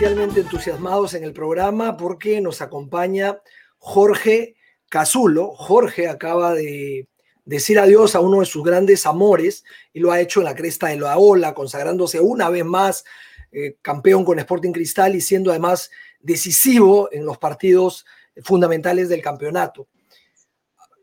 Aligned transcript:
especialmente 0.00 0.40
entusiasmados 0.40 1.12
en 1.12 1.24
el 1.24 1.34
programa 1.34 1.94
porque 1.98 2.40
nos 2.40 2.62
acompaña 2.62 3.38
Jorge 3.76 4.56
Cazulo. 4.88 5.52
Jorge 5.54 6.08
acaba 6.08 6.54
de 6.54 7.06
decir 7.44 7.78
adiós 7.78 8.14
a 8.14 8.20
uno 8.20 8.40
de 8.40 8.46
sus 8.46 8.64
grandes 8.64 9.04
amores 9.04 9.62
y 9.92 10.00
lo 10.00 10.10
ha 10.10 10.18
hecho 10.18 10.40
en 10.40 10.46
la 10.46 10.54
cresta 10.54 10.86
de 10.86 10.96
la 10.96 11.18
ola, 11.18 11.52
consagrándose 11.52 12.18
una 12.18 12.48
vez 12.48 12.64
más 12.64 13.04
eh, 13.52 13.76
campeón 13.82 14.24
con 14.24 14.38
Sporting 14.38 14.72
Cristal 14.72 15.14
y 15.14 15.20
siendo 15.20 15.50
además 15.50 15.90
decisivo 16.18 17.10
en 17.12 17.26
los 17.26 17.36
partidos 17.36 18.06
fundamentales 18.42 19.10
del 19.10 19.20
campeonato. 19.20 19.86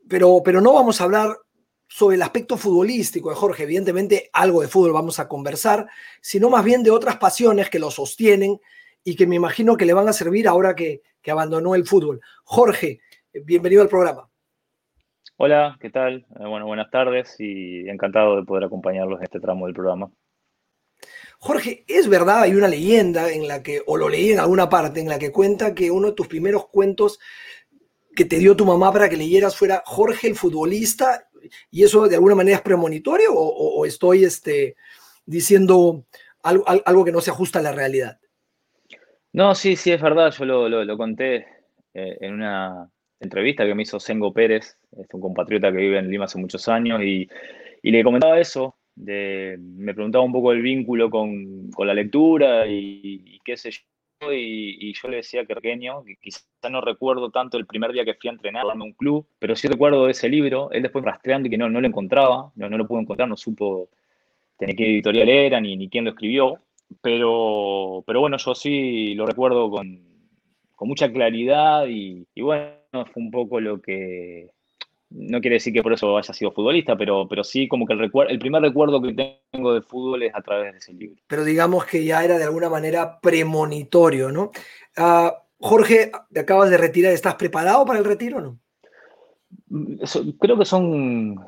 Pero, 0.10 0.42
pero 0.44 0.60
no 0.60 0.74
vamos 0.74 1.00
a 1.00 1.04
hablar 1.04 1.38
sobre 1.88 2.16
el 2.16 2.24
aspecto 2.24 2.58
futbolístico 2.58 3.30
de 3.30 3.36
Jorge. 3.36 3.62
Evidentemente, 3.62 4.32
algo 4.34 4.62
de 4.62 4.68
fútbol 4.68 4.94
vamos 4.94 5.20
a 5.20 5.28
conversar, 5.28 5.86
sino 6.20 6.50
más 6.50 6.66
bien 6.66 6.82
de 6.82 6.90
otras 6.90 7.18
pasiones 7.18 7.70
que 7.70 7.78
lo 7.78 7.92
sostienen 7.92 8.60
y 9.08 9.16
que 9.16 9.26
me 9.26 9.38
imagino 9.38 9.78
que 9.78 9.86
le 9.86 9.94
van 9.94 10.10
a 10.10 10.12
servir 10.12 10.50
ahora 10.50 10.76
que, 10.76 11.02
abandonó 11.30 11.76
el 11.76 11.86
fútbol. 11.86 12.22
Jorge, 12.44 13.00
bienvenido 13.46 13.82
al 13.82 13.90
programa. 13.90 14.30
Hola, 15.36 15.78
¿qué 15.82 15.90
tal? 15.90 16.26
Eh, 16.40 16.46
bueno, 16.46 16.66
buenas 16.66 16.90
tardes 16.90 17.36
y 17.40 17.88
encantado 17.90 18.38
de 18.38 18.44
poder 18.44 18.64
acompañarlos 18.64 19.20
en 19.20 19.24
este 19.24 19.42
tramo 19.42 19.66
del 19.66 19.76
programa. 19.76 20.10
Jorge, 21.40 21.86
es 21.88 22.08
verdad, 22.08 22.42
hay 22.42 22.56
una 22.56 22.68
leyenda 22.68 23.32
en 23.32 23.48
la 23.48 23.62
que, 23.62 23.82
o 23.86 23.98
lo 23.98 24.10
leí 24.10 24.32
en 24.32 24.40
alguna 24.40 24.70
parte, 24.70 25.02
en 25.02 25.10
la 25.10 25.20
que 25.20 25.32
cuenta 25.32 25.76
que 25.76 25.92
uno 25.92 26.08
de 26.08 26.14
tus 26.14 26.28
primeros 26.28 26.68
cuentos 26.68 27.20
que 28.16 28.26
te 28.26 28.40
dio 28.40 28.56
tu 28.56 28.66
mamá 28.66 28.92
para 28.92 29.10
que 29.10 29.18
leyeras 29.18 29.56
fuera 29.56 29.84
Jorge 29.86 30.28
el 30.28 30.36
futbolista 30.36 31.28
¿Y 31.72 31.84
eso 31.84 32.08
de 32.08 32.16
alguna 32.16 32.36
manera 32.36 32.58
es 32.58 32.64
premonitorio 32.64 33.34
o, 33.34 33.86
estoy 33.86 34.24
este, 34.24 34.76
diciendo 35.26 36.06
algo, 36.44 37.06
que 37.06 37.12
no 37.12 37.22
se 37.22 37.32
ajusta 37.32 37.60
a 37.60 37.62
la 37.62 37.72
realidad? 37.72 38.20
No, 39.38 39.54
sí, 39.54 39.76
sí, 39.76 39.92
es 39.92 40.02
verdad. 40.02 40.32
Yo 40.32 40.46
lo, 40.46 40.98
conté 40.98 41.46
eh, 41.94 42.18
en 42.22 42.34
una 42.34 42.90
entrevista 43.20 43.68
que 43.68 43.76
me 43.76 43.84
hizo 43.84 44.00
Sengo 44.00 44.34
Pérez, 44.34 44.80
es 45.00 45.14
un 45.14 45.22
compatriota 45.22 45.72
que 45.72 45.78
vive 45.78 46.00
en 46.00 46.10
Lima 46.10 46.26
hace 46.26 46.40
muchos 46.40 46.68
años, 46.68 47.04
y, 47.04 47.30
le 47.84 48.04
comentaba 48.04 48.40
eso. 48.40 48.78
me 48.96 49.94
preguntaba 49.94 50.26
un 50.26 50.32
poco 50.32 50.54
el 50.54 50.64
vínculo 50.64 51.12
con, 51.12 51.70
la 51.86 51.94
lectura 51.94 52.66
y, 52.66 53.00
y, 53.04 53.40
qué 53.46 53.56
sé 53.58 53.70
yo 53.70 54.34
y, 54.34 54.92
yo 54.94 55.08
le 55.08 55.18
decía 55.18 55.46
que 55.46 55.54
pequeño, 55.54 56.04
que 56.04 56.16
quizá 56.16 56.42
no 56.72 56.82
recuerdo 56.82 57.30
tanto 57.30 57.60
el 57.60 57.68
primer 57.68 57.92
día 57.94 58.06
que 58.06 58.16
fui 58.16 58.30
a 58.30 58.34
entrenar 58.34 58.66
a 58.66 58.74
un 58.74 58.94
club, 58.94 59.28
pero 59.38 59.56
sí 59.56 59.68
recuerdo 59.68 60.08
de 60.08 60.14
ese 60.14 60.30
libro, 60.30 60.72
él 60.72 60.82
después 60.82 61.06
rastreando 61.06 61.48
y 61.48 61.52
que 61.52 61.60
no, 61.60 61.70
no 61.70 61.80
lo 61.80 61.88
encontraba, 61.88 62.52
no, 62.56 62.70
no 62.72 62.78
lo 62.80 62.88
pudo 62.88 63.02
encontrar, 63.02 63.30
no 63.30 63.38
supo 63.38 63.90
tener 64.58 64.76
qué 64.76 64.86
editorial 64.88 65.30
era 65.30 65.62
ni, 65.62 65.78
ni 65.78 65.90
quién 65.90 66.06
lo 66.06 66.10
escribió, 66.10 66.60
pero, 67.02 68.04
pero 68.06 68.20
bueno, 68.22 68.38
yo 68.38 68.56
sí 68.56 69.14
lo 69.16 69.26
recuerdo 69.26 69.70
con, 69.70 70.02
con 70.76 70.88
mucha 70.88 71.12
claridad 71.12 71.88
y, 71.88 72.26
y 72.34 72.42
bueno, 72.42 72.76
fue 73.14 73.24
un 73.24 73.32
poco 73.32 73.60
lo 73.60 73.82
que, 73.82 74.52
no 75.10 75.40
quiere 75.40 75.56
decir 75.56 75.74
que 75.74 75.84
por 75.84 75.94
eso 75.94 76.18
haya 76.18 76.34
sido 76.34 76.52
futbolista, 76.52 76.98
pero, 76.98 77.28
pero 77.28 77.44
sí 77.44 77.68
como 77.68 77.86
que 77.86 77.94
el, 77.94 78.12
el 78.30 78.40
primer 78.40 78.62
recuerdo 78.62 79.02
que 79.02 79.38
tengo 79.52 79.74
de 79.74 79.82
fútbol 79.82 80.24
es 80.24 80.36
a 80.36 80.42
través 80.42 80.74
de 80.74 80.80
ese 80.80 80.94
libro. 80.94 81.22
Pero 81.28 81.44
digamos 81.44 81.86
que 81.86 82.04
ya 82.04 82.24
era 82.24 82.38
de 82.38 82.44
alguna 82.44 82.70
manera 82.70 83.20
premonitorio, 83.20 84.32
¿no? 84.32 84.52
Ah, 84.98 85.44
Jorge, 85.60 86.12
te 86.32 86.42
acabas 86.42 86.70
de 86.70 86.78
retirar, 86.78 87.14
¿estás 87.14 87.36
preparado 87.36 87.86
para 87.86 88.00
el 88.00 88.06
retiro 88.06 88.38
o 88.38 88.42
no? 88.42 88.60
Mm, 89.70 89.96
creo 90.40 90.58
que 90.58 90.66
son 90.66 91.40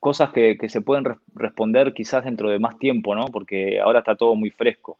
cosas 0.00 0.30
que, 0.32 0.56
se 0.68 0.80
pueden 0.80 1.04
responder 1.34 1.92
quizás 1.94 2.24
dentro 2.24 2.50
de 2.50 2.58
más 2.58 2.78
tiempo, 2.78 3.14
¿no? 3.14 3.26
Porque 3.26 3.80
ahora 3.80 4.00
está 4.00 4.16
todo 4.16 4.34
muy 4.34 4.50
fresco. 4.50 4.98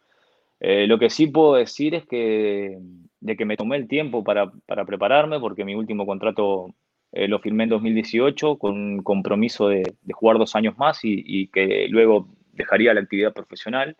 Eh, 0.61 0.87
lo 0.87 0.99
que 0.99 1.11
sí 1.11 1.27
puedo 1.29 1.55
decir 1.55 1.95
es 1.95 2.07
que 2.07 2.79
de 3.21 3.37
que 3.37 3.45
me 3.45 3.57
tomé 3.57 3.77
el 3.77 3.89
tiempo 3.89 4.25
para, 4.25 4.51
para 4.67 4.85
prepararme, 4.85 5.41
porque 5.41 5.65
mi 5.65 5.75
último 5.75 6.07
contrato 6.07 6.75
eh, 7.13 7.27
lo 7.27 7.39
firmé 7.39 7.65
en 7.65 7.71
2018 7.71 8.59
con 8.59 8.77
un 8.77 9.03
compromiso 9.03 9.69
de, 9.69 9.83
jugar 10.13 10.39
dos 10.39 10.55
años 10.55 10.77
más 10.77 11.01
y, 11.03 11.49
que 11.49 11.87
luego 11.89 12.29
dejaría 12.53 12.95
la 12.95 13.01
actividad 13.01 13.33
profesional. 13.33 13.97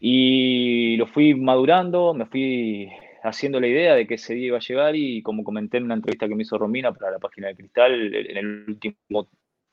Y 0.00 0.96
lo 0.96 1.06
fui 1.06 1.34
madurando, 1.34 2.14
me 2.14 2.26
fui 2.26 2.90
haciendo 3.22 3.60
la 3.60 3.68
idea 3.68 3.94
de 3.94 4.06
que 4.06 4.14
ese 4.14 4.34
día 4.34 4.46
iba 4.46 4.56
a 4.56 4.60
llegar 4.60 4.96
y 4.96 5.22
como 5.22 5.44
comenté 5.44 5.76
en 5.76 5.84
una 5.84 5.94
entrevista 5.94 6.26
que 6.26 6.34
me 6.34 6.42
hizo 6.42 6.56
Romina 6.56 6.92
para 6.92 7.10
la 7.10 7.18
página 7.18 7.48
de 7.48 7.56
Cristal, 7.56 8.14
en 8.14 8.36
el 8.36 8.64
último 8.66 9.28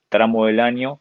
tramo 0.09 0.45
del 0.45 0.59
año, 0.59 1.00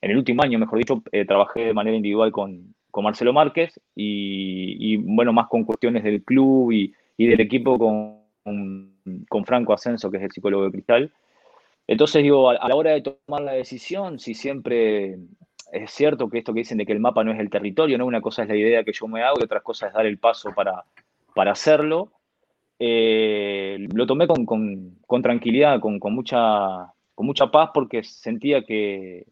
en 0.00 0.10
el 0.12 0.16
último 0.16 0.42
año, 0.42 0.58
mejor 0.58 0.78
dicho, 0.78 1.02
eh, 1.12 1.24
trabajé 1.24 1.66
de 1.66 1.74
manera 1.74 1.96
individual 1.96 2.32
con, 2.32 2.74
con 2.90 3.04
Marcelo 3.04 3.32
Márquez 3.32 3.78
y, 3.94 4.96
bueno, 4.96 5.32
más 5.32 5.48
con 5.48 5.64
cuestiones 5.64 6.04
del 6.04 6.22
club 6.22 6.72
y, 6.72 6.94
del 7.18 7.40
equipo 7.40 7.78
con, 7.78 8.20
con, 9.28 9.44
Franco 9.44 9.74
Ascenso, 9.74 10.10
que 10.10 10.16
es 10.16 10.22
el 10.22 10.32
psicólogo 10.32 10.64
de 10.64 10.72
Cristal. 10.72 11.12
Entonces 11.86 12.22
digo, 12.22 12.48
a, 12.50 12.68
la 12.68 12.74
hora 12.74 12.92
de 12.92 13.02
tomar 13.02 13.42
la 13.42 13.52
decisión, 13.52 14.18
si 14.18 14.34
siempre 14.34 15.18
es 15.72 15.90
cierto 15.90 16.28
que 16.28 16.38
esto 16.38 16.54
que 16.54 16.60
dicen 16.60 16.78
de 16.78 16.86
que 16.86 16.92
el 16.92 17.00
mapa 17.00 17.22
no 17.22 17.32
es 17.32 17.38
el 17.38 17.50
territorio, 17.50 17.98
¿no? 17.98 18.06
Una 18.06 18.20
cosa 18.20 18.42
es 18.42 18.48
la 18.48 18.56
idea 18.56 18.84
que 18.84 18.92
yo 18.92 19.06
me 19.06 19.22
hago 19.22 19.36
y 19.40 19.44
otra 19.44 19.60
cosa 19.60 19.88
es 19.88 19.92
dar 19.92 20.06
el 20.06 20.18
paso 20.18 20.52
para, 20.54 20.84
para 21.34 21.52
hacerlo. 21.52 22.12
Eh, 22.78 23.86
lo 23.92 24.06
tomé 24.06 24.26
con, 24.26 24.46
con, 24.46 25.22
tranquilidad, 25.22 25.80
con, 25.80 25.98
mucha, 26.14 26.92
con 27.20 27.26
mucha 27.26 27.50
paz, 27.50 27.68
porque 27.74 28.02
sentía 28.02 28.62
que, 28.62 29.26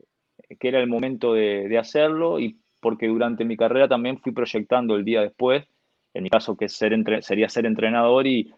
que 0.61 0.69
era 0.69 0.79
el 0.79 0.89
momento 0.89 1.33
de, 1.33 1.69
de, 1.69 1.79
hacerlo 1.79 2.39
y 2.39 2.61
porque 2.81 3.07
durante 3.07 3.47
mi 3.47 3.57
carrera 3.57 3.89
también 3.89 4.19
fui 4.19 4.33
proyectando 4.33 4.95
el 4.95 5.07
día 5.07 5.23
después, 5.23 5.65
en 6.13 6.23
mi 6.23 6.29
caso 6.29 6.55
que 6.55 6.69
ser 6.69 6.93
entre, 6.93 7.23
sería 7.23 7.49
ser 7.49 7.65
entrenador 7.65 8.27
y, 8.27 8.53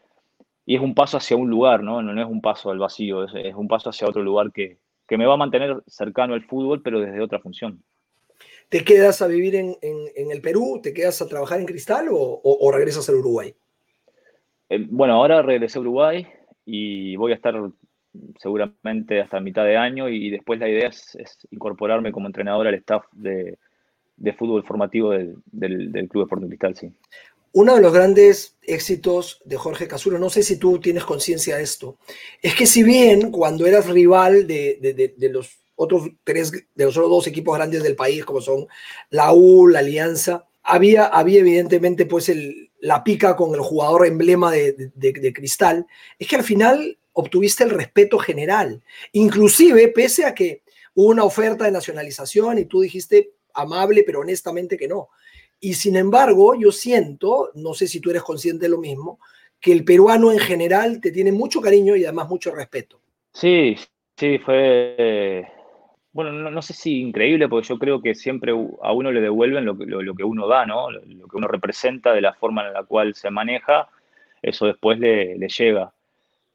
y 0.67 0.75
es 0.75 0.83
un 0.83 0.97
paso 0.97 1.17
hacia 1.17 1.37
un 1.37 1.49
lugar, 1.49 1.85
¿no? 1.85 2.03
No, 2.03 2.21
es 2.21 2.29
un 2.29 2.41
paso 2.41 2.73
al 2.73 2.81
vacío, 2.81 3.23
es, 3.23 3.55
un 3.55 3.69
paso 3.69 3.91
hacia 3.91 4.09
otro 4.09 4.21
lugar 4.21 4.51
que, 4.51 4.79
me 5.11 5.27
va 5.27 5.35
a 5.35 5.37
mantener 5.37 5.81
cercano 5.87 6.35
al 6.35 6.43
fútbol, 6.43 6.83
pero 6.83 6.99
desde 6.99 7.21
otra 7.21 7.39
función. 7.39 7.85
¿Te 8.69 8.83
quedas 8.83 9.23
a 9.23 9.29
vivir 9.29 9.55
en, 9.55 9.77
el 9.81 10.41
Perú? 10.41 10.81
¿Te 10.83 10.93
quedas 10.93 11.23
a 11.23 11.29
trabajar 11.29 11.61
en 11.61 11.67
Cristal 11.67 12.09
o, 12.11 12.73
regresas 12.73 13.09
al 13.09 13.15
Uruguay? 13.15 13.55
Eh, 14.71 14.87
bueno, 14.91 15.15
ahora 15.15 15.41
regresé 15.41 15.79
a 15.79 15.83
Uruguay 15.83 16.27
y 16.65 17.15
voy 17.15 17.31
a 17.31 17.37
estar 17.37 17.55
seguramente 18.39 19.21
hasta 19.21 19.41
mitad 19.41 19.65
de 19.65 19.77
año 19.77 20.09
y 20.09 20.31
después 20.31 20.59
la 20.59 20.69
idea 20.69 20.89
es, 20.89 21.17
incorporarme 21.51 22.13
como 22.13 22.27
entrenador 22.27 22.67
al 22.67 22.75
staff 22.75 23.05
de, 23.13 23.57
fútbol 24.39 24.65
formativo 24.65 25.11
del, 25.11 25.37
del, 25.47 26.09
Club 26.09 26.25
Sporting 26.25 26.49
Cristal, 26.49 26.77
sí. 26.77 26.93
Uno 27.53 27.75
de 27.75 27.83
los 27.83 27.93
grandes 27.93 28.57
éxitos 28.63 29.41
de 29.45 29.57
Jorge 29.57 29.89
Casulo, 29.89 30.19
no 30.19 30.31
sé 30.31 30.43
si 30.43 30.57
tú 30.57 30.79
tienes 30.79 31.05
conciencia 31.05 31.57
de 31.57 31.65
esto, 31.65 31.97
es 32.43 32.55
que 32.55 32.67
si 32.67 32.85
bien 32.85 33.33
cuando 33.33 33.67
eras 33.67 33.89
rival 33.89 34.47
de, 34.47 35.15
los 35.33 35.59
otros 35.75 36.11
tres, 36.23 36.53
de 36.53 36.85
los 36.85 36.97
otros 36.97 37.11
dos 37.11 37.27
equipos 37.27 37.57
grandes 37.57 37.83
del 37.83 37.97
país, 37.97 38.25
como 38.25 38.41
son 38.41 38.67
la 39.11 39.33
U, 39.33 39.67
la 39.67 39.81
Alianza, 39.81 40.47
había, 40.63 41.07
había 41.07 41.41
evidentemente 41.41 42.07
pues 42.07 42.31
la 42.81 43.03
pica 43.03 43.35
con 43.35 43.53
el 43.55 43.61
jugador 43.61 44.07
emblema 44.07 44.53
de, 44.53 44.93
de 44.95 45.33
Cristal, 45.33 45.87
es 46.21 46.29
que 46.29 46.37
al 46.37 46.45
final 46.45 46.99
obtuviste 47.13 47.65
el 47.65 47.71
respeto 47.71 48.19
general, 48.19 48.83
inclusive 49.13 49.89
pese 49.89 50.25
a 50.25 50.35
que 50.35 50.63
hubo 50.95 51.09
una 51.09 51.25
oferta 51.25 51.65
de 51.65 51.73
nacionalización 51.73 52.59
y 52.59 52.65
tú 52.65 52.81
dijiste 52.81 53.33
amable 53.55 54.05
pero 54.07 54.21
honestamente 54.21 54.77
que 54.77 54.89
no. 54.89 55.09
Y 55.61 55.75
sin 55.75 55.97
embargo, 55.97 56.55
yo 56.55 56.73
siento, 56.73 57.51
no 57.55 57.75
sé 57.75 57.87
si 57.87 58.01
tú 58.01 58.11
eres 58.11 58.23
consciente 58.23 58.65
de 58.65 58.71
lo 58.71 58.79
mismo, 58.79 59.19
que 59.61 59.73
el 59.73 59.85
peruano 59.85 60.33
en 60.33 60.39
general 60.39 61.01
te 61.01 61.11
tiene 61.11 61.33
mucho 61.33 61.61
cariño 61.61 61.95
y 61.97 62.05
además 62.05 62.29
mucho 62.29 62.55
respeto. 62.55 63.01
Sí, 63.33 63.77
sí, 64.17 64.39
fue, 64.39 65.47
bueno, 66.13 66.33
no, 66.33 66.63
sé 66.63 66.73
si 66.73 67.01
increíble, 67.01 67.49
porque 67.49 67.69
yo 67.69 67.79
creo 67.79 68.03
que 68.03 68.15
siempre 68.15 68.53
a 68.83 68.93
uno 68.93 69.13
le 69.13 69.21
devuelven 69.21 69.65
lo, 69.65 69.75
lo, 69.75 70.15
que 70.15 70.25
uno 70.25 70.49
da, 70.49 70.67
¿no? 70.67 70.91
Lo, 70.91 71.01
que 71.03 71.37
uno 71.37 71.47
representa 71.47 72.13
de 72.13 72.21
la 72.21 72.35
forma 72.35 72.67
en 72.67 72.73
la 72.73 72.83
cual 72.83 73.15
se 73.15 73.31
maneja, 73.31 73.89
eso 74.43 74.67
después 74.67 74.99
le, 74.99 75.37
llega. 75.37 75.93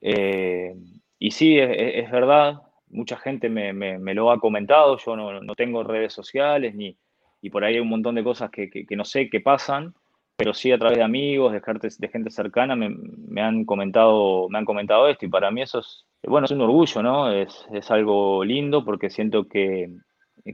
Eh, 0.02 0.76
y 1.20 1.32
sí, 1.32 1.58
es, 1.58 2.12
verdad, 2.12 2.62
mucha 2.90 3.18
gente 3.18 3.50
me, 3.50 4.14
lo 4.14 4.32
ha 4.32 4.40
comentado, 4.40 4.98
yo 4.98 5.16
no, 5.16 5.42
no 5.42 5.56
tengo 5.56 5.84
redes 5.84 6.14
sociales 6.14 6.76
ni, 6.76 6.98
y 7.46 7.52
por 7.52 7.64
ahí 7.64 7.76
hay 7.76 7.80
un 7.80 7.90
montón 7.90 8.16
de 8.16 8.24
cosas 8.24 8.50
que, 8.50 8.86
no 8.92 9.06
sé 9.06 9.30
qué 9.30 9.40
pasan, 9.40 9.94
pero 10.36 10.54
sí 10.56 10.72
a 10.72 10.80
través 10.80 10.98
de 10.98 11.04
amigos, 11.04 11.54
de 11.54 11.62
de 11.62 12.08
gente 12.08 12.32
cercana, 12.32 12.76
me, 12.76 13.42
han 13.42 13.66
comentado, 13.66 14.50
me 14.50 14.58
han 14.58 14.66
comentado 14.66 15.08
esto 15.08 15.28
y 15.28 15.30
para 15.30 15.52
mí 15.52 15.62
eso 15.62 15.80
es, 15.80 16.06
bueno, 16.24 16.46
es 16.46 16.52
un 16.52 16.62
orgullo, 16.62 17.04
¿no? 17.04 17.32
Es, 17.32 17.68
es 17.72 17.92
algo 17.92 18.44
lindo 18.44 18.84
porque 18.84 19.12
siento 19.12 19.48
que, 19.48 19.92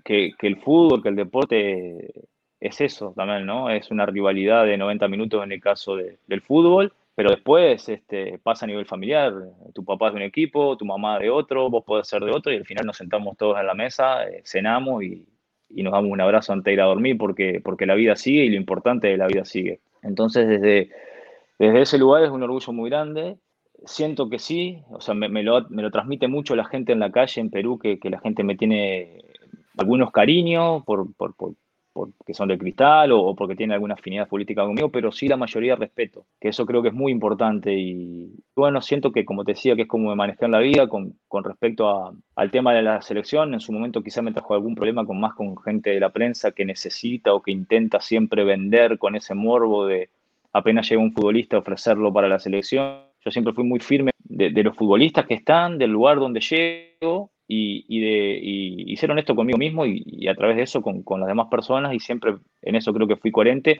que, 0.04 0.34
el 0.42 0.58
fútbol, 0.58 1.02
que 1.02 1.08
el 1.08 1.16
deporte 1.16 2.12
es 2.60 2.82
eso 2.82 3.14
también, 3.16 3.46
¿no? 3.46 3.70
Es 3.70 3.90
una 3.90 4.06
rivalidad 4.06 4.66
de 4.66 4.78
90 4.78 5.08
minutos 5.08 5.44
en 5.46 5.54
el 5.54 5.62
caso 5.62 5.96
del 5.96 6.42
fútbol, 6.42 6.94
pero 7.22 7.36
después 7.36 7.88
este, 7.88 8.40
pasa 8.40 8.66
a 8.66 8.68
nivel 8.68 8.88
familiar. 8.88 9.32
Tu 9.76 9.86
papá 9.86 10.08
es 10.08 10.14
de 10.14 10.18
un 10.18 10.24
equipo, 10.24 10.76
tu 10.76 10.86
mamá 10.86 11.20
de 11.20 11.30
otro, 11.30 11.70
vos 11.70 11.84
podés 11.86 12.08
ser 12.08 12.24
de 12.24 12.32
otro 12.32 12.52
y 12.52 12.56
al 12.56 12.66
final 12.66 12.84
nos 12.84 12.98
sentamos 12.98 13.38
todos 13.38 13.60
en 13.60 13.68
la 13.68 13.76
mesa, 13.76 14.28
eh, 14.28 14.42
cenamos 14.44 15.04
y, 15.04 15.28
nos 15.70 15.94
damos 15.94 16.10
un 16.12 16.20
abrazo 16.20 16.52
antes 16.52 16.66
de 16.66 16.74
ir 16.74 16.82
a 16.82 16.86
dormir 16.86 17.20
porque, 17.20 17.62
porque 17.64 17.86
la 17.86 17.94
vida 17.94 18.16
sigue 18.16 18.44
y 18.44 18.50
lo 18.50 18.56
importante 18.56 19.08
de 19.08 19.18
la 19.18 19.28
vida 19.28 19.46
sigue. 19.46 19.82
Entonces, 20.02 20.48
desde, 20.48 20.90
desde 21.60 21.82
ese 21.82 22.00
lugar 22.00 22.24
es 22.24 22.32
un 22.32 22.42
orgullo 22.42 22.74
muy 22.74 22.90
grande. 22.90 23.38
Siento 23.86 24.28
que 24.28 24.40
sí, 24.40 24.82
o 24.90 25.00
sea, 25.00 25.14
me, 25.14 25.30
me, 25.30 25.44
lo, 25.44 25.70
me 25.70 25.84
lo, 25.84 25.92
transmite 25.92 26.28
mucho 26.28 26.56
la 26.56 26.66
gente 26.66 26.92
en 26.92 27.00
la 27.00 27.12
calle 27.12 27.40
en 27.40 27.52
Perú, 27.52 27.78
que, 27.78 28.00
que 28.00 28.10
la 28.10 28.20
gente 28.20 28.44
me 28.44 28.58
tiene 28.58 29.24
algunos 29.78 30.10
cariños 30.10 30.84
por, 30.86 31.14
por, 31.14 31.36
por, 31.36 31.54
porque 31.94 32.34
son 32.34 32.48
de 32.48 32.58
cristal 32.58 33.12
o, 33.12 33.36
porque 33.36 33.56
tienen 33.56 33.74
alguna 33.74 33.96
afinidad 33.96 34.28
política 34.28 34.64
conmigo, 34.66 34.90
pero 34.90 35.12
sí 35.12 35.28
la 35.28 35.38
mayoría 35.38 35.76
respeto, 35.76 36.26
que 36.40 36.50
eso 36.50 36.66
creo 36.66 36.82
que 36.82 36.90
es 36.90 36.94
muy 36.94 37.12
importante 37.12 37.74
y 37.74 38.32
bueno, 38.56 38.82
siento 38.82 39.12
que 39.12 39.26
como 39.26 39.44
te 39.44 39.54
decía, 39.54 39.76
que 39.76 39.84
es 39.84 39.88
como 39.88 40.10
me 40.10 40.16
manejé 40.16 40.48
la 40.48 40.60
vida 40.60 40.88
con, 40.88 41.14
con 41.28 41.44
respecto 41.44 41.90
a, 41.90 42.14
al 42.36 42.52
tema 42.52 42.74
de 42.74 42.82
la 42.82 43.02
selección, 43.02 43.54
en 43.54 43.60
su 43.60 43.72
momento 43.72 44.04
quizá 44.04 44.22
me 44.22 44.32
trajo 44.32 44.54
algún 44.54 44.76
problema 44.76 45.06
con 45.06 45.20
más 45.20 45.34
con 45.34 45.58
gente 45.62 45.92
de 45.92 46.00
la 46.00 46.12
prensa 46.12 46.52
que 46.52 46.66
necesita 46.66 47.34
o 47.34 47.42
que 47.42 47.52
intenta 47.52 48.00
siempre 48.00 48.44
vender 48.44 48.98
con 48.98 49.16
ese 49.16 49.36
morbo 49.36 49.86
de 49.86 50.10
apenas 50.54 50.90
llega 50.90 51.02
un 51.02 51.14
futbolista 51.14 51.58
ofrecerlo 51.58 52.12
para 52.12 52.28
la 52.28 52.40
selección. 52.40 53.02
Yo 53.24 53.32
siempre 53.32 53.54
fui 53.54 53.64
muy 53.64 53.80
firme 53.80 54.12
de, 54.24 54.50
de 54.50 54.64
los 54.64 54.76
futbolistas 54.76 55.26
que 55.26 55.36
están, 55.36 55.78
del 55.78 55.92
lugar 55.92 56.18
donde 56.18 56.42
llego 56.42 57.32
y, 57.54 58.00
de, 58.00 58.40
y, 58.42 58.96
ser 58.98 59.12
honesto 59.12 59.36
conmigo 59.36 59.58
mismo 59.58 59.86
y, 59.86 60.28
a 60.28 60.36
través 60.36 60.56
de 60.58 60.64
eso 60.64 60.82
con, 60.82 61.04
con, 61.04 61.20
las 61.20 61.28
demás 61.28 61.48
personas 61.50 61.94
y 61.94 62.00
siempre 62.00 62.36
en 62.62 62.76
eso 62.76 62.94
creo 62.94 63.08
que 63.08 63.18
fui 63.18 63.32
coherente. 63.32 63.80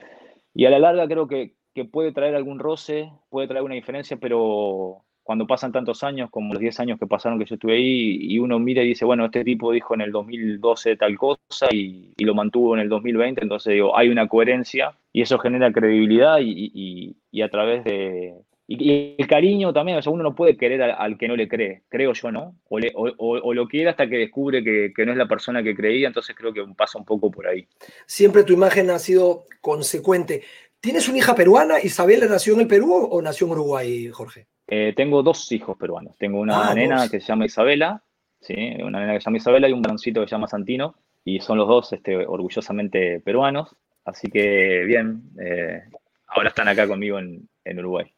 Y 0.54 0.66
a 0.66 0.70
la 0.70 0.78
larga 0.78 1.06
creo 1.08 1.26
que, 1.26 1.54
que, 1.74 1.84
puede 1.84 2.12
traer 2.12 2.34
algún 2.34 2.58
roce, 2.58 3.10
puede 3.30 3.48
traer 3.48 3.64
una 3.64 3.74
diferencia, 3.74 4.18
pero 4.18 5.04
cuando 5.22 5.46
pasan 5.46 5.72
tantos 5.72 6.02
años 6.02 6.30
como 6.30 6.52
los 6.52 6.60
10 6.60 6.80
años 6.80 6.98
que 6.98 7.06
pasaron 7.06 7.38
que 7.38 7.44
yo 7.44 7.54
estuve 7.54 7.74
ahí 7.74 8.18
y 8.20 8.38
uno 8.40 8.58
mira 8.58 8.82
y 8.82 8.88
dice, 8.88 9.04
bueno, 9.04 9.24
este 9.24 9.44
tipo 9.44 9.72
dijo 9.72 9.94
en 9.94 10.02
el 10.02 10.12
2012 10.12 10.96
tal 10.96 11.16
cosa 11.16 11.68
y, 11.72 12.12
y 12.16 12.24
lo 12.24 12.34
mantuvo 12.34 12.74
en 12.74 12.80
el 12.80 12.88
2020, 12.88 13.40
entonces 13.42 13.74
digo, 13.74 13.96
hay 13.96 14.08
una 14.08 14.28
coherencia 14.28 14.96
y 15.12 15.22
eso 15.22 15.38
genera 15.38 15.72
credibilidad 15.72 16.38
y, 16.40 17.14
y 17.30 17.42
a 17.42 17.48
través 17.48 17.84
de, 17.84 18.34
y, 18.78 19.14
el 19.18 19.26
cariño 19.26 19.72
también, 19.72 19.98
o 19.98 20.02
sea, 20.02 20.12
uno 20.12 20.22
no 20.22 20.34
puede 20.34 20.56
querer 20.56 20.82
al, 20.82 21.18
que 21.18 21.28
no 21.28 21.36
le 21.36 21.48
cree, 21.48 21.82
creo 21.88 22.12
yo, 22.12 22.30
¿no? 22.30 22.56
O, 22.68 22.78
o, 23.18 23.54
lo 23.54 23.68
quiere 23.68 23.90
hasta 23.90 24.08
que 24.08 24.18
descubre 24.18 24.62
que, 24.64 24.92
que, 24.94 25.04
no 25.04 25.12
es 25.12 25.18
la 25.18 25.28
persona 25.28 25.62
que 25.62 25.74
creía, 25.74 26.08
entonces 26.08 26.34
creo 26.36 26.52
que 26.52 26.64
pasa 26.76 26.98
un 26.98 27.04
poco 27.04 27.30
por 27.30 27.46
ahí. 27.46 27.66
Siempre 28.06 28.44
tu 28.44 28.52
imagen 28.52 28.90
ha 28.90 28.98
sido 28.98 29.44
consecuente. 29.60 30.42
¿Tienes 30.80 31.08
una 31.08 31.18
hija 31.18 31.34
peruana? 31.34 31.80
¿Isabela 31.80 32.26
nació 32.26 32.54
en 32.54 32.62
el 32.62 32.66
Perú 32.66 32.92
o 32.92 33.22
nació 33.22 33.46
en 33.46 33.52
Uruguay, 33.52 34.08
Jorge? 34.08 34.46
Eh, 34.66 34.94
tengo 34.96 35.22
dos 35.22 35.52
hijos 35.52 35.76
peruanos. 35.76 36.16
Tengo 36.18 36.40
una 36.40 36.70
ah, 36.70 36.74
nena 36.74 37.08
que 37.08 37.20
se 37.20 37.26
llama 37.26 37.46
Isabela, 37.46 38.02
¿sí? 38.40 38.54
una 38.82 39.00
nena 39.00 39.12
que 39.14 39.20
se 39.20 39.26
llama 39.26 39.36
Isabela 39.36 39.68
y 39.68 39.72
un 39.72 39.82
brancito 39.82 40.20
que 40.20 40.26
se 40.26 40.34
llama 40.34 40.48
Santino, 40.48 40.96
y 41.24 41.40
son 41.40 41.58
los 41.58 41.68
dos 41.68 41.92
este, 41.92 42.16
orgullosamente 42.16 43.20
peruanos. 43.20 43.76
Así 44.04 44.28
que 44.28 44.84
bien, 44.84 45.22
eh, 45.40 45.82
ahora 46.26 46.48
están 46.48 46.68
acá 46.68 46.88
conmigo 46.88 47.18
en, 47.18 47.48
en 47.64 47.78
Uruguay. 47.78 48.12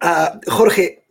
Ah, 0.00 0.40
Jorge, 0.46 1.04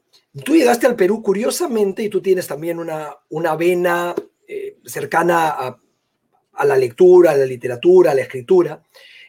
tú 0.43 0.55
llegaste 0.55 0.87
al 0.87 0.95
Perú 0.95 1.21
curiosamente 1.21 2.03
y 2.03 2.09
tú 2.09 2.21
tienes 2.21 2.47
también 2.47 2.79
una, 2.79 3.15
una 3.29 3.55
vena 3.55 4.15
eh, 4.47 4.77
cercana 4.83 5.49
a, 5.49 6.65
la 6.65 6.75
lectura, 6.75 7.31
a 7.31 7.37
la 7.37 7.45
literatura, 7.45 8.11
a 8.11 8.15
la 8.15 8.21
escritura. 8.21 8.81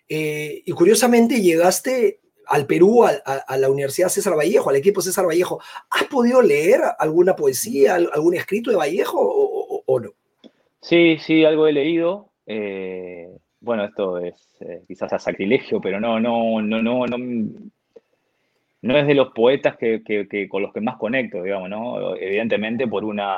Eh, 0.08 0.62
y 0.64 0.72
curiosamente 0.72 1.40
llegaste 1.40 2.20
al 2.46 2.66
Perú, 2.66 3.04
a, 3.04 3.56
la 3.56 3.70
Universidad 3.70 4.08
César 4.08 4.36
Vallejo, 4.36 4.70
al 4.70 4.76
equipo 4.76 5.00
César 5.00 5.26
Vallejo. 5.26 5.60
¿Has 5.90 6.04
podido 6.04 6.42
leer 6.42 6.80
alguna 6.98 7.36
poesía, 7.36 7.94
algún 7.94 8.34
escrito 8.34 8.70
de 8.70 8.76
Vallejo 8.76 9.20
o, 9.20 10.00
no? 10.00 10.10
Sí, 10.80 11.18
sí, 11.18 11.44
algo 11.44 11.68
he 11.68 11.72
leído. 11.72 12.30
Eh, 12.46 13.28
bueno, 13.60 13.84
esto 13.84 14.18
es 14.18 14.34
quizás 14.88 15.12
a 15.12 15.18
sacrilegio, 15.20 15.80
pero 15.80 16.00
no, 16.00 16.18
no, 16.18 16.60
no, 16.60 16.82
no, 16.82 17.06
no 17.06 17.16
no 18.82 18.96
es 18.96 19.06
de 19.06 19.14
los 19.14 19.32
poetas 19.32 19.76
que, 19.76 20.48
con 20.48 20.62
los 20.62 20.72
que 20.72 20.80
más 20.80 20.96
conecto, 20.96 21.42
digamos, 21.42 21.68
¿no? 21.68 22.16
Evidentemente 22.16 22.86
por 22.86 23.04
una, 23.04 23.36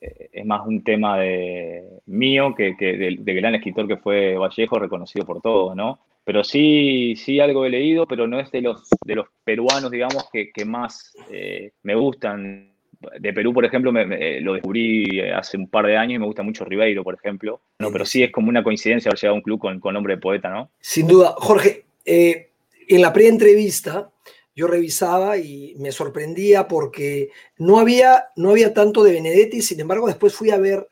eh, 0.00 0.28
es 0.32 0.44
más 0.44 0.66
un 0.66 0.84
tema 0.84 1.18
de 1.18 1.82
mío 2.06 2.54
que, 2.54 2.74
del, 2.74 3.22
gran 3.24 3.54
escritor 3.54 3.88
que 3.88 3.96
fue 3.96 4.36
Vallejo, 4.36 4.78
reconocido 4.78 5.24
por 5.24 5.40
todos, 5.40 5.74
¿no? 5.74 6.00
Pero 6.24 6.44
sí, 6.44 7.14
sí 7.16 7.40
algo 7.40 7.64
he 7.64 7.70
leído, 7.70 8.06
pero 8.06 8.26
no 8.26 8.38
es 8.38 8.50
de 8.52 8.60
los, 8.60 8.88
de 9.04 9.16
los 9.16 9.26
peruanos, 9.44 9.90
digamos, 9.90 10.28
que, 10.30 10.64
más 10.64 11.16
eh, 11.30 11.72
me 11.82 11.94
gustan. 11.94 12.70
De 13.18 13.32
Perú, 13.32 13.52
por 13.52 13.64
ejemplo, 13.64 13.90
me, 13.90 14.40
lo 14.40 14.52
descubrí 14.52 15.20
hace 15.20 15.56
un 15.56 15.66
par 15.66 15.86
de 15.86 15.96
años 15.96 16.14
y 16.14 16.18
me 16.20 16.26
gusta 16.26 16.44
mucho 16.44 16.64
Ribeiro, 16.64 17.02
por 17.02 17.14
ejemplo. 17.14 17.60
No, 17.80 17.90
pero 17.90 18.04
sí 18.04 18.22
es 18.22 18.30
como 18.30 18.48
una 18.48 18.62
coincidencia 18.62 19.08
haber 19.08 19.18
llegado 19.18 19.34
a 19.34 19.38
un 19.38 19.42
club 19.42 19.58
con, 19.58 19.80
con 19.80 19.94
nombre 19.94 20.14
de 20.14 20.20
poeta, 20.20 20.50
¿no? 20.50 20.70
Sin 20.78 21.08
duda. 21.08 21.34
Jorge, 21.36 21.82
eh, 22.04 22.50
en 22.86 23.00
la 23.00 23.12
pre-entrevista 23.12 24.11
yo 24.54 24.66
revisaba 24.66 25.38
y 25.38 25.74
me 25.78 25.92
sorprendía 25.92 26.68
porque 26.68 27.30
no 27.56 27.78
había, 27.78 28.28
no 28.36 28.50
había 28.50 28.74
tanto 28.74 29.02
de 29.02 29.12
Benedetti, 29.12 29.62
sin 29.62 29.80
embargo 29.80 30.06
después 30.06 30.34
fui 30.34 30.50
a 30.50 30.58
ver 30.58 30.88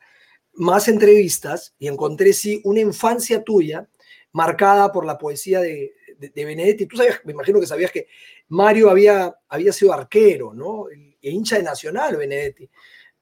más 0.53 0.87
entrevistas 0.87 1.75
y 1.79 1.87
encontré 1.87 2.33
sí 2.33 2.61
una 2.63 2.79
infancia 2.79 3.43
tuya 3.43 3.87
marcada 4.31 4.91
por 4.91 5.05
la 5.05 5.17
poesía 5.17 5.59
de, 5.59 5.93
de, 6.17 6.45
Benedetti. 6.45 6.85
Tú 6.85 6.97
sabías, 6.97 7.19
me 7.23 7.33
imagino 7.33 7.59
que 7.59 7.67
sabías 7.67 7.91
que 7.91 8.07
Mario 8.49 8.89
había, 8.89 9.35
había 9.49 9.73
sido 9.73 9.93
arquero, 9.93 10.53
¿no? 10.53 10.85
E 10.89 11.29
hincha 11.29 11.57
de 11.57 11.63
Nacional, 11.63 12.17
Benedetti. 12.17 12.69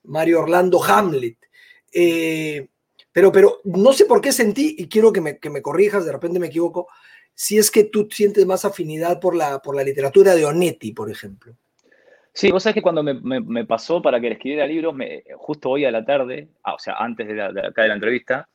Mario 0.04 0.42
Orlando 0.42 0.84
Hamlet. 0.84 1.38
Eh, 1.92 2.68
pero, 3.12 3.32
pero 3.32 3.62
no 3.64 3.94
sé 3.94 4.06
por 4.06 4.22
qué 4.22 4.32
sentí, 4.32 4.76
y 4.78 4.88
quiero 4.88 5.12
que 5.12 5.22
me, 5.22 5.40
que 5.40 5.50
me 5.50 5.62
corrijas, 5.62 6.06
de 6.06 6.12
repente 6.12 6.40
me 6.40 6.48
equivoco, 6.48 6.88
si 7.40 7.58
es 7.58 7.72
que 7.72 7.86
tú 7.86 8.06
sientes 8.12 8.46
más 8.46 8.66
afinidad 8.66 9.22
por 9.22 9.34
la, 9.34 9.60
por 9.60 9.74
la 9.74 9.82
literatura 9.82 10.36
de 10.36 10.44
Onetti, 10.44 10.92
por 10.92 11.10
ejemplo. 11.10 11.54
Sí, 12.34 12.52
vos 12.52 12.64
sabés 12.64 12.74
que 12.74 12.82
cuando 12.82 13.02
me, 13.02 13.66
pasó 13.66 14.02
para 14.02 14.20
que 14.20 14.28
le 14.28 14.34
escribiera 14.34 14.68
libros, 14.68 14.94
me, 14.94 15.24
justo 15.38 15.70
hoy 15.70 15.86
a 15.86 15.92
la 15.92 16.04
tarde, 16.04 16.50
ah, 16.64 16.74
o 16.74 16.80
sea, 16.80 16.96
antes 17.00 17.30
de, 17.30 17.36
la, 17.36 17.46
acá 17.48 17.84
de 17.84 17.88
la 17.88 17.94
entrevista, 17.94 18.50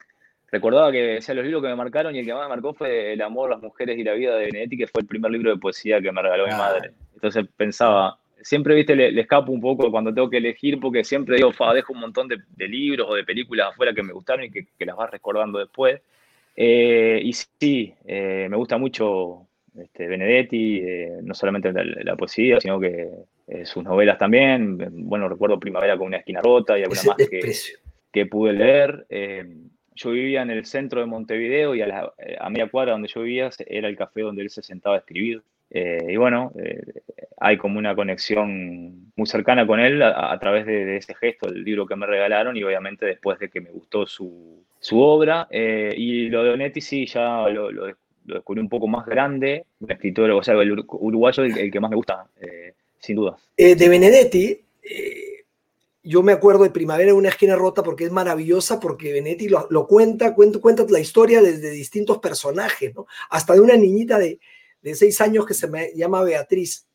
recordaba 0.52 0.92
que 0.92 1.23
sea, 1.23 1.35
los 1.35 1.47
libros 1.47 1.62
que 1.62 1.68
me 1.68 1.76
marcaron 1.76 2.14
y 2.14 2.18
el 2.18 2.26
que 2.26 2.35
más 2.35 2.42
me 2.42 2.50
marcó 2.50 2.75
fue 2.75 3.14
El 3.14 3.23
amor, 3.23 3.49
las 3.49 3.62
mujeres 3.62 3.97
y 3.99 4.04
la 4.04 4.12
vida 4.12 4.37
de 4.37 4.47
Benedetti, 4.47 4.76
que 4.76 4.87
fue 4.87 5.00
el 5.00 5.09
primer 5.09 5.30
libro 5.30 5.50
de 5.50 5.56
poesía 5.56 5.99
que 6.02 6.12
me 6.12 6.20
regaló 6.20 6.44
mi 6.44 6.52
ah. 6.52 6.59
madre. 6.59 6.92
Entonces 7.14 7.47
pensaba, 7.56 8.18
siempre, 8.42 8.75
viste, 8.75 8.94
le, 8.94 9.18
escapo 9.18 9.50
un 9.50 9.62
poco 9.62 9.90
cuando 9.90 10.12
tengo 10.12 10.28
que 10.28 10.37
elegir, 10.37 10.78
porque 10.78 11.04
siempre 11.04 11.37
digo, 11.37 11.52
fa, 11.52 11.73
dejo 11.73 11.94
un 11.94 12.00
montón 12.00 12.28
de, 12.28 12.38
libros 12.68 13.06
o 13.09 13.14
de 13.14 13.25
películas 13.25 13.68
afuera 13.70 13.94
que 13.94 14.02
me 14.02 14.12
gustaron 14.12 14.44
y 14.44 14.50
que, 14.50 14.66
que 14.78 14.85
las 14.85 14.94
vas 14.94 15.11
recordando 15.11 15.59
después. 15.59 16.02
Eh, 16.56 17.20
y 17.23 17.32
sí, 17.32 17.94
eh, 18.04 18.46
me 18.49 18.56
gusta 18.56 18.78
mucho 18.78 19.49
este, 19.76 20.06
Benedetti, 20.06 20.78
eh, 20.78 21.18
no 21.23 21.34
solamente 21.34 21.73
la, 21.73 22.16
poesía, 22.16 22.61
sino 22.61 22.78
que 22.78 23.11
sus 23.64 23.84
novelas 23.84 24.18
también. 24.18 24.78
Bueno, 25.08 25.28
recuerdo 25.28 25.58
Primavera 25.58 25.99
con 25.99 26.06
una 26.08 26.18
esquina 26.18 26.40
rota 26.40 26.78
y 26.78 26.82
alguna 26.82 27.02
más 27.04 27.16
que, 27.16 27.52
que, 28.12 28.26
pude 28.26 28.52
leer. 28.52 29.06
yo 29.94 30.11
vivía 30.11 30.42
en 30.42 30.50
el 30.50 30.64
centro 30.64 31.00
de 31.00 31.06
Montevideo 31.06 31.75
y 31.75 31.82
a, 31.82 31.87
la, 31.87 32.12
a 32.38 32.50
media 32.50 32.68
cuadra 32.68 32.92
donde 32.92 33.08
yo 33.08 33.23
vivía 33.23 33.50
era 33.66 33.88
el 33.88 33.96
café 33.96 34.23
donde 34.23 34.42
él 34.42 34.50
se 34.50 34.62
sentaba 34.62 34.96
a 34.96 35.00
escribir. 35.00 35.42
Y 35.71 36.16
bueno, 36.16 36.52
hay 37.38 37.59
como 37.59 37.78
una 37.78 37.94
conexión 37.94 39.12
muy 39.16 39.26
cercana 39.26 39.66
con 39.66 39.80
él 39.80 40.02
a, 40.02 40.38
través 40.38 40.66
de, 40.66 40.97
ese 40.97 41.14
gesto, 41.14 41.49
el 41.49 41.64
libro 41.64 41.87
que 41.87 41.97
me 41.97 42.06
regalaron 42.06 42.56
y 42.56 42.62
obviamente 42.62 43.06
después 43.06 43.38
de 43.38 43.50
que 43.50 43.61
me 43.61 43.71
gustó 43.71 44.06
su, 44.06 44.64
su 44.80 45.00
obra. 45.00 45.47
Eh, 45.50 45.94
y 45.97 46.28
lo 46.28 46.42
de 46.44 46.50
Onetti 46.50 46.80
sí, 46.80 47.06
ya 47.06 47.49
lo, 47.49 47.71
descubrí 48.25 48.61
un 48.61 48.68
poco 48.68 48.87
más 48.87 49.04
grande, 49.06 49.66
un 49.80 49.90
escritor, 49.90 50.30
o 50.30 50.42
sea, 50.42 50.54
el 50.54 50.73
uruguayo 50.73 51.44
el, 51.44 51.71
que 51.71 51.80
más 51.80 51.90
me 51.90 51.97
gusta, 51.97 52.26
eh, 52.40 52.73
sin 52.99 53.16
duda. 53.16 53.37
Eh, 53.56 53.75
de 53.75 53.88
Benedetti, 53.88 54.61
yo 56.02 56.23
me 56.23 56.33
acuerdo 56.33 56.64
de 56.64 56.71
Primavera 56.71 57.11
en 57.11 57.16
una 57.16 57.28
esquina 57.30 57.56
rota 57.56 57.83
porque 57.83 58.04
es 58.04 58.11
maravillosa, 58.11 58.80
porque 58.80 59.12
Benedetti 59.12 59.49
lo, 59.49 59.87
cuenta, 59.87 60.35
cuenta, 60.35 60.59
cuenta 60.61 60.87
la 60.88 61.00
historia 61.00 61.42
desde 61.42 61.71
distintos 61.71 62.18
personajes, 62.18 62.94
¿no? 62.94 63.06
hasta 63.30 63.54
de 63.54 63.61
una 63.61 63.76
niñita 63.76 64.18
de, 64.18 64.38
de 64.85 64.95
seis 64.95 65.21
años 65.23 65.47
que 65.47 65.55
se 65.55 65.67
me 65.67 65.93
llama 65.95 66.23
Beatriz 66.23 66.87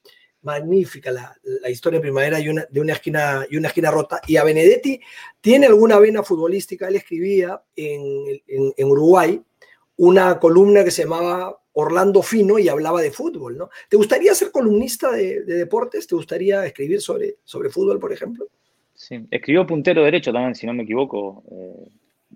magnífica 0.44 1.12
la, 1.12 1.70
historia 1.70 1.98
de 1.98 2.04
primavera 2.04 2.40
y 2.40 2.48
una, 2.48 2.66
de 2.70 2.80
una 2.80 2.94
esquina, 2.94 3.46
y 3.50 3.58
una 3.58 3.68
esquina 3.68 3.92
rota. 3.92 4.22
Y 4.28 4.38
a 4.38 4.44
Benedetti 4.44 5.02
tiene 5.42 5.66
alguna 5.66 5.98
vena 5.98 6.24
futbolística. 6.24 6.88
Él 6.88 6.96
escribía 6.96 7.62
en, 7.76 8.42
en, 8.48 8.88
Uruguay 8.88 9.42
una 9.98 10.40
columna 10.40 10.84
que 10.84 10.92
se 10.92 11.04
llamaba 11.04 11.60
Orlando 11.74 12.22
Fino 12.22 12.60
y 12.60 12.70
hablaba 12.70 13.02
de 13.02 13.12
fútbol, 13.12 13.58
¿no? 13.58 13.70
¿Te 13.90 13.98
gustaría 13.98 14.34
ser 14.36 14.52
columnista 14.52 15.12
de, 15.12 15.44
deportes? 15.44 16.08
¿Te 16.08 16.16
gustaría 16.16 16.66
escribir 16.66 17.02
sobre, 17.02 17.38
sobre 17.44 17.70
fútbol, 17.70 18.00
por 18.00 18.14
ejemplo? 18.14 18.48
Sí, 18.94 19.26
escribió 19.32 19.66
puntero 19.66 20.04
derecho 20.04 20.32
también, 20.32 20.56
si 20.56 20.68
no 20.68 20.74
me 20.74 20.84
equivoco. 20.84 21.44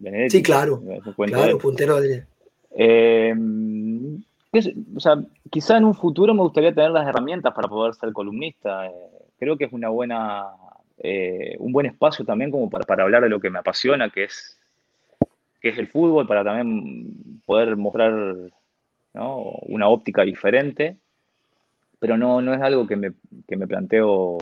Eh, 0.03 0.29
sí, 0.29 0.41
claro, 0.41 0.83
claro, 1.15 1.57
puntero 1.59 2.01
derecho. 2.01 2.27
Eh, 2.75 3.33
o 4.95 4.99
sea, 4.99 5.17
quizá 5.49 5.77
en 5.77 5.85
un 5.85 5.95
futuro 5.95 6.33
me 6.33 6.41
gustaría 6.41 6.73
tener 6.73 6.91
las 6.91 7.07
herramientas 7.07 7.53
para 7.53 7.67
poder 7.67 7.95
ser 7.95 8.13
columnista. 8.13 8.85
Eh, 8.85 8.91
creo 9.39 9.57
que 9.57 9.65
es 9.65 9.73
una 9.73 9.89
buena, 9.89 10.45
eh, 10.99 11.55
un 11.59 11.71
buen 11.73 11.87
espacio 11.87 12.23
también 12.23 12.51
como 12.51 12.69
para, 12.69 12.85
para, 12.85 13.03
hablar 13.03 13.23
de 13.23 13.29
lo 13.29 13.39
que 13.39 13.49
me 13.49 13.59
apasiona, 13.59 14.09
que 14.09 14.25
es, 14.25 14.59
que 15.59 15.69
es 15.69 15.77
el 15.77 15.87
fútbol, 15.87 16.27
para 16.27 16.43
también 16.43 17.41
poder 17.45 17.75
mostrar 17.75 18.13
una 19.13 19.87
óptica 19.87 20.23
diferente. 20.23 20.97
Pero 21.99 22.17
no, 22.17 22.41
no 22.41 22.53
es 22.53 22.61
algo 22.61 22.85
que 22.85 22.95
me, 22.95 23.13
que 23.47 23.55
me 23.55 23.65
planteo 23.65 24.37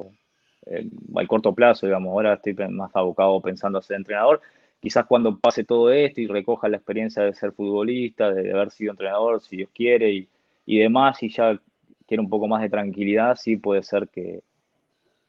eh, 0.65 0.89
al 1.15 1.27
corto 1.27 1.53
plazo, 1.53 1.85
digamos. 1.85 2.11
Ahora 2.11 2.33
estoy 2.33 2.53
más 2.69 2.91
abocado 2.95 3.39
pensando 3.41 3.79
a 3.79 3.81
ser 3.81 3.97
entrenador 3.97 4.41
quizás 4.81 5.05
cuando 5.05 5.37
pase 5.37 5.63
todo 5.63 5.91
esto 5.91 6.19
y 6.19 6.27
recoja 6.27 6.67
la 6.67 6.77
experiencia 6.77 7.23
de 7.23 7.33
ser 7.33 7.53
futbolista, 7.53 8.31
de, 8.31 8.51
haber 8.51 8.71
sido 8.71 8.91
entrenador, 8.91 9.41
si 9.41 9.57
Dios 9.57 9.69
quiere, 9.73 10.11
y, 10.11 10.27
y, 10.65 10.79
demás, 10.79 11.21
y 11.21 11.29
ya 11.29 11.57
quiere 12.07 12.21
un 12.21 12.29
poco 12.29 12.47
más 12.47 12.61
de 12.61 12.69
tranquilidad, 12.69 13.37
sí 13.37 13.57
puede 13.57 13.83
ser 13.83 14.09
que, 14.09 14.41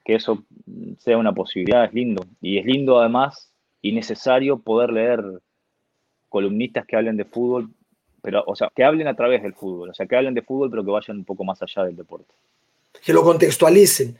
que 0.03 0.15
eso 0.15 0.43
sea 0.97 1.17
una 1.17 1.33
posibilidad, 1.33 1.85
es 1.85 1.93
lindo. 1.93 2.25
Y 2.41 2.57
es 2.57 2.65
lindo 2.65 2.99
además 2.99 3.51
y 3.81 3.93
necesario 3.93 4.57
poder 4.57 4.91
leer 4.91 5.23
columnistas 6.29 6.85
que 6.87 6.95
hablen 6.95 7.15
de 7.15 7.25
fútbol, 7.25 7.69
pero, 8.21 8.43
o 8.47 8.55
sea, 8.55 8.71
que 8.75 8.83
hablen 8.83 9.07
a 9.07 9.15
través 9.15 9.43
del 9.43 9.53
fútbol, 9.53 9.89
o 9.89 9.93
sea, 9.93 10.07
que 10.07 10.15
hablen 10.15 10.33
de 10.33 10.41
fútbol, 10.41 10.71
pero 10.71 10.83
que 10.83 10.91
vayan 10.91 11.17
un 11.17 11.25
poco 11.25 11.43
más 11.43 11.61
allá 11.61 11.83
del 11.83 11.95
deporte. 11.95 12.33
Que 13.05 13.13
lo 13.13 13.23
contextualicen. 13.23 14.17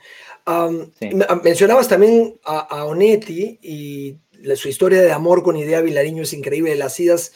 Mencionabas 1.42 1.88
también 1.88 2.34
a, 2.44 2.60
a 2.60 2.84
Onetti 2.84 3.58
y 3.62 4.16
su 4.56 4.68
historia 4.68 5.02
de 5.02 5.12
amor 5.12 5.42
con 5.42 5.56
Idea 5.56 5.80
Vilariño 5.80 6.22
es 6.22 6.32
increíble, 6.32 6.74
las 6.74 6.98
idas, 7.00 7.32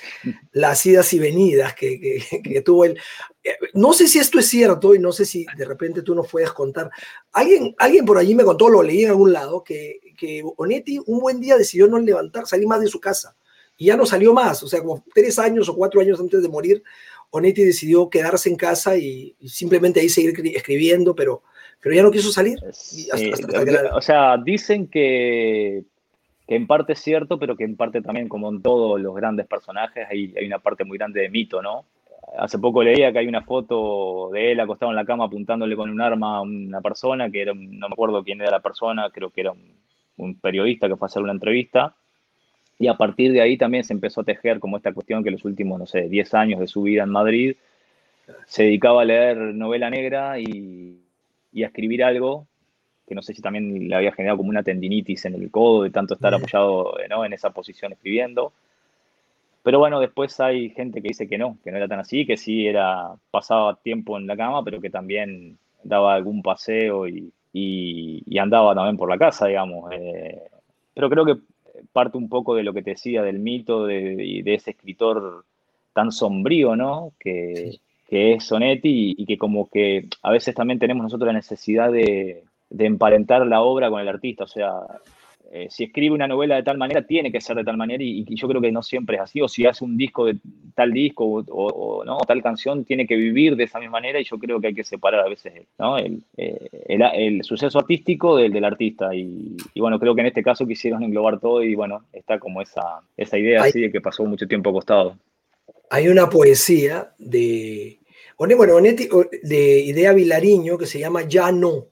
las 0.53 0.85
idas 0.87 1.13
y 1.13 1.19
venidas 1.19 1.75
que, 1.75 2.63
tuvo 2.65 2.85
él. 2.85 2.99
Eh, 3.45 3.57
no 3.75 3.93
sé 3.93 4.09
si 4.09 4.19
esto 4.19 4.39
es 4.39 4.47
cierto 4.47 4.95
y 4.95 4.99
no 4.99 5.13
sé 5.13 5.25
si 5.25 5.47
de 5.57 5.65
repente 5.65 6.03
tú 6.03 6.15
nos 6.15 6.29
puedes 6.31 6.53
contar. 6.53 6.91
Alguien, 7.33 7.75
alguien 7.79 8.05
por 8.05 8.19
allí 8.19 8.35
me 8.35 8.45
contó, 8.45 8.69
lo 8.69 8.83
leí 8.83 9.05
en 9.05 9.11
algún 9.11 9.33
lado, 9.33 9.63
que, 9.63 10.01
que 10.19 10.43
Onetti 10.57 11.01
un 11.07 11.21
buen 11.21 11.41
día 11.41 11.57
decidió 11.57 11.87
no 11.87 11.99
levantar, 11.99 12.47
salir 12.47 12.67
más 12.67 12.81
de 12.81 12.89
su 12.89 13.01
casa 13.01 13.37
y 13.79 13.87
ya 13.87 13.97
no 13.97 14.05
salió 14.05 14.35
más. 14.35 14.63
O 14.63 14.69
sea, 14.69 14.81
como 14.81 15.05
tres 15.15 15.39
años 15.39 15.69
o 15.69 15.77
cuatro 15.77 16.01
años 16.01 16.21
antes 16.21 16.43
de 16.43 16.49
morir, 16.49 16.83
Onetti 17.31 17.65
decidió 17.65 18.11
quedarse 18.11 18.51
en 18.51 18.57
casa 18.57 18.97
y, 18.97 19.35
simplemente 19.47 20.01
ahí 20.01 20.09
seguir 20.09 20.35
escribiendo, 20.55 21.15
pero, 21.15 21.43
pero 21.81 21.95
ya 21.95 22.03
no 22.03 22.11
quiso 22.11 22.33
salir. 22.33 22.59
o 22.63 24.01
sea, 24.01 24.37
dicen 24.45 24.89
que 24.89 25.85
que 26.49 26.57
en 26.57 26.67
parte 26.67 26.95
es 26.95 27.01
cierto, 27.01 27.39
pero 27.39 27.57
que 27.57 27.65
en 27.65 27.77
parte 27.77 28.01
también, 28.01 28.27
como 28.27 28.49
en 28.49 28.63
todos 28.63 28.99
los 28.99 29.15
grandes 29.15 29.47
personajes, 29.47 30.07
hay, 30.11 30.33
hay 30.35 30.47
una 30.47 30.59
parte 30.59 30.83
muy 30.85 30.97
grande 30.97 31.21
de 31.21 31.29
mito, 31.29 31.61
¿no? 31.61 31.85
Hace 32.39 32.59
poco 32.59 32.83
leía 32.83 33.13
que 33.13 33.19
hay 33.19 33.27
una 33.27 33.43
foto 33.43 34.31
de 34.33 34.53
él 34.53 34.61
acostado 34.61 34.91
en 34.91 34.97
la 34.97 35.05
cama 35.05 35.25
apuntándole 35.25 35.77
con 35.77 35.91
un 35.91 36.01
arma 36.01 36.39
a 36.39 36.41
una 36.41 36.81
persona, 36.81 37.31
que 37.31 37.43
era, 37.43 37.53
no 37.55 37.89
me 37.89 37.93
acuerdo 37.93 38.25
quién 38.25 38.41
era 38.41 38.51
la 38.51 38.61
persona, 38.61 39.11
creo 39.11 39.29
que 39.29 39.43
era 39.43 39.53
un, 40.17 40.35
periodista 40.41 40.89
que 40.89 40.97
fue 40.97 41.05
a 41.05 41.09
hacer 41.09 41.23
una 41.23 41.33
entrevista. 41.33 41.95
Y 42.79 42.87
a 42.87 42.95
partir 42.95 43.33
de 43.33 43.43
ahí 43.43 43.59
también 43.59 43.85
se 43.85 43.93
empezó 43.93 44.23
a 44.23 44.25
tejer 44.25 44.59
como 44.59 44.79
esta 44.79 44.95
cuestión 44.95 45.23
que 45.23 45.31
los 45.31 45.45
últimos, 45.45 45.79
no 45.79 45.87
sé, 45.87 46.09
10 46.09 46.33
años 46.33 46.61
de 46.61 46.67
su 46.67 46.83
vida 46.83 47.03
en 47.03 47.11
Madrid 47.11 47.57
se 48.47 48.65
dedicaba 48.65 49.03
a 49.03 49.05
leer 49.05 49.37
novela 49.37 49.91
negra 49.91 50.39
y, 50.39 50.99
y 51.53 51.63
a 51.63 51.67
escribir 51.67 52.05
algo 52.05 52.47
que 53.09 53.15
no 53.15 53.23
sé 53.23 53.35
si 53.35 53.43
también 53.43 53.89
le 53.89 53.95
había 53.95 54.13
generado 54.13 54.39
como 54.39 54.51
una 54.51 54.63
tendinitis 54.63 55.25
en 55.25 55.35
el 55.35 55.51
codo 55.51 55.83
de 55.83 55.91
tanto 55.91 56.15
estar 56.15 56.35
apoyado 56.35 56.95
en 57.01 57.33
esa 57.33 57.51
posición 57.51 57.93
escribiendo. 57.93 58.53
Pero 59.63 59.79
bueno, 59.79 60.01
después 60.01 60.39
hay 60.41 60.71
gente 60.71 61.03
que 61.03 61.09
dice 61.09 61.29
que 61.29 61.39
no, 61.39 61.59
que 61.65 61.71
no 61.71 61.79
era 61.79 61.89
tan 61.89 62.01
así, 62.01 62.27
que 62.27 62.37
sí 62.37 62.67
era, 62.67 63.15
pasaba 63.31 63.77
tiempo 63.77 64.17
en 64.17 64.27
la 64.27 64.37
cama, 64.37 64.63
pero 64.65 64.81
que 64.81 64.91
también 64.91 65.59
daba 65.83 66.15
algún 66.15 66.43
paseo 66.43 67.07
y, 67.09 67.33
andaba 68.39 68.75
también 68.75 68.97
por 68.97 69.09
la 69.09 69.19
casa, 69.19 69.47
digamos. 69.47 69.91
Eh, 69.93 70.41
pero 70.95 71.11
creo 71.11 71.25
que 71.25 71.37
parte 71.93 72.17
un 72.17 72.29
poco 72.29 72.55
de 72.55 72.63
lo 72.63 72.73
que 72.73 72.83
te 72.83 72.91
decía 72.91 73.23
del 73.23 73.41
mito 73.41 73.85
de, 73.85 74.43
de 74.45 74.55
ese 74.55 74.71
escritor 74.71 75.45
tan 75.93 76.13
sombrío, 76.13 76.77
¿no? 76.77 77.13
Que, 77.19 77.81
que 78.09 78.35
es 78.35 78.45
Sonetti 78.45 79.15
y, 79.19 79.27
que 79.27 79.37
como 79.37 79.69
que 79.69 80.09
a 80.23 80.31
veces 80.31 80.55
también 80.55 80.79
tenemos 80.79 81.03
nosotros 81.03 81.27
la 81.27 81.35
necesidad 81.35 81.93
de, 81.93 82.43
de 82.71 82.87
emparentar 82.87 83.47
la 83.47 83.63
obra 83.63 83.91
con 83.91 84.01
el 84.01 84.09
artista. 84.09 84.45
O 84.45 84.49
sea, 84.49 84.73
eh, 85.51 85.69
si 85.71 85.85
escribe 85.85 86.15
una 86.15 86.29
novela 86.29 86.57
de 86.57 86.63
tal 86.63 86.77
manera, 86.77 87.07
tiene 87.07 87.33
que 87.33 87.41
ser 87.41 87.57
de 87.57 87.65
tal 87.65 87.79
manera 87.79 88.03
y, 88.05 88.23
yo 88.35 88.47
creo 88.49 88.61
que 88.61 88.71
no 88.71 88.83
siempre 88.83 89.17
es 89.17 89.23
así. 89.23 89.41
O 89.41 89.49
si 89.49 89.65
hace 89.65 89.83
un 89.85 89.97
disco 89.97 90.27
de 90.27 90.37
tal 90.75 90.93
disco 90.93 91.25
o, 91.49 92.05
¿no? 92.05 92.19
tal 92.19 92.43
canción, 92.43 92.85
tiene 92.85 93.07
que 93.07 93.17
vivir 93.17 93.57
de 93.57 93.65
esa 93.65 93.79
misma 93.79 93.93
manera 93.93 94.21
y 94.21 94.25
yo 94.25 94.39
creo 94.39 94.61
que 94.61 94.69
hay 94.69 94.75
que 94.75 94.85
separar 94.85 95.25
a 95.25 95.29
veces 95.29 95.55
¿no? 95.79 95.97
el, 95.97 96.23
eh, 96.37 96.69
el, 96.89 97.43
suceso 97.45 97.79
artístico 97.79 98.37
del, 98.37 98.53
del 98.53 98.65
artista. 98.65 99.15
Y, 99.15 99.57
bueno, 99.77 99.99
creo 99.99 100.15
que 100.15 100.21
en 100.21 100.27
este 100.27 100.43
caso 100.43 100.67
quisieron 100.67 101.03
englobar 101.03 101.41
todo 101.41 101.63
y 101.63 101.75
bueno, 101.75 102.05
está 102.13 102.39
como 102.39 102.61
esa, 102.61 103.01
esa 103.17 103.39
idea 103.39 103.63
así 103.63 103.81
de 103.81 103.91
que 103.91 104.03
pasó 104.03 104.25
mucho 104.25 104.47
tiempo 104.47 104.71
acostado. 104.71 105.17
Hay 105.91 106.09
una 106.09 106.29
poesía 106.29 107.15
de, 107.19 107.99
bueno, 108.37 108.77
de 108.77 109.81
Idea 109.81 110.13
Vilariño 110.13 110.77
que 110.77 110.85
se 110.85 110.99
llama 110.99 111.23
Ya 111.23 111.51
no 111.51 111.87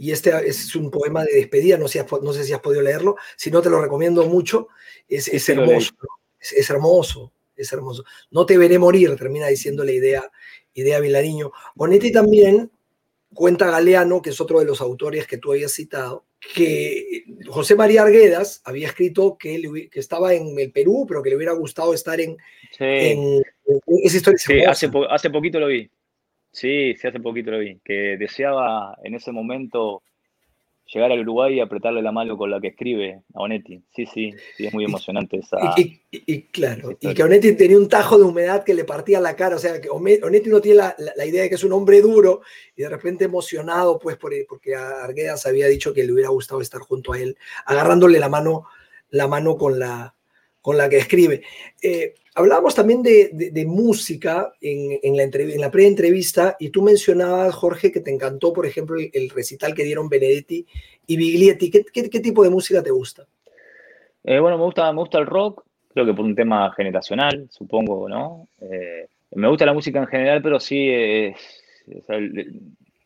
y 0.00 0.12
este 0.12 0.32
es 0.48 0.74
un 0.76 0.90
poema 0.90 1.24
de 1.24 1.34
despedida, 1.34 1.76
no, 1.76 1.86
sé, 1.86 2.02
no 2.22 2.32
sé 2.32 2.44
si 2.44 2.54
has 2.54 2.60
podido 2.60 2.80
leerlo, 2.80 3.16
si 3.36 3.50
no 3.50 3.60
te 3.60 3.68
lo 3.68 3.82
recomiendo 3.82 4.24
mucho, 4.24 4.68
es, 5.06 5.28
es 5.28 5.46
hermoso, 5.50 5.92
es, 6.40 6.70
hermoso, 6.70 7.34
es 7.54 7.70
hermoso. 7.70 8.04
No 8.30 8.46
te 8.46 8.56
veré 8.56 8.78
morir, 8.78 9.14
termina 9.16 9.48
diciendo 9.48 9.84
la 9.84 9.92
idea, 9.92 10.24
idea 10.72 11.00
Vilariño. 11.00 11.52
Bonetti 11.74 12.12
también 12.12 12.70
cuenta 13.34 13.70
Galeano, 13.70 14.22
que 14.22 14.30
es 14.30 14.40
otro 14.40 14.60
de 14.60 14.64
los 14.64 14.80
autores 14.80 15.26
que 15.26 15.36
tú 15.36 15.52
habías 15.52 15.72
citado, 15.72 16.24
que 16.54 17.24
José 17.46 17.74
María 17.74 18.00
Arguedas 18.00 18.62
había 18.64 18.86
escrito 18.86 19.36
que, 19.38 19.90
que 19.92 20.00
estaba 20.00 20.32
en 20.32 20.58
el 20.58 20.72
Perú, 20.72 21.04
pero 21.06 21.22
que 21.22 21.28
le 21.28 21.36
hubiera 21.36 21.52
gustado 21.52 21.92
estar 21.92 22.18
en... 22.22 22.38
Sí. 22.78 23.42
esa 24.02 24.16
historia 24.16 24.38
sí, 24.38 24.60
hace, 24.62 24.90
hace 25.10 25.28
poquito 25.28 25.60
lo 25.60 25.66
vi. 25.66 25.90
Sí, 26.52 26.94
sí, 26.94 27.06
hace 27.06 27.20
poquito 27.20 27.52
lo 27.52 27.60
vi, 27.60 27.78
que 27.84 28.16
deseaba 28.18 28.96
en 29.04 29.14
ese 29.14 29.32
momento 29.32 30.02
llegar 30.92 31.12
al 31.12 31.20
Uruguay 31.20 31.54
y 31.54 31.60
apretarle 31.60 32.02
la 32.02 32.12
mano 32.12 32.36
con 32.36 32.50
la 32.50 32.60
que 32.60 32.68
escribe 32.68 33.22
a 33.34 33.42
Onetti. 33.42 33.82
Sí, 33.94 34.06
sí, 34.06 34.34
sí, 34.56 34.66
es 34.66 34.74
muy 34.74 34.84
emocionante 34.84 35.38
esa. 35.38 35.56
Y, 35.76 36.42
claro, 36.48 36.96
y 37.00 37.14
que 37.14 37.22
Onetti 37.22 37.52
tenía 37.52 37.78
un 37.78 37.88
tajo 37.88 38.18
de 38.18 38.24
humedad 38.24 38.64
que 38.64 38.74
le 38.74 38.84
partía 38.84 39.20
la 39.20 39.36
cara, 39.36 39.56
o 39.56 39.58
sea, 39.58 39.80
que 39.80 39.88
Onetti 39.88 40.50
no 40.50 40.60
tiene 40.60 40.78
la, 40.78 41.26
idea 41.26 41.42
de 41.42 41.48
que 41.48 41.54
es 41.54 41.64
un 41.64 41.72
hombre 41.72 42.00
duro 42.00 42.40
y 42.74 42.82
de 42.82 42.88
repente 42.88 43.24
emocionado, 43.24 43.98
pues, 43.98 44.16
por, 44.16 44.32
porque 44.48 44.74
Arguedas 44.74 45.46
había 45.46 45.68
dicho 45.68 45.94
que 45.94 46.04
le 46.04 46.12
hubiera 46.12 46.30
gustado 46.30 46.60
estar 46.60 46.80
junto 46.80 47.12
a 47.12 47.18
él, 47.18 47.36
agarrándole 47.66 48.18
la 48.18 48.28
mano, 48.28 48.64
la 49.10 49.28
mano 49.28 49.56
con 49.56 49.78
la, 49.78 50.14
con 50.60 50.76
la 50.76 50.88
que 50.88 50.98
escribe. 50.98 51.42
Eh, 51.82 52.14
hablábamos 52.40 52.74
también 52.74 53.02
de, 53.02 53.64
música 53.66 54.52
en, 54.60 55.16
la, 55.16 55.22
en 55.22 55.60
la 55.60 55.70
pre-entrevista 55.70 56.56
y 56.58 56.70
tú 56.70 56.82
mencionabas, 56.82 57.54
Jorge, 57.54 57.92
que 57.92 58.00
te 58.00 58.12
encantó, 58.12 58.52
por 58.52 58.66
ejemplo, 58.66 58.96
el, 58.98 59.30
recital 59.30 59.74
que 59.74 59.84
dieron 59.84 60.08
Benedetti 60.08 60.66
y 61.06 61.16
Biglietti. 61.16 61.70
¿Qué, 61.70 62.20
tipo 62.20 62.42
de 62.42 62.50
música 62.50 62.82
te 62.82 62.90
gusta? 62.90 63.26
Eh, 64.24 64.38
bueno, 64.38 64.58
me 64.58 64.64
gusta, 64.64 64.92
me 64.92 65.00
gusta 65.00 65.18
el 65.18 65.26
rock, 65.26 65.64
creo 65.94 66.04
que 66.04 66.14
por 66.14 66.24
un 66.24 66.34
tema 66.34 66.72
generacional, 66.72 67.46
supongo, 67.50 68.08
¿no? 68.08 68.46
Eh, 68.60 69.06
me 69.34 69.48
gusta 69.48 69.64
la 69.64 69.72
música 69.72 70.00
en 70.00 70.06
general, 70.06 70.42
pero 70.42 70.58
sí, 70.60 70.90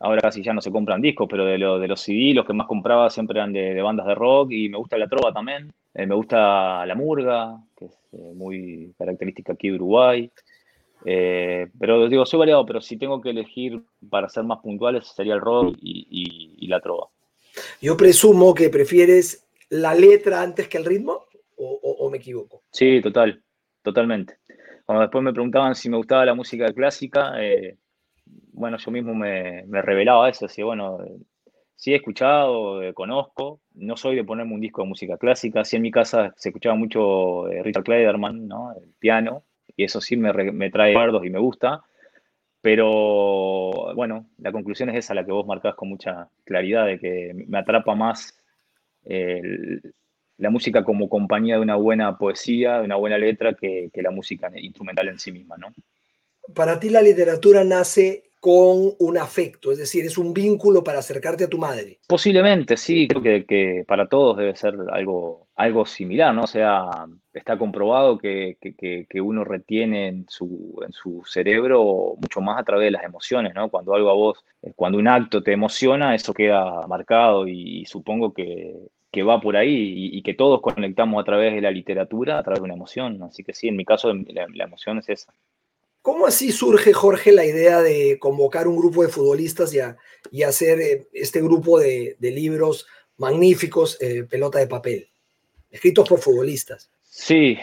ahora 0.01 0.21
casi 0.21 0.43
ya 0.43 0.53
no 0.53 0.61
se 0.61 0.73
compran 0.73 1.01
discos, 1.01 1.29
pero 1.31 1.45
de, 1.45 1.53
de 1.53 1.89
los 1.89 2.01
CD, 2.01 2.35
los 2.35 2.47
que 2.47 2.53
más 2.53 2.67
compraba 2.67 3.11
siempre 3.11 3.39
eran 3.39 3.53
de, 3.53 3.75
de 3.75 3.83
bandas 3.83 4.07
de 4.07 4.15
rock 4.15 4.51
y 4.53 4.69
me 4.69 4.79
gusta 4.79 4.99
la 4.99 5.09
trova 5.09 5.33
también. 5.33 5.73
Eh, 5.95 6.07
me 6.07 6.15
gusta 6.15 6.85
la 6.87 6.95
murga, 6.97 7.57
que 7.77 7.87
es 7.87 7.99
eh, 8.15 8.33
muy 8.35 8.95
característica 8.99 9.53
aquí 9.53 9.69
de 9.69 9.77
Uruguay. 9.77 10.31
Eh, 11.05 11.69
pero 11.79 12.09
digo, 12.09 12.25
soy 12.25 12.39
variado, 12.39 12.65
pero 12.65 12.81
si 12.81 12.97
tengo 12.97 13.21
que 13.21 13.31
elegir 13.31 13.83
para 14.09 14.29
ser 14.29 14.45
más 14.45 14.61
puntuales 14.61 15.07
sería 15.09 15.35
el 15.35 15.41
rock 15.41 15.77
y, 15.81 16.67
la 16.69 16.81
trova. 16.81 17.09
Yo 17.81 17.97
presumo 17.97 18.55
que 18.55 18.71
prefieres 18.71 19.47
la 19.69 19.95
letra 19.95 20.41
antes 20.43 20.67
que 20.67 20.79
el 20.79 20.85
ritmo, 20.85 21.27
o, 21.57 22.09
me 22.11 22.19
equivoco. 22.19 22.63
Sí, 22.71 23.01
total, 23.03 23.43
totalmente. 23.83 24.39
Cuando 24.87 25.03
después 25.03 25.23
me 25.23 25.33
preguntaban 25.33 25.75
si 25.75 25.89
me 25.89 25.99
gustaba 25.99 26.25
la 26.25 26.35
música 26.35 26.73
clásica, 26.73 27.35
bueno, 28.53 28.79
yo 28.79 28.91
mismo 28.91 29.15
me, 29.15 29.65
me 29.67 29.83
revelaba 29.83 30.29
eso, 30.29 30.47
así, 30.47 30.63
bueno, 30.63 30.99
sí 31.77 31.93
he 31.93 31.97
escuchado, 31.97 32.83
eh, 32.83 32.95
conozco, 32.95 33.61
no 33.75 33.97
soy 33.97 34.17
de 34.17 34.25
ponerme 34.25 34.55
un 34.55 34.61
disco 34.61 34.83
de 34.83 34.89
música 34.89 35.17
clásica, 35.19 35.65
sí 35.65 35.77
en 35.77 35.83
mi 35.83 35.91
casa 35.91 36.33
se 36.37 36.51
escuchaba 36.51 36.75
mucho 36.75 37.49
eh, 37.49 37.63
Richard 37.63 37.85
Kleiderman, 37.85 38.47
¿no? 38.47 38.73
El 38.73 38.91
piano, 38.99 39.45
y 39.77 39.85
eso 39.85 40.01
sí 40.01 40.17
me, 40.17 40.33
trae 40.71 40.89
recuerdos 40.89 41.25
y 41.25 41.31
me 41.31 41.39
gusta, 41.39 41.83
Pero 42.61 43.95
bueno, 43.95 44.27
la 44.39 44.53
conclusión 44.53 44.89
es 44.91 44.97
esa, 44.97 45.15
la 45.15 45.25
que 45.25 45.33
vos 45.33 45.47
marcás 45.47 45.75
con 45.75 45.89
mucha 45.89 46.29
claridad, 46.45 46.87
de 46.87 46.99
que 46.99 47.33
me 47.35 47.59
atrapa 47.59 47.95
más 47.95 48.41
la 50.37 50.51
música 50.51 50.83
como 50.83 51.09
compañía 51.09 51.57
de 51.57 51.61
una 51.61 51.77
buena 51.77 52.17
poesía, 52.17 52.79
de 52.79 52.85
una 52.85 52.97
buena 52.97 53.19
letra, 53.19 53.55
que, 53.55 53.91
que 53.93 54.03
la 54.03 54.11
música 54.11 54.51
instrumental 54.57 55.09
en 55.09 55.19
sí 55.19 55.31
misma, 55.31 55.57
¿no? 55.59 55.73
Para 56.55 56.79
ti 56.79 56.91
la 56.91 57.03
literatura 57.03 57.65
nace 57.65 58.25
con 58.45 58.93
un 58.99 59.17
afecto, 59.17 59.73
es 59.73 59.79
decir, 59.79 60.05
es 60.05 60.19
un 60.19 60.35
vínculo 60.35 60.85
para 60.85 60.99
acercarte 60.99 61.45
a 61.45 61.49
tu 61.49 61.57
madre. 61.57 62.01
Posiblemente, 62.07 62.77
sí, 62.77 63.09
creo 63.09 63.23
que, 63.23 63.85
para 63.89 64.07
todos 64.07 64.37
debe 64.37 64.55
ser 64.55 64.75
algo, 64.93 65.49
algo 65.55 65.87
similar, 65.87 66.35
¿no? 66.35 66.43
O 66.43 66.47
sea, 66.47 67.07
está 67.33 67.57
comprobado 67.57 68.19
que, 68.19 68.59
que, 68.61 69.07
que, 69.09 69.21
uno 69.23 69.45
retiene 69.45 70.09
en 70.09 70.27
su, 70.29 70.79
en 70.85 70.93
su 70.93 71.23
cerebro 71.25 72.17
mucho 72.21 72.43
más 72.43 72.61
a 72.61 72.65
través 72.65 72.85
de 72.85 72.91
las 72.91 73.05
emociones, 73.05 73.55
¿no? 73.55 73.71
Cuando 73.71 73.95
algo 73.95 74.11
a 74.11 74.15
vos, 74.15 74.45
cuando 74.77 74.99
un 74.99 75.09
acto 75.09 75.43
te 75.43 75.53
emociona, 75.53 76.15
eso 76.15 76.35
queda 76.35 76.87
marcado 76.87 77.49
y, 77.49 77.87
supongo 77.87 78.35
que, 78.35 78.75
que 79.11 79.23
va 79.23 79.41
por 79.41 79.57
ahí 79.57 80.11
y, 80.13 80.23
que 80.23 80.35
todos 80.35 80.61
conectamos 80.61 81.19
a 81.19 81.25
través 81.25 81.55
de 81.55 81.63
la 81.63 81.71
literatura, 81.71 82.39
a 82.39 82.43
través 82.43 82.61
de 82.61 82.65
una 82.65 82.75
emoción. 82.75 83.23
Así 83.23 83.43
que 83.43 83.55
sí, 83.55 83.69
en 83.69 83.77
mi 83.77 83.87
caso 83.87 84.13
la 84.13 84.65
emoción 84.65 84.99
es 84.99 85.09
esa. 85.09 85.33
¿Cómo 86.05 86.27
así 86.27 86.53
surge, 86.53 86.93
Jorge, 86.93 87.33
la 87.33 87.47
idea 87.47 87.81
de 87.81 88.19
convocar 88.19 88.69
un 88.69 88.77
grupo 88.77 89.03
de 89.03 89.09
futbolistas 89.09 89.75
y, 90.31 90.43
hacer 90.43 90.79
eh, 90.79 91.09
este 91.15 91.41
grupo 91.41 91.81
de, 91.81 92.19
libros 92.21 92.87
magníficos, 93.17 93.97
eh, 94.03 94.25
Pelota 94.25 94.59
de 94.59 94.67
Papel, 94.67 95.09
escritos 95.71 96.07
por 96.07 96.19
futbolistas? 96.19 96.91
Sí, 97.05 97.57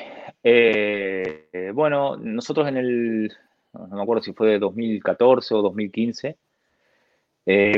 eh, 0.44 1.72
bueno, 1.76 2.18
nosotros 2.18 2.68
en 2.68 2.78
el, 2.78 3.32
no 3.74 3.96
me 3.96 4.02
acuerdo 4.02 4.24
si 4.24 4.34
fue 4.34 4.48
de 4.48 4.58
2014 4.58 5.54
o 5.54 5.62
2015, 5.62 6.36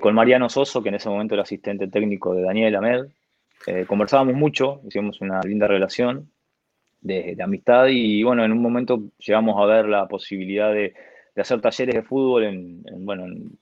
con 0.02 0.16
Mariano 0.16 0.48
Soso, 0.48 0.82
que 0.82 0.88
en 0.88 0.96
ese 0.96 1.10
momento 1.10 1.34
era 1.34 1.44
asistente 1.44 1.90
técnico 1.90 2.34
de 2.34 2.42
Daniel 2.42 2.78
Amed, 2.78 3.08
conversábamos 3.86 4.36
mucho, 4.36 4.80
hicimos 4.88 5.20
una 5.20 5.42
linda 5.42 5.68
relación 5.68 6.32
de, 7.04 7.38
amistad 7.44 7.88
y 7.90 8.24
bueno, 8.24 8.44
en 8.44 8.52
un 8.52 8.62
momento 8.62 9.04
llegamos 9.20 9.62
a 9.62 9.66
ver 9.66 9.86
la 9.88 10.08
posibilidad 10.08 10.74
de, 10.74 10.94
hacer 11.36 11.62
talleres 11.62 11.96
de 11.96 12.04
fútbol 12.04 12.44
en, 12.44 12.84
bueno, 13.06 13.26
en, 13.26 13.60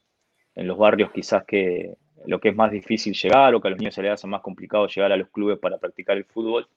los 0.68 0.78
barrios 0.78 1.12
quizás 1.12 1.44
que 1.46 1.96
lo 2.28 2.40
que 2.40 2.50
es 2.50 2.56
más 2.56 2.72
difícil 2.72 3.14
llegar 3.14 3.56
o 3.56 3.62
que 3.62 3.68
a 3.68 3.72
los 3.72 3.80
niños 3.80 3.96
se 3.96 4.04
les 4.04 4.12
hace 4.12 4.28
más 4.28 4.42
complicado 4.42 4.88
llegar 4.88 5.12
a 5.12 5.18
los 5.18 5.30
clubes 5.30 5.58
para 5.58 5.80
practicar 5.80 6.18
el 6.18 6.26
fútbol. 6.26 6.68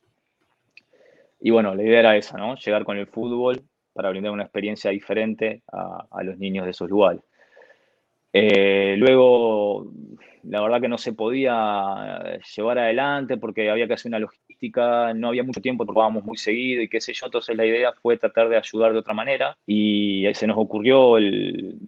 Y 1.40 1.50
bueno, 1.50 1.74
la 1.74 1.82
idea 1.82 2.00
era 2.00 2.16
esa, 2.16 2.38
¿no? 2.38 2.54
Llegar 2.56 2.84
con 2.84 2.96
el 2.96 3.06
fútbol 3.06 3.62
para 3.92 4.08
brindar 4.08 4.32
una 4.32 4.44
experiencia 4.44 4.90
diferente 4.90 5.62
a, 5.70 6.06
a 6.10 6.22
los 6.22 6.38
niños 6.38 6.64
de 6.64 6.70
esos 6.70 6.88
lugares. 6.88 7.20
Eh, 8.36 8.96
luego, 8.98 9.92
la 10.42 10.60
verdad 10.60 10.80
que 10.80 10.88
no 10.88 10.98
se 10.98 11.12
podía 11.12 12.40
llevar 12.56 12.80
adelante 12.80 13.36
porque 13.36 13.70
había 13.70 13.86
que 13.86 13.94
hacer 13.94 14.10
una 14.10 14.18
logística, 14.18 15.14
no 15.14 15.28
había 15.28 15.44
mucho 15.44 15.60
tiempo, 15.60 15.84
trabajábamos 15.84 16.24
muy 16.24 16.36
seguido 16.36 16.82
y 16.82 16.88
qué 16.88 17.00
sé 17.00 17.12
yo, 17.14 17.26
entonces 17.26 17.56
la 17.56 17.64
idea 17.64 17.92
fue 18.02 18.16
tratar 18.16 18.48
de 18.48 18.56
ayudar 18.56 18.92
de 18.92 18.98
otra 18.98 19.14
manera 19.14 19.56
y 19.66 20.26
se 20.34 20.48
nos 20.48 20.58
ocurrió 20.58 21.16
el, 21.16 21.78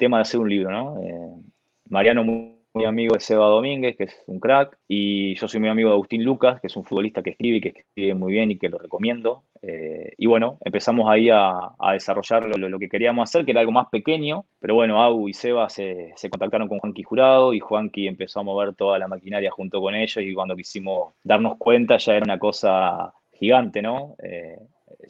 tema 0.00 0.18
de 0.18 0.22
hacer 0.22 0.40
un 0.40 0.50
libro, 0.50 0.72
¿no? 0.72 1.00
Eh, 1.00 1.42
Mariano 1.88 2.55
muy 2.76 2.84
amigo 2.84 3.14
de 3.14 3.20
Seba 3.20 3.46
Domínguez, 3.46 3.96
que 3.96 4.04
es 4.04 4.22
un 4.26 4.38
crack, 4.38 4.76
y 4.86 5.34
yo 5.36 5.48
soy 5.48 5.60
muy 5.60 5.70
amigo 5.70 5.88
de 5.88 5.94
Agustín 5.94 6.22
Lucas, 6.22 6.60
que 6.60 6.66
es 6.66 6.76
un 6.76 6.84
futbolista 6.84 7.22
que 7.22 7.30
escribe 7.30 7.56
y 7.56 7.60
que 7.62 7.68
escribe 7.70 8.14
muy 8.14 8.32
bien 8.32 8.50
y 8.50 8.58
que 8.58 8.68
lo 8.68 8.76
recomiendo. 8.76 9.44
Eh, 9.62 10.12
y 10.18 10.26
bueno, 10.26 10.58
empezamos 10.62 11.08
ahí 11.08 11.30
a, 11.32 11.74
desarrollar 11.94 12.46
lo, 12.58 12.78
que 12.78 12.90
queríamos 12.90 13.30
hacer, 13.30 13.46
que 13.46 13.52
era 13.52 13.60
algo 13.60 13.72
más 13.72 13.88
pequeño, 13.90 14.44
pero 14.60 14.74
bueno, 14.74 15.02
Agu 15.02 15.26
y 15.26 15.32
Seba 15.32 15.70
se, 15.70 16.12
contactaron 16.30 16.68
con 16.68 16.78
Juanqui 16.78 17.02
Jurado 17.02 17.54
y 17.54 17.60
Juanqui 17.60 18.08
empezó 18.08 18.40
a 18.40 18.42
mover 18.42 18.74
toda 18.74 18.98
la 18.98 19.08
maquinaria 19.08 19.50
junto 19.50 19.80
con 19.80 19.94
ellos 19.94 20.18
y 20.22 20.34
cuando 20.34 20.54
quisimos 20.54 21.14
darnos 21.24 21.56
cuenta 21.56 21.96
ya 21.96 22.16
era 22.16 22.24
una 22.24 22.38
cosa 22.38 23.14
gigante, 23.32 23.80
¿no? 23.80 24.16
Eh, 24.22 24.58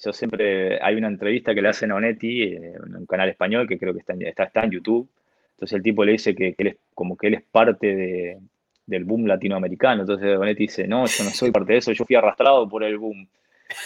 yo 0.04 0.12
siempre, 0.12 0.80
hay 0.80 0.94
una 0.94 1.08
entrevista 1.08 1.52
que 1.52 1.62
le 1.62 1.68
hacen 1.70 1.90
a 1.90 1.96
Onetti 1.96 2.42
en 2.42 2.96
un 2.96 3.06
canal 3.06 3.28
español 3.28 3.66
que 3.66 3.76
creo 3.76 3.92
que 3.92 4.00
está, 4.00 4.14
está 4.44 4.62
en 4.62 4.70
YouTube, 4.70 5.10
entonces 5.56 5.76
el 5.76 5.82
tipo 5.82 6.04
le 6.04 6.12
dice 6.12 6.34
que, 6.34 6.54
él 6.58 6.66
es 6.66 6.76
como 6.94 7.16
que 7.16 7.28
él 7.28 7.34
es 7.34 7.42
parte 7.42 7.96
de, 7.96 8.38
del 8.84 9.04
boom 9.04 9.26
latinoamericano. 9.26 10.02
Entonces 10.02 10.36
Bonetti 10.36 10.64
dice, 10.64 10.86
no, 10.86 11.06
yo 11.06 11.24
no 11.24 11.30
soy 11.30 11.50
parte 11.50 11.72
de 11.72 11.78
eso, 11.78 11.92
yo 11.92 12.04
fui 12.04 12.14
arrastrado 12.14 12.68
por 12.68 12.84
el 12.84 12.98
boom. 12.98 13.26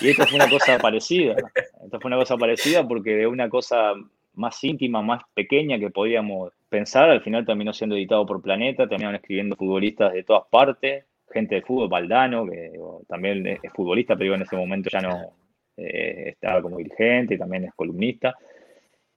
Y 0.01 0.09
esto 0.09 0.27
fue 0.27 0.35
una 0.35 0.51
cosa 0.51 0.79
parecida. 0.83 1.37
Esto 1.85 2.01
fue 2.01 2.09
una 2.09 2.17
cosa 2.17 2.37
parecida 2.37 2.87
porque 2.87 3.15
de 3.15 3.27
una 3.29 3.49
cosa 3.49 3.93
más 4.35 4.63
íntima, 4.65 5.01
más 5.01 5.23
pequeña 5.33 5.79
que 5.79 5.91
podíamos 5.91 6.53
pensar, 6.69 7.09
al 7.09 7.23
final 7.23 7.47
terminó 7.47 7.73
siendo 7.73 7.95
editado 7.95 8.27
por 8.27 8.43
Planeta, 8.43 8.89
terminaron 8.89 9.17
escribiendo 9.17 9.55
futbolistas 9.55 10.13
de 10.13 10.25
todas 10.25 10.45
partes, 10.51 11.05
gente 11.33 11.55
de 11.57 11.63
fútbol, 11.63 11.89
Valdano, 11.89 12.47
que 12.47 12.73
también 13.07 13.47
es 13.47 13.61
futbolista, 13.73 14.17
pero 14.17 14.35
en 14.35 14.43
ese 14.43 14.57
momento 14.57 14.91
ya 14.91 15.01
no 15.01 15.35
eh, 15.77 16.31
estaba 16.31 16.63
como 16.63 16.79
dirigente 16.79 17.35
y 17.35 17.39
también 17.39 17.65
es 17.65 17.75
columnista. 17.75 18.35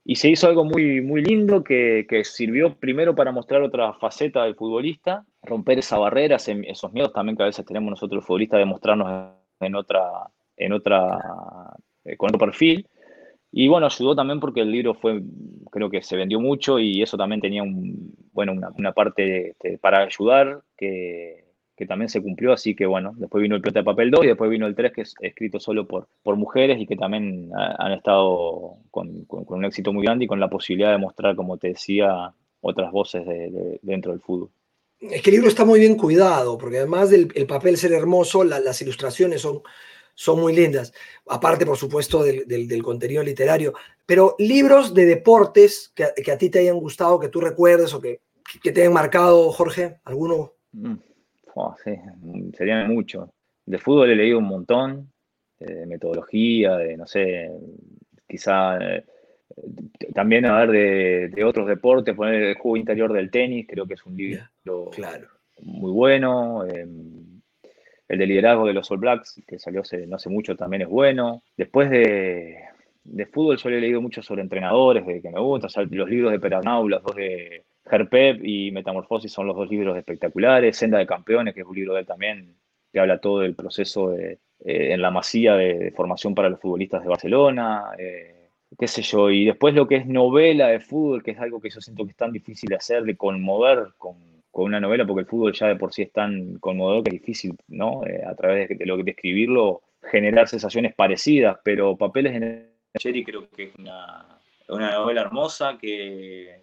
Y 0.04 0.16
se 0.16 0.28
hizo 0.28 0.46
algo 0.48 0.64
muy, 0.64 1.00
muy 1.00 1.22
lindo 1.22 1.64
que, 1.64 2.06
que, 2.08 2.24
sirvió 2.24 2.74
primero 2.74 3.14
para 3.14 3.32
mostrar 3.32 3.62
otra 3.62 3.94
faceta 3.94 4.44
del 4.44 4.54
futbolista, 4.54 5.24
romper 5.42 5.78
esa 5.78 5.96
barrera, 5.98 6.36
esos 6.36 6.92
miedos 6.92 7.12
también 7.12 7.36
que 7.36 7.42
a 7.42 7.46
veces 7.46 7.64
tenemos 7.64 7.90
nosotros 7.90 8.16
los 8.16 8.26
futbolistas 8.26 8.58
de 8.58 8.66
mostrarnos 8.66 9.32
en 9.60 9.74
otra, 9.74 10.28
en 10.56 10.72
otra, 10.74 11.18
eh, 12.04 12.16
con 12.18 12.28
otro 12.28 12.38
perfil. 12.38 12.86
Y 13.50 13.68
bueno, 13.68 13.86
ayudó 13.86 14.14
también 14.14 14.40
porque 14.40 14.60
el 14.60 14.70
libro 14.70 14.94
fue, 14.94 15.22
creo 15.70 15.88
que 15.88 16.02
se 16.02 16.16
vendió 16.16 16.38
mucho 16.38 16.78
y 16.78 17.00
eso 17.00 17.16
también 17.16 17.40
tenía 17.40 17.62
un, 17.62 18.12
bueno, 18.32 18.52
una, 18.52 18.70
una 18.76 18.92
parte 18.92 19.56
para 19.80 20.02
ayudar 20.02 20.60
que, 20.76 21.43
que 21.76 21.86
también 21.86 22.08
se 22.08 22.22
cumplió, 22.22 22.52
así 22.52 22.74
que 22.74 22.86
bueno, 22.86 23.14
después 23.16 23.42
vino 23.42 23.56
el 23.56 23.62
Pelota 23.62 23.80
de 23.80 23.84
Papel 23.84 24.10
2 24.10 24.24
y 24.24 24.28
después 24.28 24.50
vino 24.50 24.66
el 24.66 24.74
3 24.74 24.92
que 24.92 25.00
es 25.02 25.14
escrito 25.20 25.58
solo 25.58 25.86
por, 25.86 26.08
por 26.22 26.36
mujeres 26.36 26.80
y 26.80 26.86
que 26.86 26.96
también 26.96 27.50
han 27.54 27.92
estado 27.92 28.76
con, 28.90 29.26
un 29.28 29.64
éxito 29.64 29.92
muy 29.92 30.04
grande 30.04 30.24
y 30.24 30.28
con 30.28 30.40
la 30.40 30.48
posibilidad 30.48 30.92
de 30.92 30.98
mostrar, 30.98 31.34
como 31.34 31.58
te 31.58 31.68
decía, 31.68 32.32
otras 32.60 32.92
voces 32.92 33.26
de, 33.26 33.80
dentro 33.82 34.12
del 34.12 34.20
fútbol. 34.20 34.50
Es 35.00 35.20
que 35.20 35.30
el 35.30 35.36
libro 35.36 35.48
está 35.48 35.64
muy 35.64 35.80
bien 35.80 35.96
cuidado, 35.96 36.56
porque 36.56 36.78
además 36.78 37.10
del 37.10 37.28
el 37.34 37.46
papel 37.46 37.76
ser 37.76 37.92
hermoso, 37.92 38.44
las 38.44 38.80
ilustraciones 38.80 39.42
son, 39.42 39.60
son 40.14 40.40
muy 40.40 40.54
lindas, 40.54 40.92
aparte 41.28 41.66
por 41.66 41.76
supuesto 41.76 42.22
del, 42.22 42.46
del, 42.46 42.82
contenido 42.82 43.22
literario, 43.22 43.74
pero 44.06 44.36
libros 44.38 44.94
de 44.94 45.06
deportes 45.06 45.92
que, 45.94 46.06
que, 46.22 46.30
a 46.30 46.38
ti 46.38 46.48
te 46.50 46.60
hayan 46.60 46.78
gustado, 46.78 47.18
que 47.18 47.28
tú 47.28 47.40
recuerdes 47.40 47.92
o 47.92 48.00
que, 48.00 48.20
que 48.62 48.70
te 48.70 48.82
hayan 48.82 48.92
marcado, 48.92 49.50
Jorge, 49.50 49.96
¿alguno? 50.04 50.52
Mm 50.72 50.94
sí, 51.82 51.92
serían 52.56 52.92
mucho. 52.92 53.32
De 53.66 53.78
fútbol 53.78 54.10
he 54.10 54.16
leído 54.16 54.38
un 54.38 54.46
montón, 54.46 55.12
de 55.58 55.86
metodología, 55.86 56.76
de 56.76 56.96
no 56.96 57.06
sé, 57.06 57.50
quizá 58.26 58.78
eh, 58.78 59.04
también 60.14 60.46
a 60.46 60.64
ver 60.64 61.30
de, 61.30 61.44
otros 61.44 61.66
deportes, 61.66 62.14
poner 62.14 62.42
el 62.42 62.54
juego 62.56 62.76
interior 62.76 63.12
del 63.12 63.30
tenis, 63.30 63.66
creo 63.68 63.86
que 63.86 63.94
es 63.94 64.04
un 64.04 64.16
libro 64.16 64.90
claro. 64.92 65.28
muy 65.60 65.92
bueno. 65.92 66.64
Em, 66.66 67.40
el 68.06 68.18
de 68.18 68.26
liderazgo 68.26 68.66
de 68.66 68.74
los 68.74 68.90
All 68.90 68.98
Blacks, 68.98 69.42
que 69.46 69.58
salió 69.58 69.80
hace, 69.80 70.06
no 70.06 70.16
hace 70.16 70.28
mucho, 70.28 70.56
también 70.56 70.82
es 70.82 70.88
bueno. 70.88 71.42
Después 71.56 71.88
de, 71.90 72.58
fútbol 73.32 73.56
yo 73.56 73.68
he 73.70 73.80
leído 73.80 74.02
mucho 74.02 74.22
sobre 74.22 74.42
entrenadores, 74.42 75.06
de 75.06 75.22
que 75.22 75.30
me 75.30 75.40
gustan, 75.40 75.88
los 75.90 76.10
libros 76.10 76.32
de 76.32 76.40
Perarnau, 76.40 76.88
los 76.88 77.02
dos 77.02 77.16
de 77.16 77.64
Herpep 77.90 78.44
y 78.44 78.70
Metamorfosis 78.70 79.32
son 79.32 79.46
los 79.46 79.56
dos 79.56 79.68
libros 79.68 79.96
espectaculares. 79.96 80.76
Senda 80.76 80.98
de 80.98 81.06
Campeones, 81.06 81.54
que 81.54 81.60
es 81.60 81.66
un 81.66 81.76
libro 81.76 81.94
de 81.94 82.00
él 82.00 82.06
también, 82.06 82.56
que 82.92 83.00
habla 83.00 83.18
todo 83.18 83.40
del 83.40 83.54
proceso 83.54 84.10
de, 84.10 84.38
eh, 84.64 84.92
en 84.92 85.02
la 85.02 85.10
masía 85.10 85.54
de, 85.56 85.92
formación 85.94 86.34
para 86.34 86.48
los 86.48 86.60
futbolistas 86.60 87.02
de 87.02 87.08
Barcelona, 87.08 87.90
eh, 87.98 88.50
qué 88.78 88.88
sé 88.88 89.02
yo. 89.02 89.30
Y 89.30 89.44
después 89.44 89.74
lo 89.74 89.86
que 89.86 89.96
es 89.96 90.06
novela 90.06 90.68
de 90.68 90.80
fútbol, 90.80 91.22
que 91.22 91.32
es 91.32 91.38
algo 91.38 91.60
que 91.60 91.70
yo 91.70 91.80
siento 91.80 92.04
que 92.04 92.12
es 92.12 92.16
tan 92.16 92.32
difícil 92.32 92.68
de 92.68 92.76
hacer, 92.76 93.02
de 93.02 93.16
conmover 93.16 93.88
con, 93.98 94.16
con 94.50 94.64
una 94.64 94.80
novela, 94.80 95.06
porque 95.06 95.20
el 95.20 95.26
fútbol 95.26 95.52
ya 95.52 95.66
de 95.66 95.76
por 95.76 95.92
sí 95.92 96.02
es 96.02 96.12
tan 96.12 96.58
conmovedor 96.60 97.02
que 97.02 97.10
es 97.10 97.20
difícil, 97.20 97.56
¿no? 97.68 98.06
Eh, 98.06 98.22
a 98.24 98.34
través 98.34 98.68
de, 98.68 98.86
lo 98.86 98.96
que 99.02 99.10
escribirlo, 99.10 99.82
generar 100.00 100.48
sensaciones 100.48 100.94
parecidas, 100.94 101.58
pero 101.64 101.96
Papeles 101.96 102.36
en 102.36 102.42
el 102.42 102.70
Cherry 102.98 103.24
creo 103.24 103.48
que 103.50 103.64
es 103.64 103.74
una, 103.76 104.38
una 104.68 104.92
novela 104.92 105.22
hermosa 105.22 105.76
que 105.76 106.62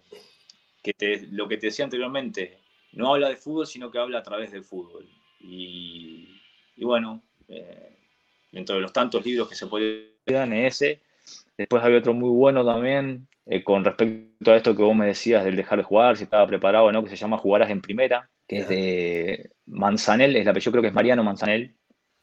que 0.82 1.28
lo 1.30 1.48
que 1.48 1.56
te 1.56 1.66
decía 1.66 1.84
anteriormente, 1.84 2.58
no 2.92 3.14
habla 3.14 3.28
de 3.28 3.36
fútbol, 3.36 3.66
sino 3.66 3.90
que 3.90 3.98
habla 3.98 4.18
a 4.18 4.22
través 4.22 4.52
del 4.52 4.64
fútbol. 4.64 5.08
Y, 5.40 6.28
bueno, 6.78 7.22
eh, 7.48 7.96
dentro 8.50 8.76
de 8.76 8.82
los 8.82 8.92
tantos 8.92 9.24
libros 9.24 9.48
que 9.48 9.54
se 9.54 9.66
pueden 9.66 10.12
es 10.26 10.74
ese. 10.74 11.00
Después 11.56 11.82
había 11.82 11.98
otro 11.98 12.14
muy 12.14 12.30
bueno 12.30 12.64
también, 12.64 13.28
eh, 13.46 13.62
con 13.62 13.84
respecto 13.84 14.52
a 14.52 14.56
esto 14.56 14.76
que 14.76 14.82
vos 14.82 14.94
me 14.94 15.06
decías 15.06 15.44
del 15.44 15.56
dejar 15.56 15.78
de 15.78 15.84
jugar, 15.84 16.16
si 16.16 16.24
estaba 16.24 16.46
preparado 16.46 16.86
o 16.86 16.92
no, 16.92 17.02
que 17.02 17.10
se 17.10 17.16
llama 17.16 17.38
Jugarás 17.38 17.70
en 17.70 17.80
Primera, 17.80 18.28
que 18.46 18.58
es 18.58 18.68
de 18.68 19.50
Manzanel, 19.66 20.36
es 20.36 20.44
la, 20.44 20.52
yo 20.52 20.70
creo 20.70 20.82
que 20.82 20.88
es 20.88 20.94
Mariano 20.94 21.24
Manzanel, 21.24 21.74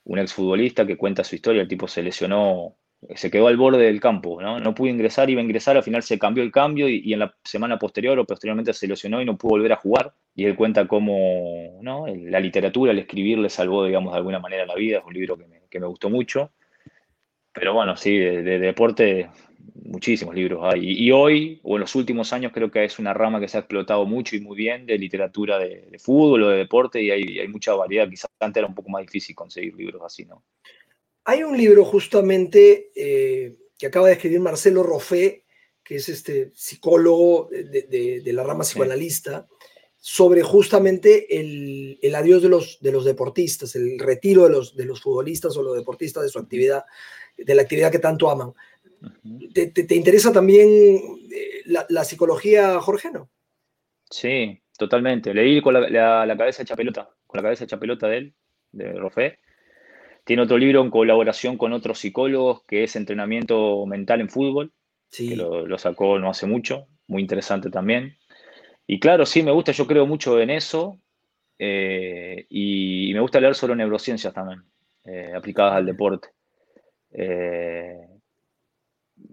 un 0.04 0.19
exfutbolista 0.19 0.86
que 0.86 0.98
cuenta 0.98 1.24
su 1.24 1.36
historia. 1.36 1.62
El 1.62 1.67
tipo 1.67 1.88
se 1.88 2.04
lesionó 2.04 2.76
se 3.16 3.32
quedó 3.32 3.48
al 3.48 3.58
borde 3.58 3.86
del 3.86 4.02
campo, 4.02 4.42
¿no? 4.42 4.60
No 4.60 4.76
pudo 4.76 4.90
ingresar, 4.90 5.30
iba 5.30 5.40
a 5.40 5.44
ingresar, 5.44 5.78
al 5.78 5.84
final 5.84 6.04
se 6.04 6.20
cambió 6.20 6.44
el 6.44 6.52
cambio 6.52 6.90
y, 6.90 7.14
en 7.14 7.20
la 7.20 7.34
semana 7.44 7.80
posterior 7.80 8.20
o 8.20 8.26
posteriormente 8.26 8.74
se 8.74 8.88
lesionó 8.88 9.22
y 9.22 9.26
no 9.26 9.38
pudo 9.38 9.52
volver 9.52 9.72
a 9.72 9.78
jugar. 9.78 10.14
Y 10.36 10.46
él 10.46 10.56
cuenta 10.56 10.88
cómo 10.88 11.80
¿no? 11.82 12.06
la 12.08 12.40
literatura, 12.40 12.92
el 12.92 13.00
escribir 13.00 13.38
le 13.40 13.50
salvó, 13.50 13.86
digamos, 13.86 14.14
de 14.14 14.18
alguna 14.18 14.40
manera 14.40 14.66
la 14.66 14.76
vida. 14.76 15.00
Es 15.00 15.06
un 15.06 15.14
libro 15.14 15.38
que 15.38 15.80
me, 15.80 15.88
gustó 15.88 16.10
mucho. 16.10 16.52
Pero 17.54 17.74
bueno, 17.74 17.96
sí, 17.96 18.18
de, 18.18 18.60
deporte 18.60 19.30
muchísimos 19.86 20.36
libros 20.36 20.62
hay. 20.64 20.82
Y, 20.84 21.12
hoy, 21.12 21.60
o 21.64 21.78
en 21.78 21.82
los 21.82 21.96
últimos 21.96 22.34
años, 22.34 22.52
creo 22.54 22.70
que 22.70 22.84
es 22.84 23.00
una 23.00 23.14
rama 23.14 23.40
que 23.40 23.48
se 23.48 23.58
ha 23.58 23.62
explotado 23.62 24.06
mucho 24.06 24.36
y 24.36 24.42
muy 24.42 24.58
bien 24.58 24.86
de 24.86 24.98
literatura 24.98 25.58
de, 25.58 25.98
fútbol 26.00 26.44
o 26.44 26.50
de 26.50 26.58
deporte 26.58 27.02
y 27.02 27.12
hay, 27.12 27.40
hay 27.40 27.48
mucha 27.48 27.74
variedad. 27.74 28.10
Quizás 28.10 28.30
antes 28.40 28.60
era 28.60 28.68
un 28.68 28.76
poco 28.76 28.90
más 28.90 29.02
difícil 29.04 29.36
conseguir 29.36 29.74
libros 29.76 30.02
así, 30.04 30.26
¿no? 30.26 30.44
Hay 31.30 31.44
un 31.44 31.56
libro 31.56 31.86
justamente 31.86 32.89
eh, 32.96 33.56
que 33.78 33.86
acaba 33.86 34.08
de 34.08 34.13
escribir 34.13 34.39
Marcelo 34.39 34.82
Roffé, 34.82 35.44
que 35.84 35.98
es 35.98 36.10
este 36.10 36.50
psicólogo 36.56 37.50
de, 37.52 38.24
la 38.34 38.44
rama 38.44 38.63
psicoanalista, 38.63 39.48
sobre 39.96 40.42
justamente 40.42 41.39
el, 41.39 42.15
adiós 42.15 42.42
de 42.42 42.50
los, 42.50 42.80
de 42.82 42.92
los 42.92 43.06
deportistas, 43.06 43.76
el 43.76 44.00
retiro 44.00 44.46
de 44.46 44.50
los, 44.50 44.76
de 44.76 44.86
los 44.86 45.02
futbolistas 45.02 45.56
o 45.56 45.62
los 45.62 45.78
deportistas 45.78 46.24
de 46.24 46.30
su 46.30 46.39
actividad, 46.39 46.84
de 47.38 47.54
la 47.54 47.62
actividad 47.62 47.92
que 47.92 48.00
tanto 48.00 48.32
aman. 48.32 48.52
¿Te, 49.54 49.96
interesa 49.96 50.32
también 50.32 51.30
eh, 51.32 51.62
la, 51.65 52.04
psicología, 52.06 52.82
Jorge, 52.82 53.12
no? 53.12 53.30
Sí, 54.10 54.60
totalmente. 54.76 55.32
Leí 55.36 55.62
con 55.62 55.76
la, 55.76 56.26
la, 56.26 56.36
cabeza 56.36 56.63
hecha 56.63 56.76
pelota, 56.76 57.08
con 57.28 57.38
la 57.38 57.44
cabeza 57.44 57.65
hecha 57.65 57.80
pelota 57.80 58.08
de 58.08 58.18
él, 58.18 58.34
de 58.72 58.94
Roffé. 58.94 59.38
Tiene 60.30 60.44
otro 60.44 60.60
libro 60.60 60.84
en 60.84 60.92
colaboración 60.92 61.58
con 61.58 61.74
otros 61.74 61.98
psicólogos 61.98 62.62
que 62.68 62.84
es 62.84 62.96
Entrenamiento 62.96 63.84
Mental 63.88 64.22
en 64.22 64.30
Fútbol, 64.30 64.72
que 65.10 65.36
lo, 65.36 65.76
sacó 65.80 66.20
no 66.20 66.30
hace 66.30 66.46
mucho, 66.46 66.86
muy 67.08 67.24
interesante 67.24 67.72
también. 67.72 68.15
Y 68.86 69.00
claro, 69.00 69.26
sí, 69.26 69.42
me 69.42 69.50
gusta, 69.50 69.72
yo 69.72 69.88
creo 69.88 70.06
mucho 70.06 70.39
en 70.39 70.52
eso 70.52 71.00
eh, 71.58 72.46
y, 72.48 73.12
me 73.12 73.22
gusta 73.22 73.39
leer 73.39 73.56
sobre 73.56 73.76
neurociencias 73.76 74.32
también, 74.32 74.62
eh, 75.04 75.34
aplicadas 75.36 75.74
al 75.74 75.88
deporte. 75.88 76.28
Eh, 77.10 77.98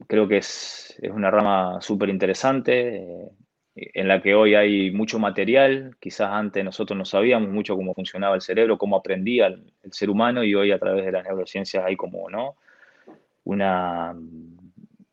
creo 0.07 0.27
que 0.27 0.39
es, 0.39 0.97
es 1.03 1.11
una 1.11 1.31
rama 1.31 1.79
súper 1.83 2.09
interesante 2.09 3.05
en 3.77 4.09
la 4.09 4.23
que 4.23 4.35
hoy 4.35 4.55
hay 4.55 4.91
mucho 4.91 5.19
material, 5.19 5.97
quizás 6.01 6.31
antes 6.33 6.65
nosotros 6.65 6.97
no 6.97 7.05
sabíamos 7.05 7.51
mucho 7.51 7.77
cómo 7.77 7.93
funcionaba 7.93 8.35
el 8.35 8.41
cerebro, 8.41 8.79
cómo 8.79 8.97
aprendía 8.97 9.49
el, 9.49 9.71
ser 9.91 10.09
humano 10.09 10.43
y 10.43 10.55
hoy 10.55 10.73
a 10.73 10.79
través 10.79 11.05
de 11.05 11.13
las 11.13 11.25
neurociencias 11.25 11.85
hay 11.85 11.95
como. 11.97 12.27
Una, 13.45 14.15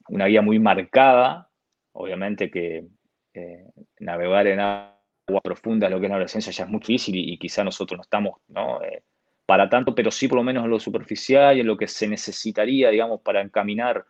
una 0.08 0.26
guía 0.26 0.41
muy 0.41 0.60
marcada, 0.60 1.49
obviamente 1.91 2.49
que 2.49 2.86
eh, 3.34 3.65
navegar 3.99 4.47
en 4.47 4.60
agua 4.60 5.41
profunda 5.43 5.89
lo 5.89 5.99
que 5.99 6.06
es 6.06 6.12
neurociencia 6.12 6.52
ya 6.52 6.63
es 6.63 6.69
muy 6.69 6.80
difícil 6.80 7.15
y, 7.15 7.38
quizás 7.38 7.65
nosotros 7.65 7.97
no 7.97 8.04
estamos, 8.04 8.39
¿no? 8.47 8.82
Eh, 8.82 9.04
para 9.45 9.69
tanto, 9.69 9.93
pero 9.93 10.10
sí 10.10 10.30
por 10.30 10.38
lo 10.38 10.43
menos 10.43 10.63
en 10.63 10.71
lo 10.71 10.80
superficial 10.80 11.58
y 11.58 11.60
en 11.60 11.67
lo 11.67 11.76
que 11.78 11.88
se 11.88 12.08
necesitaría, 12.08 12.89
digamos, 12.89 13.21
para 13.21 13.41
encaminar 13.41 14.06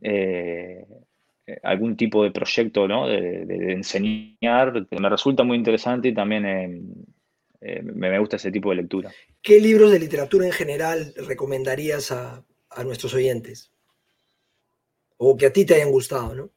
eh, 0.00 0.86
algún 1.62 1.96
tipo 1.96 2.24
de 2.24 2.30
proyecto 2.30 2.88
¿no? 2.88 3.06
de, 3.06 3.72
enseñar, 3.72 4.86
me 4.90 5.08
resulta 5.08 5.44
muy 5.44 5.56
interesante 5.56 6.08
y 6.08 6.14
también 6.14 6.46
eh, 6.46 6.82
eh, 7.60 7.82
me, 7.82 8.18
gusta 8.18 8.36
ese 8.36 8.50
tipo 8.50 8.70
de 8.70 8.76
lectura. 8.76 9.12
¿Qué 9.42 9.60
libros 9.60 9.90
de 9.90 9.98
literatura 9.98 10.46
en 10.46 10.52
general 10.52 11.12
recomendarías 11.16 12.12
a, 12.12 12.44
nuestros 12.84 13.14
oyentes? 13.14 13.70
O 15.16 15.36
que 15.36 15.46
a 15.46 15.52
ti 15.52 15.64
te 15.64 15.74
hayan 15.74 15.90
gustado, 15.90 16.34
¿no? 16.34 16.50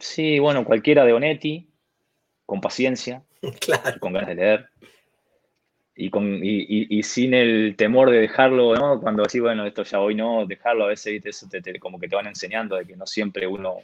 Sí, 0.00 0.38
bueno, 0.38 0.64
cualquiera 0.64 1.04
de 1.04 1.12
Onetti, 1.12 1.68
con 2.46 2.60
paciencia, 2.60 3.24
claro. 3.60 4.00
con 4.00 4.12
ganas 4.12 4.28
de 4.28 4.34
leer 4.36 4.70
y, 5.98 6.10
con, 6.10 6.40
y, 6.42 7.02
sin 7.02 7.32
el 7.32 7.74
temor 7.74 8.10
de 8.10 8.20
dejarlo, 8.20 8.74
¿no? 8.74 9.00
Cuando 9.00 9.22
decís, 9.22 9.40
bueno, 9.40 9.64
esto 9.64 9.82
ya 9.82 9.98
hoy 9.98 10.14
no, 10.14 10.44
dejarlo, 10.44 10.84
a 10.84 10.88
veces 10.88 11.24
eso 11.24 11.48
te, 11.48 11.78
como 11.80 11.98
que 11.98 12.06
te 12.06 12.14
van 12.14 12.26
enseñando 12.26 12.76
de 12.76 12.84
que 12.84 12.96
no 12.96 13.06
siempre 13.06 13.46
uno 13.46 13.78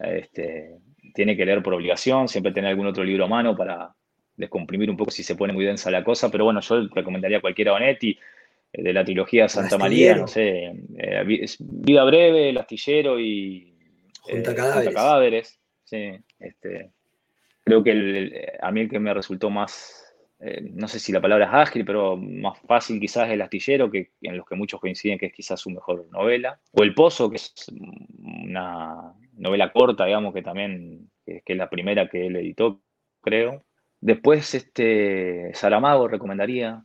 este, 0.00 0.78
tiene 1.14 1.36
que 1.36 1.46
leer 1.46 1.62
por 1.62 1.74
obligación, 1.74 2.26
siempre 2.26 2.52
tener 2.52 2.70
algún 2.70 2.88
otro 2.88 3.04
libro 3.04 3.26
a 3.26 3.28
mano 3.28 3.56
para 3.56 3.94
descomprimir 4.36 4.90
un 4.90 4.96
poco 4.96 5.12
si 5.12 5.22
se 5.22 5.36
pone 5.36 5.52
muy 5.52 5.64
densa 5.64 5.92
la 5.92 6.02
cosa, 6.02 6.28
pero 6.28 6.44
bueno, 6.44 6.60
yo 6.60 6.88
recomendaría 6.92 7.40
cualquiera 7.40 7.72
Bonetti, 7.72 8.18
eh, 8.72 8.82
de 8.82 8.92
la 8.92 9.04
trilogía 9.04 9.48
Santa 9.48 9.78
María, 9.78 10.16
no 10.16 10.26
sé, 10.26 10.72
eh, 10.98 11.46
Vida 11.60 12.02
Breve, 12.02 12.48
El 12.48 12.58
Astillero 12.58 13.20
y 13.20 13.74
Junta 14.22 14.56
Cadáveres. 14.56 14.94
Cadáveres. 14.94 15.60
Sí, 15.84 16.10
este, 16.40 16.90
creo 17.62 17.84
que 17.84 18.58
a 18.60 18.72
mí 18.72 18.80
el 18.80 18.90
que 18.90 18.98
me 18.98 19.14
resultó 19.14 19.50
más 19.50 20.09
eh, 20.42 20.62
no 20.72 20.88
sé 20.88 20.98
si 20.98 21.12
la 21.12 21.20
palabra 21.20 21.46
es 21.46 21.52
ágil, 21.52 21.84
pero 21.84 22.16
más 22.16 22.58
fácil 22.60 22.98
quizás 22.98 23.28
El 23.28 23.42
astillero, 23.42 23.90
que, 23.90 24.12
en 24.22 24.38
los 24.38 24.46
que 24.46 24.54
muchos 24.54 24.80
coinciden 24.80 25.18
que 25.18 25.26
es 25.26 25.32
quizás 25.34 25.60
su 25.60 25.70
mejor 25.70 26.06
novela. 26.10 26.58
O 26.72 26.82
El 26.82 26.94
Pozo, 26.94 27.28
que 27.28 27.36
es 27.36 27.54
una 28.18 29.12
novela 29.34 29.70
corta, 29.70 30.06
digamos, 30.06 30.32
que 30.32 30.42
también 30.42 31.10
que, 31.26 31.42
es 31.44 31.56
la 31.56 31.68
primera 31.68 32.08
que 32.08 32.26
él 32.26 32.36
editó, 32.36 32.80
creo. 33.20 33.64
Después, 34.00 34.54
este, 34.54 35.52
Saramago 35.52 36.08
recomendaría. 36.08 36.82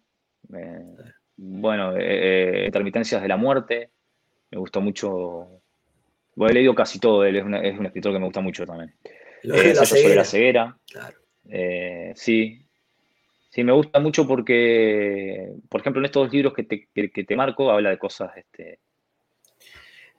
Eh, 0.54 1.14
bueno, 1.38 1.94
eh, 1.98 2.64
Intermitencias 2.66 3.22
de 3.22 3.28
la 3.30 3.38
Muerte, 3.38 3.92
me 4.52 4.58
gustó 4.58 4.82
mucho. 4.82 5.62
Bueno, 6.36 6.52
he 6.52 6.56
leído 6.56 6.76
casi 6.76 7.00
todo 7.00 7.24
él, 7.24 7.38
es, 7.38 7.44
un 7.46 7.86
escritor 7.86 8.12
que 8.12 8.20
me 8.20 8.26
gusta 8.26 8.42
mucho 8.42 8.66
también. 8.66 8.94
Eh, 9.44 9.76
sobre 9.76 10.16
la 10.16 10.26
ceguera. 10.26 10.78
Claro. 10.92 11.18
sí, 12.16 12.65
Sí, 13.56 13.64
me 13.64 13.72
gusta 13.72 14.02
mucho 14.02 14.28
porque, 14.28 15.54
por 15.70 15.80
ejemplo, 15.80 16.02
en 16.02 16.06
estos 16.08 16.30
libros 16.30 16.54
que 16.54 16.64
te, 16.66 17.36
marco, 17.38 17.72
habla 17.72 17.90
de 17.90 17.98
cosas 17.98 18.36
este, 18.36 18.80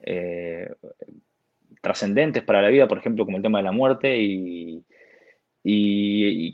eh, 0.01 0.73
trascendentes 1.79 2.41
para 2.41 2.63
la 2.63 2.69
vida, 2.69 2.87
por 2.87 2.97
ejemplo, 2.97 3.25
como 3.25 3.37
el 3.37 3.43
tema 3.43 3.59
de 3.59 3.65
la 3.65 3.71
muerte, 3.71 4.17
y, 4.19 4.83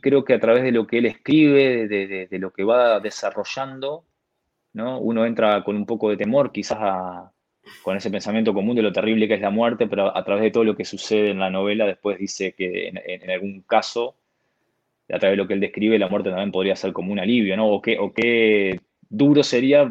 creo 0.02 0.26
que 0.26 0.34
a 0.34 0.42
través 0.42 0.64
de 0.64 0.74
lo 0.74 0.86
que 0.86 0.98
él 0.98 1.06
escribe, 1.06 1.88
de, 1.88 2.40
lo 2.40 2.52
que 2.52 2.66
va 2.66 3.00
desarrollando, 3.00 4.06
¿no? 4.74 5.00
uno 5.00 5.26
entra 5.26 5.64
con 5.64 5.78
un 5.78 5.86
poco 5.86 6.10
de 6.10 6.18
temor, 6.18 6.52
quizás 6.52 7.32
con 7.82 7.96
ese 7.96 8.12
pensamiento 8.12 8.54
común 8.54 8.76
de 8.76 8.82
lo 8.82 8.92
terrible 8.92 9.30
que 9.30 9.36
es 9.36 9.42
la 9.42 9.52
muerte, 9.52 9.88
pero 9.88 10.14
a, 10.18 10.24
través 10.26 10.44
de 10.44 10.52
todo 10.52 10.66
lo 10.66 10.76
que 10.76 10.84
sucede 10.84 11.30
en 11.30 11.40
la 11.40 11.50
novela, 11.50 11.86
después 11.86 12.20
dice 12.20 12.54
que 12.54 12.90
en 12.90 13.32
algún 13.32 13.62
caso 13.62 14.18
a 15.14 15.20
través 15.20 15.34
de 15.34 15.44
lo 15.44 15.48
que 15.48 15.54
él 15.54 15.60
describe, 15.60 16.00
la 16.00 16.10
muerte 16.10 16.30
también 16.30 16.52
podría 16.52 16.76
ser 16.76 16.92
como 16.92 17.12
un 17.12 17.20
alivio, 17.20 17.56
¿no? 17.56 17.68
O 17.68 17.82
qué, 17.82 18.00
o 18.00 18.12
qué 18.14 18.80
duro 19.10 19.44
sería 19.44 19.90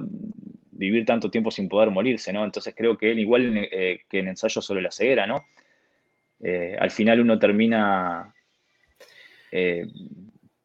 vivir 0.73 1.05
tanto 1.07 1.31
tiempo 1.31 1.51
sin 1.51 1.69
poder 1.69 1.91
morirse, 1.91 2.33
¿no? 2.33 2.45
Entonces 2.45 2.75
creo 2.77 2.99
que 2.99 3.13
él, 3.13 3.21
igual 3.21 3.57
eh, 3.57 4.01
que 4.09 4.19
en 4.19 4.29
ensayo 4.29 4.61
sobre 4.61 4.83
la 4.83 4.91
ceguera, 4.91 5.27
¿no? 5.27 5.45
Eh, 6.41 6.77
al 6.79 6.91
final 6.91 7.21
uno 7.21 7.39
termina 7.39 8.35
eh, 9.53 9.87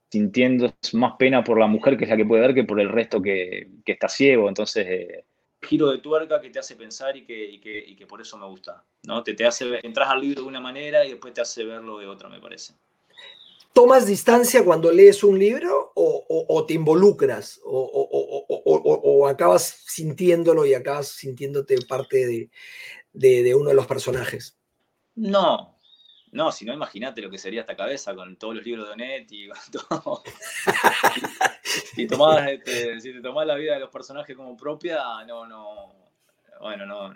sintiendo 0.09 0.73
más 0.93 1.13
pena 1.19 1.43
por 1.43 1.59
la 1.59 1.67
mujer 1.67 1.97
que 1.97 2.05
es 2.05 2.09
la 2.09 2.17
que 2.17 2.25
puede 2.25 2.41
ver 2.41 2.55
que 2.55 2.63
por 2.63 2.79
el 2.79 2.89
resto 2.89 3.21
que, 3.21 3.67
está 3.85 4.09
ciego. 4.09 4.49
Entonces, 4.49 5.23
giro 5.61 5.91
de 5.91 5.99
tuerca 5.99 6.41
que 6.41 6.49
te 6.49 6.57
hace 6.57 6.75
pensar 6.75 7.15
y 7.15 7.25
que, 7.25 8.05
por 8.09 8.19
eso 8.19 8.39
me 8.39 8.47
gusta, 8.47 8.83
¿no? 9.03 9.21
Te, 9.21 9.35
te 9.35 9.45
hace, 9.45 9.79
entras 9.83 10.09
al 10.09 10.21
libro 10.21 10.41
de 10.41 10.47
una 10.47 10.59
manera 10.59 11.05
y 11.05 11.11
después 11.11 11.31
te 11.31 11.41
hace 11.41 11.63
verlo 11.63 11.99
de 11.99 12.07
otra, 12.07 12.27
me 12.27 12.39
parece. 12.39 12.73
¿Tomas 13.77 14.07
distancia 14.07 14.65
cuando 14.65 14.91
lees 14.91 15.23
un 15.23 15.37
libro 15.37 15.91
o, 15.93 16.65
te 16.65 16.73
involucras 16.73 17.61
o, 17.63 19.27
acabas 19.27 19.83
sintiéndolo 19.85 20.65
y 20.65 20.73
acabas 20.73 21.09
sintiéndote 21.09 21.77
parte 21.87 22.49
de, 23.13 23.53
uno 23.53 23.69
de 23.69 23.75
los 23.75 23.85
personajes? 23.85 24.57
No, 25.13 25.77
no, 26.31 26.51
si 26.51 26.65
no, 26.65 26.73
imagínate 26.73 27.21
lo 27.21 27.29
que 27.29 27.37
sería 27.37 27.61
esta 27.61 27.75
cabeza 27.75 28.15
con 28.15 28.35
todos 28.37 28.55
los 28.55 28.65
libros 28.65 28.87
de 28.87 28.93
Onet 28.93 29.31
y 29.31 29.47
con 29.47 29.59
todo. 29.71 30.23
este, 32.47 32.99
si 32.99 33.13
te 33.13 33.21
tomás 33.21 33.45
la 33.45 33.53
vida 33.53 33.75
de 33.75 33.81
los 33.81 33.91
personajes 33.91 34.35
como 34.35 34.57
propia, 34.57 35.03
no, 35.27 35.45
no, 35.45 35.93
bueno, 36.61 36.87
no, 36.87 37.15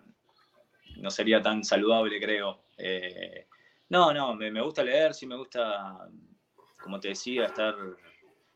no 0.97 1.09
sería 1.09 1.41
tan 1.41 1.63
saludable, 1.63 2.21
creo. 2.21 2.65
Eh, 2.77 3.47
no, 3.89 4.13
no, 4.13 4.35
me, 4.35 4.61
gusta 4.61 4.83
leer, 4.83 5.15
sí 5.15 5.25
me 5.25 5.35
gusta 5.35 6.07
como 6.81 6.99
te 6.99 7.09
decía, 7.09 7.45
estar 7.45 7.75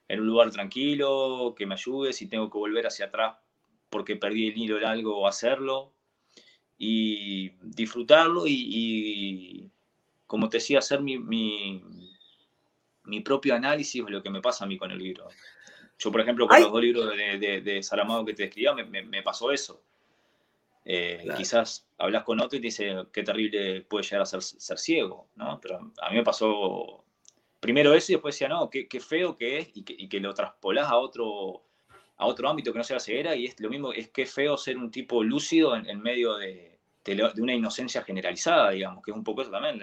en 0.08 0.20
un 0.20 0.28
lugar 0.28 0.52
tranquilo, 0.52 1.56
que 1.58 1.66
me 1.66 1.76
ayude 1.76 2.14
si 2.14 2.28
tengo 2.28 2.50
que 2.50 2.58
volver 2.58 2.88
hacia 2.88 3.06
atrás 3.06 3.36
porque 3.90 4.16
perdí 4.16 4.50
el 4.50 4.58
hilo 4.58 4.78
en 4.78 4.86
algo 4.86 5.18
o 5.18 5.26
hacerlo 5.28 5.94
y 6.78 7.52
disfrutarlo 7.62 8.44
y, 8.46 9.72
como 10.28 10.50
te 10.50 10.58
decía, 10.58 10.80
hacer 10.80 11.02
mi, 11.02 11.18
mi, 11.18 11.82
propio 13.22 13.56
análisis 13.56 14.04
de 14.04 14.12
lo 14.12 14.22
que 14.22 14.30
me 14.30 14.42
pasa 14.42 14.66
a 14.66 14.68
mí 14.68 14.78
con 14.78 14.92
el 14.92 15.00
libro. 15.00 15.30
Yo, 15.98 16.12
por 16.12 16.20
ejemplo, 16.20 16.46
con 16.48 16.60
los 16.60 16.72
dos 16.72 16.82
libros 16.82 17.16
de, 17.16 17.62
de, 17.62 17.84
Saramago 17.84 18.26
que 18.26 18.34
te 18.34 18.44
escribía, 18.44 18.74
me, 18.74 19.24
pasó 19.24 19.52
eso. 19.52 19.82
Eh, 20.84 21.26
quizás 21.38 21.88
hablas 21.98 22.24
con 22.26 22.42
otro 22.42 22.58
y 22.58 22.62
te 22.62 22.68
dice 22.68 22.96
qué 23.14 23.24
terrible 23.24 23.82
puede 23.82 24.04
llegar 24.04 24.24
a 24.24 24.26
ser, 24.26 24.42
ser 24.42 24.78
ciego, 24.78 25.30
¿no? 25.36 25.58
Pero 25.62 25.94
a 26.02 26.10
mí 26.10 26.18
me 26.18 26.24
pasó 26.24 27.05
primero 27.66 27.94
eso 27.94 28.12
y 28.12 28.16
después 28.16 28.36
decía, 28.36 28.48
no, 28.48 28.70
qué, 28.70 28.88
qué 28.88 29.00
feo 29.00 29.36
que 29.36 29.58
es 29.58 29.70
y 29.74 29.84
que, 29.84 29.96
y 29.98 30.08
que, 30.08 30.20
lo 30.20 30.34
traspolás 30.34 30.88
a 30.88 30.98
otro, 30.98 31.64
a 32.18 32.28
otro 32.28 32.48
ámbito 32.48 32.72
que 32.72 32.78
no 32.78 32.84
sea 32.84 32.98
la 32.98 33.00
ceguera 33.00 33.36
y 33.36 33.46
es 33.46 33.60
lo 33.60 33.70
mismo, 33.70 33.92
es 33.92 34.10
que 34.10 34.26
feo 34.26 34.56
ser 34.56 34.78
un 34.78 34.92
tipo 34.92 35.24
lúcido 35.24 35.76
en, 35.76 36.00
medio 36.00 36.36
de, 36.36 36.78
de, 37.04 37.32
una 37.42 37.56
inocencia 37.56 38.04
generalizada, 38.04 38.70
digamos, 38.70 39.04
que 39.04 39.10
es 39.10 39.18
un 39.18 39.24
poco 39.24 39.42
eso 39.42 39.50
también. 39.50 39.82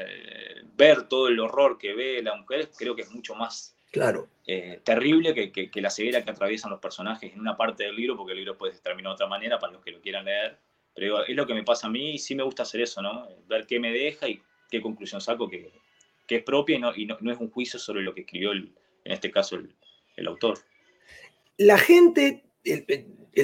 ver 0.74 1.08
todo 1.08 1.26
el 1.26 1.40
horror 1.40 1.76
que 1.76 1.92
ve 1.92 2.22
la 2.22 2.36
mujer 2.36 2.70
creo 2.78 2.94
que 2.94 3.02
es 3.02 3.10
mucho 3.10 3.34
más 3.34 3.76
claro. 3.90 4.28
Eh, 4.46 4.80
terrible 4.84 5.34
que, 5.34 5.52
que, 5.52 5.80
la 5.80 5.90
ceguera 5.90 6.24
que 6.24 6.30
atraviesan 6.30 6.70
los 6.70 6.80
personajes 6.80 7.32
en 7.32 7.40
una 7.40 7.56
parte 7.56 7.84
del 7.84 7.96
libro, 7.96 8.16
porque 8.16 8.32
el 8.32 8.38
libro 8.38 8.56
puede 8.56 8.78
terminar 8.78 9.10
de 9.10 9.14
otra 9.14 9.26
manera 9.26 9.58
para 9.58 9.72
los 9.72 9.82
que 9.82 9.90
lo 9.90 10.00
quieran 10.00 10.24
leer. 10.24 10.58
Pero 10.94 11.24
es 11.24 11.34
lo 11.34 11.46
que 11.46 11.54
me 11.54 11.62
pasa 11.62 11.86
a 11.86 11.90
mí 11.90 12.12
y 12.12 12.18
sí 12.18 12.34
me 12.34 12.42
gusta 12.42 12.64
hacer 12.64 12.82
eso, 12.82 13.00
¿no? 13.00 13.28
Ver 13.46 13.66
qué 13.66 13.80
me 13.80 13.92
deja 13.92 14.28
y 14.28 14.42
qué 14.70 14.80
conclusión 14.82 15.20
saco 15.20 15.48
que, 15.48 15.72
es 16.36 16.42
propia 16.42 16.76
y, 16.96 17.06
no, 17.06 17.32
es 17.32 17.38
un 17.38 17.50
juicio 17.50 17.78
sobre 17.78 18.02
lo 18.02 18.14
que 18.14 18.22
escribió, 18.22 18.52
en 18.52 18.72
este 19.04 19.30
caso, 19.30 19.56
el, 20.16 20.26
autor. 20.26 20.58
La 21.56 21.78
gente, 21.78 22.44
el, 22.64 22.84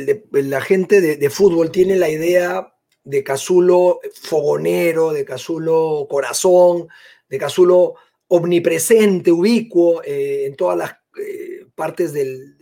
de, 0.07 0.24
la 0.42 0.61
gente 0.61 1.01
de, 1.01 1.31
fútbol 1.31 1.70
tiene 1.70 1.96
la 1.96 2.09
idea 2.09 2.74
de 3.05 3.24
Casulo 3.24 4.01
fogonero, 4.14 5.12
de 5.12 5.24
Casulo 5.24 6.07
corazón, 6.09 6.88
de 7.29 7.38
Casulo 7.38 7.94
omnipresente, 8.29 9.33
ubicuo 9.33 10.03
eh, 10.05 10.44
en 10.46 10.57
todas 10.57 10.77
las 10.77 10.92
eh, 11.20 11.66
partes 11.74 12.12
del, 12.12 12.57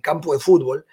campo 0.00 0.32
de 0.32 0.38
fútbol, 0.38 0.86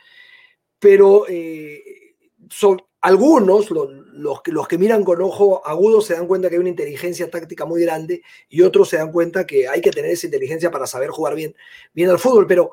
pero 0.79 1.25
eh, 1.29 2.15
son, 2.49 2.81
algunos, 3.05 3.69
los, 3.69 4.41
que, 4.41 4.51
los 4.51 4.67
que 4.67 4.79
miran 4.79 5.03
con 5.03 5.21
ojo 5.21 5.61
agudo, 5.63 6.01
se 6.01 6.15
dan 6.15 6.25
cuenta 6.25 6.49
que 6.49 6.55
hay 6.55 6.59
una 6.59 6.69
inteligencia 6.69 7.29
táctica 7.29 7.63
muy 7.63 7.83
grande 7.83 8.23
y 8.49 8.63
otros 8.63 8.89
se 8.89 8.97
dan 8.97 9.11
cuenta 9.11 9.45
que 9.45 9.67
hay 9.67 9.79
que 9.79 9.91
tener 9.91 10.09
esa 10.09 10.25
inteligencia 10.25 10.71
para 10.71 10.87
saber 10.87 11.11
jugar 11.11 11.35
bien, 11.35 11.55
bien 11.93 12.09
al 12.09 12.17
fútbol. 12.17 12.47
Pero 12.47 12.71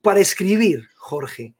para 0.00 0.20
escribir, 0.20 0.88
Jorge, 0.96 1.52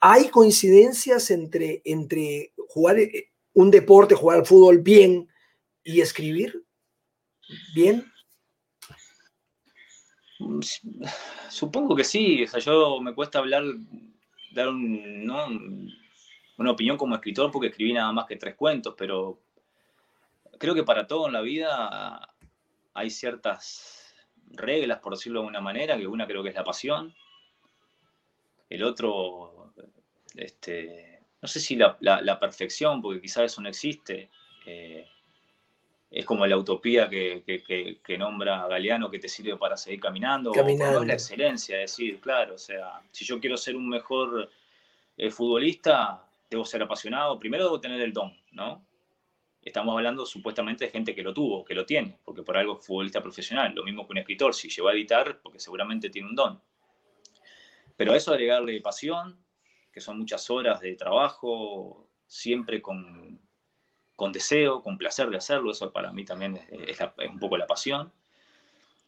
¿hay 0.00 0.30
coincidencias 0.30 1.30
entre, 1.30 1.82
entre 1.84 2.54
jugar 2.68 2.98
eh, 2.98 3.30
un 3.52 3.70
deporte, 3.70 4.14
jugar 4.14 4.38
al 4.38 4.46
fútbol 4.46 4.78
bien 4.78 5.28
y 5.82 6.00
escribir 6.00 6.64
bien? 7.74 8.10
Supongo 11.50 11.94
que 11.94 12.04
sí. 12.04 12.44
O 12.44 12.48
sea, 12.48 12.60
yo 12.60 12.98
me 13.02 13.14
cuesta 13.14 13.40
hablar, 13.40 13.62
dar 14.54 14.70
un. 14.70 16.03
Una 16.56 16.70
opinión 16.70 16.96
como 16.96 17.14
escritor 17.14 17.50
porque 17.50 17.68
escribí 17.68 17.92
nada 17.92 18.12
más 18.12 18.26
que 18.26 18.36
tres 18.36 18.54
cuentos, 18.54 18.94
pero 18.96 19.40
creo 20.58 20.74
que 20.74 20.84
para 20.84 21.06
todo 21.06 21.26
en 21.26 21.32
la 21.32 21.40
vida 21.40 22.28
hay 22.94 23.10
ciertas 23.10 24.14
reglas, 24.50 25.00
por 25.00 25.14
decirlo 25.14 25.40
de 25.40 25.46
alguna 25.46 25.60
manera, 25.60 25.96
que 25.96 26.06
una 26.06 26.26
creo 26.26 26.42
que 26.42 26.50
es 26.50 26.54
la 26.54 26.64
pasión, 26.64 27.14
el 28.70 28.82
otro, 28.82 29.72
este, 30.34 31.20
no 31.42 31.48
sé 31.48 31.60
si 31.60 31.76
la, 31.76 32.38
perfección, 32.40 33.02
porque 33.02 33.20
quizás 33.20 33.44
eso 33.44 33.60
no 33.60 33.68
existe, 33.68 34.30
eh, 34.66 35.06
es 36.10 36.24
como 36.24 36.46
la 36.46 36.56
utopía 36.56 37.08
que, 37.08 37.42
que, 37.44 38.18
nombra 38.18 38.68
Galeano 38.68 39.10
que 39.10 39.18
te 39.18 39.28
sirve 39.28 39.56
para 39.56 39.76
seguir 39.76 40.00
caminando, 40.00 40.52
caminando. 40.52 41.00
O, 41.00 41.02
es 41.02 41.08
la 41.08 41.14
excelencia, 41.14 41.82
es 41.82 41.90
decir, 41.90 42.20
claro, 42.20 42.54
o 42.54 42.58
sea, 42.58 43.00
si 43.10 43.24
yo 43.24 43.40
quiero 43.40 43.56
ser 43.56 43.74
un 43.74 43.88
mejor 43.88 44.48
eh, 45.16 45.30
futbolista, 45.30 46.24
debo 46.50 46.64
ser 46.64 46.82
apasionado, 46.82 47.38
primero 47.38 47.64
debo 47.64 47.80
tener 47.80 48.00
el 48.00 48.12
don, 48.12 48.36
¿no? 48.52 48.86
Estamos 49.62 49.96
hablando 49.96 50.26
supuestamente 50.26 50.84
de 50.84 50.90
gente 50.90 51.14
que 51.14 51.22
lo 51.22 51.32
tuvo, 51.32 51.64
que 51.64 51.74
lo 51.74 51.86
tiene, 51.86 52.18
porque 52.24 52.42
por 52.42 52.56
algo 52.56 52.78
es 52.78 52.86
futbolista 52.86 53.22
profesional, 53.22 53.74
lo 53.74 53.82
mismo 53.82 54.06
que 54.06 54.12
un 54.12 54.18
escritor, 54.18 54.54
si 54.54 54.68
llegó 54.68 54.88
a 54.88 54.92
editar, 54.92 55.40
porque 55.40 55.58
seguramente 55.58 56.10
tiene 56.10 56.28
un 56.28 56.34
don. 56.34 56.62
Pero 57.96 58.12
a 58.12 58.16
eso 58.16 58.32
agregarle 58.32 58.80
pasión, 58.80 59.42
que 59.90 60.00
son 60.00 60.18
muchas 60.18 60.50
horas 60.50 60.80
de 60.80 60.94
trabajo, 60.96 62.10
siempre 62.26 62.82
con, 62.82 63.40
con 64.16 64.32
deseo, 64.32 64.82
con 64.82 64.98
placer 64.98 65.30
de 65.30 65.38
hacerlo, 65.38 65.70
eso 65.70 65.92
para 65.92 66.12
mí 66.12 66.24
también 66.24 66.56
es, 66.70 67.00
es 67.00 67.30
un 67.30 67.38
poco 67.38 67.56
la 67.56 67.66
pasión. 67.66 68.12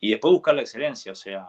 Y 0.00 0.10
después 0.10 0.32
buscar 0.32 0.54
la 0.54 0.62
excelencia, 0.62 1.12
o 1.12 1.16
sea, 1.16 1.46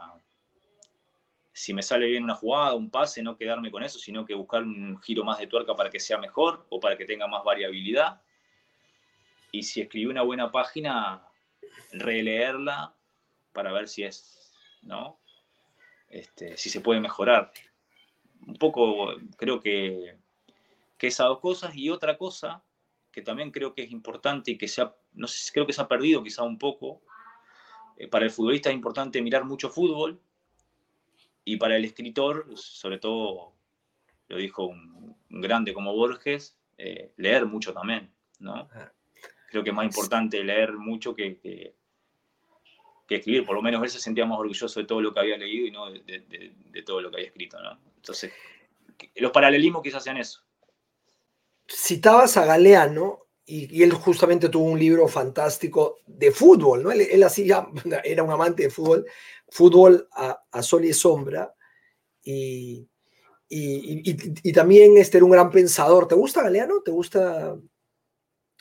si 1.57 1.73
me 1.73 1.81
sale 1.81 2.05
bien 2.05 2.23
una 2.23 2.35
jugada, 2.35 2.75
un 2.75 2.91
pase, 2.91 3.23
no 3.23 3.35
quedarme 3.35 3.71
con 3.71 3.81
eso, 3.81 3.97
sino 3.97 4.23
que 4.27 4.35
buscar 4.35 4.61
un 4.61 5.01
giro 5.01 5.23
más 5.23 5.39
de 5.39 5.47
tuerca 5.47 5.75
para 5.75 5.89
que 5.89 5.99
sea 5.99 6.19
mejor 6.19 6.67
o 6.69 6.79
para 6.79 6.95
que 6.95 7.05
tenga 7.05 7.25
más 7.25 7.43
variabilidad. 7.43 8.21
Y 9.51 9.63
si 9.63 9.81
escribí 9.81 10.05
una 10.05 10.21
buena 10.21 10.51
página, 10.51 11.27
releerla 11.93 12.93
para 13.53 13.71
ver 13.71 13.87
si 13.87 14.03
es, 14.03 14.53
¿no? 14.83 15.19
Este, 16.09 16.57
si 16.57 16.69
se 16.69 16.79
puede 16.79 16.99
mejorar. 16.99 17.51
Un 18.45 18.57
poco 18.57 19.15
creo 19.35 19.59
que, 19.59 20.15
que 20.95 21.07
esas 21.07 21.25
dos 21.25 21.39
cosas 21.39 21.75
y 21.75 21.89
otra 21.89 22.19
cosa 22.19 22.63
que 23.11 23.23
también 23.23 23.49
creo 23.49 23.73
que 23.73 23.81
es 23.81 23.91
importante 23.91 24.51
y 24.51 24.59
que 24.59 24.67
se 24.67 24.87
no 25.13 25.25
sé, 25.27 25.51
creo 25.51 25.65
que 25.65 25.73
se 25.73 25.81
ha 25.81 25.87
perdido 25.87 26.21
quizá 26.21 26.43
un 26.43 26.59
poco. 26.59 27.01
Eh, 27.97 28.07
para 28.07 28.25
el 28.25 28.31
futbolista 28.31 28.69
es 28.69 28.75
importante 28.75 29.19
mirar 29.23 29.43
mucho 29.43 29.71
fútbol, 29.71 30.21
y 31.47 31.55
para 31.55 31.77
el 31.77 31.85
escritor, 31.85 32.45
sobre 32.55 32.97
todo, 32.97 33.53
lo 34.27 34.35
dijo 34.35 34.65
un, 34.65 35.15
grande 35.29 35.73
como 35.73 35.95
Borges, 35.95 36.57
eh, 36.77 37.13
leer 37.15 37.45
mucho 37.45 37.73
también, 37.73 38.11
¿no? 38.39 38.67
Ah. 38.73 38.91
Creo 39.49 39.63
que 39.63 39.69
es 39.69 39.75
más 39.75 39.85
importante 39.85 40.43
leer 40.43 40.73
mucho 40.73 41.15
que, 41.15 41.39
que, 41.39 41.73
escribir. 43.07 43.45
Por 43.45 43.55
lo 43.55 43.61
menos 43.61 43.81
él 43.81 43.89
se 43.89 44.01
sentía 44.01 44.25
más 44.25 44.37
orgulloso 44.37 44.81
de 44.81 44.85
todo 44.85 44.99
lo 44.99 45.13
que 45.13 45.21
había 45.21 45.37
leído 45.37 45.67
y 45.67 45.71
no 45.71 45.89
de, 45.89 46.83
todo 46.85 46.99
lo 46.99 47.09
que 47.09 47.15
había 47.15 47.27
escrito, 47.29 47.57
¿no? 47.61 47.79
Entonces, 47.95 48.33
los 49.15 49.31
paralelismos 49.31 49.81
quizás 49.81 50.03
sean 50.03 50.17
eso. 50.17 50.41
Citabas 51.65 52.35
a 52.35 52.45
Galeano 52.45 53.26
y, 53.49 53.81
él 53.81 53.93
justamente 53.93 54.49
tuvo 54.49 54.65
un 54.65 54.77
libro 54.77 55.07
fantástico 55.07 55.99
de 56.05 56.31
fútbol, 56.31 56.83
¿no? 56.83 56.91
Él, 56.91 57.01
él 57.01 57.23
así 57.23 57.47
ya 57.47 57.65
era 58.03 58.21
un 58.21 58.31
amante 58.31 58.63
de 58.63 58.69
fútbol, 58.69 59.05
fútbol 59.49 60.07
a, 60.11 60.61
sol 60.61 60.83
y 60.83 60.93
sombra. 60.93 61.53
Y, 62.21 62.85
y, 63.47 64.51
también 64.51 64.97
este 64.97 65.17
era 65.17 65.25
un 65.25 65.31
gran 65.31 65.49
pensador. 65.49 66.09
¿Te 66.09 66.15
gusta 66.15 66.43
Galeano? 66.43 66.81
¿Te 66.81 66.91
gusta 66.91 67.57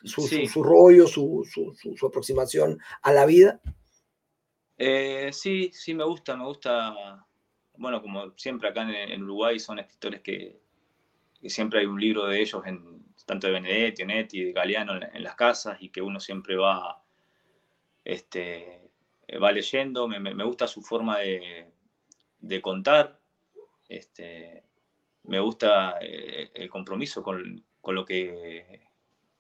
su, 0.05 0.23
su, 0.23 0.63
rollo, 0.63 1.09
su, 1.09 1.45
su, 1.53 2.07
aproximación 2.07 2.79
a 3.03 3.13
la 3.13 3.27
vida? 3.27 3.61
Eh, 4.79 5.31
sí, 5.33 5.71
sí, 5.73 5.95
me 5.95 6.05
gusta, 6.05 6.37
me 6.37 6.45
gusta. 6.45 7.27
Bueno, 7.77 8.01
como 8.01 8.31
siempre 8.37 8.69
acá 8.69 8.89
en, 8.89 9.25
Uruguay 9.25 9.59
son 9.59 9.81
escritores 9.81 10.21
que, 10.21 10.61
siempre 11.47 11.81
hay 11.81 11.87
un 11.87 12.01
libro 12.01 12.27
de 12.27 12.41
ellos, 12.41 12.63
en, 12.67 13.05
tanto 13.27 13.49
de 13.49 13.53
Benedetti, 13.53 14.03
Onetti, 14.03 14.45
de 14.45 14.53
Galeano 14.53 14.95
en, 14.97 15.23
las 15.23 15.35
casas 15.35 15.77
y 15.81 15.91
que 15.91 16.01
uno 16.01 16.21
siempre 16.21 16.57
va 16.57 17.03
este, 18.05 18.91
va 19.43 19.53
leyendo, 19.53 20.07
me, 20.07 20.45
gusta 20.45 20.67
su 20.67 20.81
forma 20.81 21.19
de, 21.19 22.63
contar, 22.63 23.21
este, 23.89 24.63
me 25.25 25.41
gusta 25.41 25.99
eh, 26.01 26.51
el 26.55 26.71
compromiso 26.71 27.23
con, 27.23 27.65
lo 27.85 28.05
que, 28.05 28.87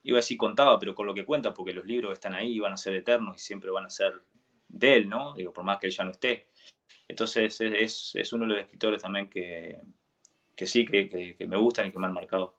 iba 0.02 0.18
a 0.18 0.20
decir 0.20 0.36
contaba, 0.36 0.78
pero 0.78 0.94
con 0.94 1.06
lo 1.06 1.14
que 1.14 1.24
cuenta, 1.24 1.54
porque 1.54 1.72
los 1.72 1.86
libros 1.86 2.12
están 2.12 2.34
ahí 2.34 2.54
y 2.54 2.60
van 2.60 2.72
a 2.72 2.76
ser 2.76 2.94
eternos 2.94 3.36
y 3.36 3.38
siempre 3.40 3.70
van 3.70 3.86
a 3.86 3.90
ser 3.90 4.22
de 4.68 4.94
él, 4.94 5.08
¿no? 5.08 5.34
Digo, 5.34 5.52
por 5.52 5.64
más 5.64 5.78
que 5.78 5.86
él 5.86 5.92
ya 5.92 6.04
no 6.04 6.10
esté. 6.10 6.48
Entonces 7.08 7.60
es, 7.60 8.32
uno 8.32 8.46
de 8.46 8.52
los 8.52 8.60
escritores 8.60 9.02
también 9.02 9.28
que, 9.28 9.80
sí, 10.66 10.84
que, 10.84 11.36
me 11.46 11.56
gustan 11.56 11.86
y 11.86 11.92
que 11.92 11.98
me 11.98 12.06
han 12.06 12.12
marcado. 12.12 12.56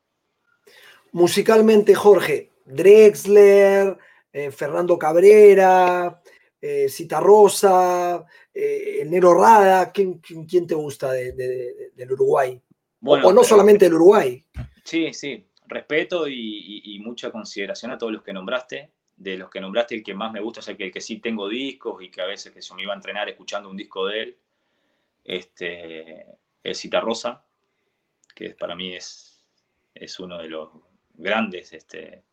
Musicalmente, 1.17 1.95
Jorge, 1.95 2.51
Drexler, 2.63 3.97
eh, 4.31 4.51
Fernando 4.51 4.99
Cabrera, 4.99 6.21
eh, 6.61 6.87
Cita 6.89 7.19
Rosa, 7.19 8.23
eh, 8.53 8.99
el 9.01 9.09
Nero 9.09 9.33
Rada, 9.33 9.91
¿quién, 9.91 10.19
quién, 10.19 10.67
te 10.67 10.75
gusta 10.75 11.11
del 11.11 12.11
Uruguay? 12.11 12.61
o, 13.03 13.33
no 13.33 13.43
solamente 13.43 13.85
del 13.85 13.95
Uruguay. 13.95 14.45
Sí, 14.83 15.11
sí, 15.11 15.43
respeto 15.65 16.27
y, 16.27 16.99
mucha 17.03 17.31
consideración 17.31 17.89
a 17.89 17.97
todos 17.97 18.13
los 18.13 18.21
que 18.21 18.33
nombraste. 18.33 18.91
De 19.15 19.37
los 19.37 19.49
que 19.49 19.59
nombraste, 19.59 19.95
el 19.95 20.03
que 20.03 20.13
más 20.13 20.31
me 20.31 20.39
gusta 20.39 20.59
es 20.59 20.67
el 20.67 20.77
que, 20.77 20.91
que 20.91 21.01
sí 21.01 21.17
tengo 21.17 21.49
discos 21.49 22.03
y 22.03 22.11
que 22.11 22.21
a 22.21 22.27
veces 22.27 22.53
que 22.53 22.61
se 22.61 22.75
me 22.75 22.83
iba 22.83 22.93
a 22.93 22.95
entrenar 22.95 23.27
escuchando 23.27 23.71
un 23.71 23.77
disco 23.77 24.05
de 24.05 24.21
él. 24.21 24.37
Este, 25.23 26.27
es 26.61 26.77
Cita 26.77 26.99
Rosa, 27.01 27.43
que 28.35 28.51
para 28.51 28.75
mí 28.75 28.93
es, 28.93 29.43
es 29.95 30.19
uno 30.19 30.37
de 30.37 30.49
los 30.49 30.69
grandes 31.17 31.73
este, 31.73 32.23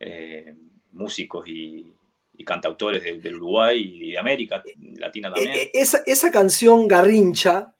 eh, 0.00 0.54
músicos 0.92 1.46
y, 1.48 1.94
y 2.34 2.44
cantautores 2.44 3.02
del 3.22 3.36
Uruguay 3.36 3.80
y 3.80 4.12
de 4.12 4.18
América 4.18 4.62
Latina 4.96 5.32
también. 5.32 5.54
E, 5.54 5.62
e, 5.62 5.70
esa, 5.74 6.02
esa 6.06 6.30
canción 6.30 6.86
Garrincha 6.86 7.74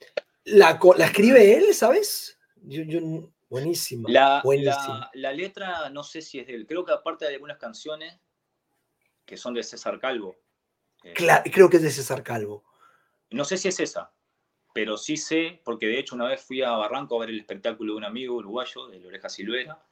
La, 0.44 0.78
la 0.96 1.04
escribe 1.06 1.56
él, 1.56 1.74
¿sabes? 1.74 2.38
Yo, 2.62 2.82
yo, 2.82 3.30
buenísima. 3.48 4.08
La, 4.10 4.40
buenísima. 4.42 5.10
La, 5.14 5.32
letra, 5.32 5.90
no 5.90 6.02
sé 6.02 6.22
si 6.22 6.38
es 6.38 6.46
de 6.46 6.54
él. 6.54 6.66
Creo 6.66 6.84
que 6.84 6.92
aparte 6.92 7.26
de 7.26 7.34
algunas 7.34 7.58
canciones 7.58 8.18
que 9.24 9.36
son 9.36 9.54
de 9.54 9.62
César 9.62 9.98
Calvo. 10.00 10.36
Eh, 11.04 11.14
creo 11.14 11.70
que 11.70 11.76
es 11.76 11.82
de 11.82 11.90
César 11.90 12.22
Calvo. 12.22 12.64
No 13.30 13.44
sé 13.44 13.58
si 13.58 13.68
es 13.68 13.78
esa, 13.78 14.10
pero 14.78 14.96
sí 14.96 15.16
sé, 15.16 15.60
porque 15.64 15.88
de 15.88 15.98
hecho 15.98 16.14
una 16.14 16.28
vez 16.28 16.40
fui 16.40 16.62
a 16.62 16.70
Barranco 16.70 17.16
a 17.16 17.26
ver 17.26 17.30
el 17.30 17.40
espectáculo 17.40 17.94
de 17.94 17.98
un 17.98 18.04
amigo 18.04 18.36
uruguayo, 18.36 18.86
de 18.86 19.00
Loreja 19.00 19.28
Silvera, 19.28 19.82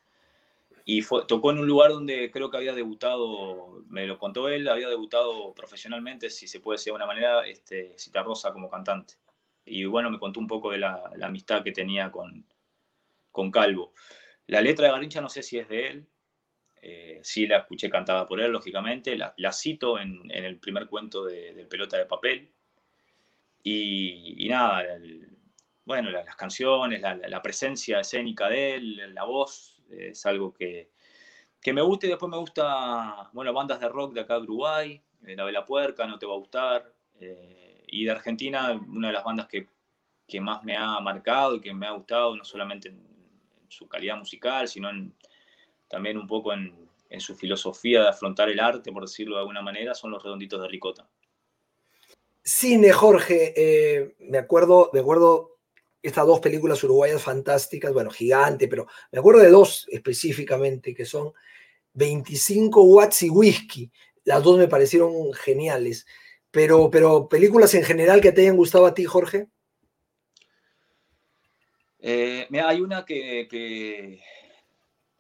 y 0.84 1.04
tocó 1.26 1.50
en 1.50 1.58
un 1.58 1.66
lugar 1.66 1.90
donde 1.90 2.30
creo 2.30 2.52
que 2.52 2.56
había 2.56 2.72
debutado, 2.72 3.82
me 3.88 4.06
lo 4.06 4.16
contó 4.16 4.48
él, 4.48 4.68
había 4.68 4.88
debutado 4.88 5.52
profesionalmente, 5.54 6.30
si 6.30 6.46
se 6.46 6.60
puede 6.60 6.76
decir 6.76 6.92
de 6.92 6.98
alguna 6.98 7.06
manera, 7.12 7.44
este, 7.48 7.98
Cita 7.98 8.22
Rosa 8.22 8.52
como 8.52 8.70
cantante. 8.70 9.14
Y 9.64 9.86
bueno, 9.86 10.08
me 10.08 10.20
contó 10.20 10.38
un 10.38 10.46
poco 10.46 10.70
de 10.70 10.78
la, 10.78 11.10
amistad 11.20 11.64
que 11.64 11.72
tenía 11.72 12.12
con, 12.12 12.46
con 13.32 13.50
Calvo. 13.50 13.92
La 14.46 14.60
letra 14.60 14.86
de 14.86 14.92
Garincha 14.92 15.20
no 15.20 15.28
sé 15.28 15.42
si 15.42 15.58
es 15.58 15.68
de 15.68 15.88
él, 15.88 16.06
eh, 16.80 17.18
sí 17.24 17.48
la 17.48 17.58
escuché 17.58 17.90
cantada 17.90 18.28
por 18.28 18.40
él, 18.40 18.52
lógicamente, 18.52 19.16
la, 19.16 19.52
cito 19.52 19.98
en, 19.98 20.30
el 20.30 20.60
primer 20.60 20.86
cuento 20.86 21.24
de, 21.24 21.66
Pelota 21.68 21.96
de 21.96 22.06
Papel. 22.06 22.52
Y, 23.68 24.46
nada, 24.48 24.84
bueno, 25.84 26.10
las, 26.10 26.36
canciones, 26.36 27.02
la, 27.02 27.42
presencia 27.42 27.98
escénica 27.98 28.48
de 28.48 28.76
él, 28.76 29.12
la 29.12 29.24
voz, 29.24 29.82
es 29.90 30.24
algo 30.24 30.54
que, 30.54 30.92
que 31.60 31.72
me 31.72 31.82
gusta 31.82 32.06
y 32.06 32.10
después 32.10 32.30
me 32.30 32.36
gusta, 32.36 33.28
bueno, 33.32 33.52
bandas 33.52 33.80
de 33.80 33.88
rock 33.88 34.14
de 34.14 34.20
acá 34.20 34.34
de 34.34 34.42
Uruguay, 34.42 35.02
eh, 35.26 35.34
La 35.34 35.42
Vela 35.42 35.66
Puerca, 35.66 36.06
No 36.06 36.16
Te 36.16 36.26
Va 36.26 36.34
a 36.34 36.38
Gustar, 36.38 36.94
eh, 37.18 37.82
y 37.88 38.04
de 38.04 38.12
Argentina, 38.12 38.70
una 38.72 39.08
de 39.08 39.14
las 39.14 39.24
bandas 39.24 39.48
que, 39.48 39.68
que, 40.28 40.40
más 40.40 40.62
me 40.62 40.76
ha 40.76 41.00
marcado 41.00 41.56
y 41.56 41.60
que 41.60 41.74
me 41.74 41.88
ha 41.88 41.90
gustado, 41.90 42.36
no 42.36 42.44
solamente 42.44 42.90
en, 42.90 43.04
su 43.68 43.88
calidad 43.88 44.16
musical, 44.16 44.68
sino 44.68 44.88
también 45.88 46.18
un 46.18 46.28
poco 46.28 46.52
en, 46.52 46.88
en, 47.10 47.20
su 47.20 47.34
filosofía 47.34 48.02
de 48.02 48.08
afrontar 48.10 48.48
el 48.48 48.60
arte, 48.60 48.92
por 48.92 49.02
decirlo 49.02 49.34
de 49.34 49.40
alguna 49.40 49.60
manera, 49.60 49.92
son 49.92 50.12
los 50.12 50.22
redonditos 50.22 50.62
de 50.62 50.68
Ricota. 50.68 51.08
Cine, 52.48 52.92
Jorge, 52.92 53.54
eh, 53.56 54.14
me 54.20 54.38
acuerdo, 54.38 54.88
me 54.92 55.00
acuerdo 55.00 55.56
estas 56.00 56.24
dos 56.28 56.38
películas 56.38 56.82
uruguayas 56.84 57.20
fantásticas, 57.20 57.92
bueno, 57.92 58.08
gigante, 58.08 58.68
pero 58.68 58.86
me 59.10 59.18
acuerdo 59.18 59.40
de 59.40 59.50
dos 59.50 59.84
específicamente, 59.90 60.94
que 60.94 61.04
son 61.04 61.32
25 61.94 62.84
watts 62.84 63.24
y 63.24 63.30
whisky. 63.30 63.90
Las 64.22 64.44
dos 64.44 64.58
me 64.58 64.68
parecieron 64.68 65.32
geniales. 65.32 66.06
Pero, 66.52 66.88
pero 66.88 67.28
películas 67.28 67.74
en 67.74 67.82
general 67.82 68.20
que 68.20 68.30
te 68.30 68.42
hayan 68.42 68.56
gustado 68.56 68.86
a 68.86 68.94
ti, 68.94 69.04
Jorge. 69.04 69.48
Eh, 71.98 72.46
hay 72.64 72.80
una 72.80 73.04
que, 73.04 74.20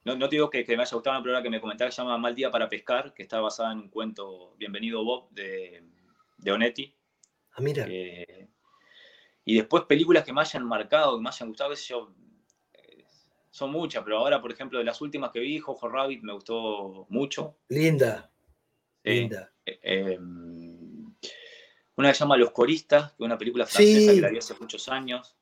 no, 0.04 0.28
te 0.28 0.36
digo 0.36 0.48
que, 0.48 0.64
me 0.68 0.82
haya 0.82 0.94
gustado, 0.94 1.20
pero 1.24 1.42
que 1.42 1.50
me 1.50 1.60
comentaba 1.60 1.90
que 1.90 1.96
se 1.96 2.02
llama 2.02 2.18
Mal 2.18 2.36
Día 2.36 2.52
para 2.52 2.68
Pescar, 2.68 3.12
que 3.12 3.24
está 3.24 3.40
basada 3.40 3.72
en 3.72 3.78
un 3.78 3.88
cuento 3.88 4.54
Bienvenido 4.58 5.02
Bob 5.02 5.28
de 5.32 5.82
Onetti. 6.52 6.94
Ah, 7.56 7.62
mira. 7.62 7.86
y 7.88 9.54
después 9.56 9.84
películas 9.84 10.24
que 10.24 10.32
me 10.32 10.42
hayan 10.42 10.64
marcado, 10.64 11.16
que 11.16 11.22
me 11.22 11.28
hayan 11.30 11.48
gustado, 11.48 11.74
yo, 11.74 12.12
eh, 12.74 13.04
son 13.50 13.72
muchas, 13.72 14.04
pero 14.04 14.18
ahora, 14.18 14.42
por 14.42 14.52
ejemplo, 14.52 14.78
de 14.78 14.84
las 14.84 15.00
últimas 15.00 15.30
que 15.30 15.40
vi, 15.40 15.58
Jojo 15.58 15.88
Rabbit 15.88 16.22
me 16.22 16.34
gustó 16.34 17.06
mucho. 17.08 17.56
Linda. 17.68 18.30
Linda. 19.02 19.50
Eh, 19.64 20.18
una 21.96 22.08
que 22.08 22.14
se 22.14 22.20
llama 22.20 22.36
Los 22.36 22.50
Coristas, 22.50 23.12
que 23.12 23.22
es 23.22 23.26
una 23.26 23.38
película 23.38 23.66
francesa 23.66 24.12
que 24.12 24.20
la 24.20 24.28
vi 24.28 24.38
hace 24.38 24.54
muchos 24.60 24.88
años. 24.88 25.36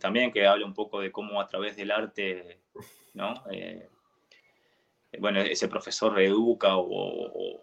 También 0.00 0.32
que 0.32 0.46
habla 0.46 0.64
un 0.64 0.72
poco 0.72 1.00
de 1.00 1.12
cómo 1.12 1.40
a 1.40 1.46
través 1.46 1.76
del 1.76 1.90
arte, 1.90 2.62
¿no? 3.12 3.34
Eh, 3.50 3.88
bueno, 5.18 5.40
ese 5.40 5.68
profesor 5.68 6.18
educa 6.20 6.76
o, 6.76 7.62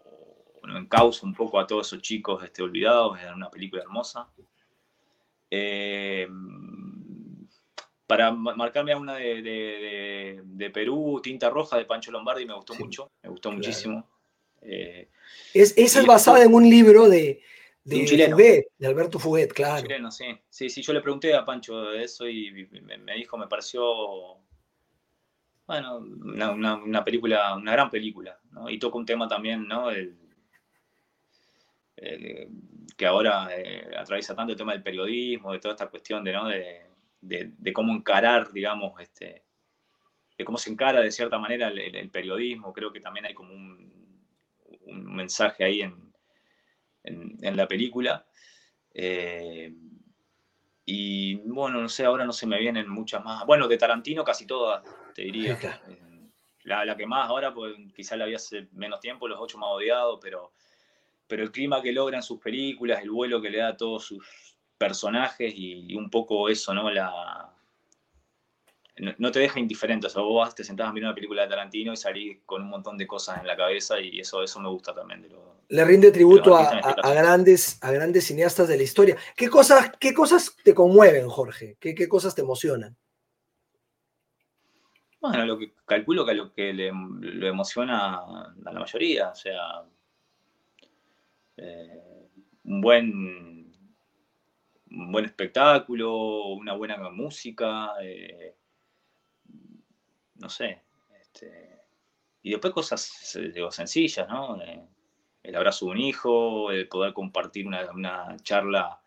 encausa 0.78 1.26
un 1.26 1.34
poco 1.34 1.58
a 1.58 1.66
todos 1.66 1.86
esos 1.86 2.02
chicos 2.02 2.42
este, 2.42 2.62
olvidados, 2.62 3.18
es 3.20 3.32
una 3.32 3.50
película 3.50 3.82
hermosa. 3.82 4.28
Eh, 5.50 6.28
para 8.06 8.30
marcarme 8.32 8.92
a 8.92 8.98
una 8.98 9.16
de, 9.16 10.70
Perú, 10.72 11.20
Tinta 11.22 11.50
Roja 11.50 11.76
de 11.76 11.84
Pancho 11.84 12.12
Lombardi, 12.12 12.46
me 12.46 12.54
gustó 12.54 12.74
mucho, 12.74 13.10
me 13.22 13.30
gustó 13.30 13.50
muchísimo. 13.50 14.08
Eh, 14.62 15.08
es, 15.52 15.74
esa 15.76 16.00
es 16.00 16.06
basada 16.06 16.42
en 16.44 16.54
un 16.54 16.68
libro 16.68 17.08
de, 17.08 17.42
de, 17.84 18.64
de 18.78 18.86
Alberto 18.86 19.18
Fuguet, 19.18 19.52
claro. 19.52 19.82
Chileno, 19.82 20.10
sí. 20.10 20.26
sí, 20.48 20.70
sí, 20.70 20.82
yo 20.82 20.92
le 20.92 21.00
pregunté 21.00 21.34
a 21.34 21.44
Pancho 21.44 21.82
de 21.82 22.04
eso 22.04 22.28
y 22.28 22.68
me, 22.82 23.14
dijo, 23.14 23.36
me 23.36 23.48
pareció, 23.48 24.38
bueno, 25.66 25.98
una, 25.98 27.04
película, 27.04 27.56
una 27.56 27.72
gran 27.72 27.90
película, 27.90 28.38
¿no? 28.52 28.70
Y 28.70 28.78
toca 28.78 28.98
un 28.98 29.06
tema 29.06 29.26
también, 29.26 29.66
¿no? 29.66 29.90
El, 29.90 30.16
eh, 31.96 32.48
que 32.96 33.06
ahora 33.06 33.48
eh, 33.56 33.90
atraviesa 33.96 34.34
tanto 34.34 34.52
el 34.52 34.58
tema 34.58 34.72
del 34.72 34.82
periodismo, 34.82 35.52
de 35.52 35.58
toda 35.58 35.74
esta 35.74 35.88
cuestión 35.88 36.24
de, 36.24 36.32
¿no? 36.32 36.48
de, 36.48 37.72
cómo 37.72 37.94
encarar, 37.94 38.52
digamos, 38.52 39.00
este, 39.00 39.44
de 40.36 40.44
cómo 40.44 40.58
se 40.58 40.70
encara 40.70 41.00
de 41.00 41.10
cierta 41.10 41.38
manera 41.38 41.68
el, 41.68 42.10
periodismo. 42.10 42.72
Creo 42.72 42.92
que 42.92 43.00
también 43.00 43.26
hay 43.26 43.34
como 43.34 43.54
un, 43.54 43.94
mensaje 44.88 45.64
ahí 45.64 45.82
en, 45.82 46.12
en, 47.04 47.56
la 47.56 47.66
película. 47.66 48.26
Eh, 48.94 49.74
y 50.84 51.34
bueno, 51.36 51.80
no 51.80 51.88
sé, 51.88 52.04
ahora 52.04 52.24
no 52.24 52.32
se 52.32 52.46
me 52.46 52.58
vienen 52.58 52.88
muchas 52.88 53.24
más. 53.24 53.44
Bueno, 53.46 53.66
de 53.66 53.76
Tarantino 53.76 54.22
casi 54.22 54.46
todas, 54.46 54.84
te 55.14 55.22
diría. 55.22 55.58
La, 56.62 56.84
la, 56.84 56.96
que 56.96 57.06
más 57.06 57.28
ahora, 57.28 57.54
pues 57.54 57.76
quizás 57.94 58.18
la 58.18 58.24
había 58.24 58.36
hace 58.36 58.68
menos 58.72 59.00
tiempo, 59.00 59.28
Los 59.28 59.38
Ocho 59.40 59.58
Más 59.58 59.70
Odiados, 59.70 60.18
pero 60.20 60.52
pero 61.26 61.42
el 61.42 61.50
clima 61.50 61.82
que 61.82 61.92
logran 61.92 62.22
sus 62.22 62.40
películas, 62.40 63.02
el 63.02 63.10
vuelo 63.10 63.40
que 63.40 63.50
le 63.50 63.58
da 63.58 63.68
a 63.68 63.76
todos 63.76 64.04
sus 64.04 64.26
personajes 64.78 65.52
y, 65.56 65.94
un 65.94 66.10
poco 66.10 66.48
eso, 66.48 66.74
¿no? 66.74 66.90
La, 66.90 67.52
no, 69.18 69.30
te 69.30 69.40
deja 69.40 69.60
indiferente, 69.60 70.06
o 70.06 70.10
sea, 70.10 70.22
vos 70.22 70.54
te 70.54 70.64
sentás 70.64 70.88
a 70.88 70.92
mirar 70.92 71.08
una 71.08 71.14
película 71.14 71.42
de 71.42 71.48
Tarantino 71.48 71.92
y 71.92 71.96
salís 71.96 72.38
con 72.46 72.62
un 72.62 72.68
montón 72.68 72.96
de 72.96 73.06
cosas 73.06 73.40
en 73.40 73.46
la 73.46 73.56
cabeza 73.56 74.00
y 74.00 74.20
eso, 74.20 74.42
eso 74.42 74.58
me 74.60 74.68
gusta 74.68 74.94
también. 74.94 75.26
le 75.68 75.84
rinde 75.84 76.10
tributo 76.10 76.56
a, 76.56 76.78
este 76.78 77.02
grandes, 77.02 77.78
a 77.82 77.90
grandes 77.90 78.24
cineastas 78.26 78.68
de 78.68 78.76
la 78.76 78.82
historia. 78.82 79.16
¿Qué 79.36 79.50
cosas, 79.50 79.92
qué 79.98 80.14
cosas 80.14 80.56
te 80.62 80.74
conmueven, 80.74 81.28
Jorge? 81.28 81.76
¿Qué, 81.78 81.94
qué 81.94 82.08
cosas 82.08 82.34
te 82.34 82.40
emocionan? 82.40 82.96
Bueno, 85.20 85.44
lo 85.44 85.58
que 85.58 85.74
calculo 85.84 86.24
que 86.24 86.34
lo 86.34 86.52
que 86.52 86.72
le, 86.72 86.92
lo 86.92 87.46
emociona 87.46 88.16
a 88.16 88.72
la 88.72 88.80
mayoría, 88.80 89.30
o 89.30 89.34
sea, 89.34 89.84
un, 92.66 92.80
buen, 92.80 93.72
buen 94.86 95.24
espectáculo, 95.24 96.48
una 96.48 96.74
buena 96.74 96.96
música, 97.10 97.92
eh, 98.02 98.54
no 100.36 100.48
sé. 100.48 100.82
Este, 101.20 101.80
y 102.42 102.50
después 102.50 102.74
cosas 102.74 103.38
digo, 103.54 103.70
sencillas, 103.70 104.28
¿no? 104.28 104.60
Eh, 104.62 104.84
el 105.42 105.56
abrazo 105.56 105.86
de 105.86 105.92
un 105.92 105.98
hijo, 105.98 106.72
el 106.72 106.88
poder 106.88 107.12
compartir 107.12 107.66
una, 107.66 108.36
charla 108.42 109.00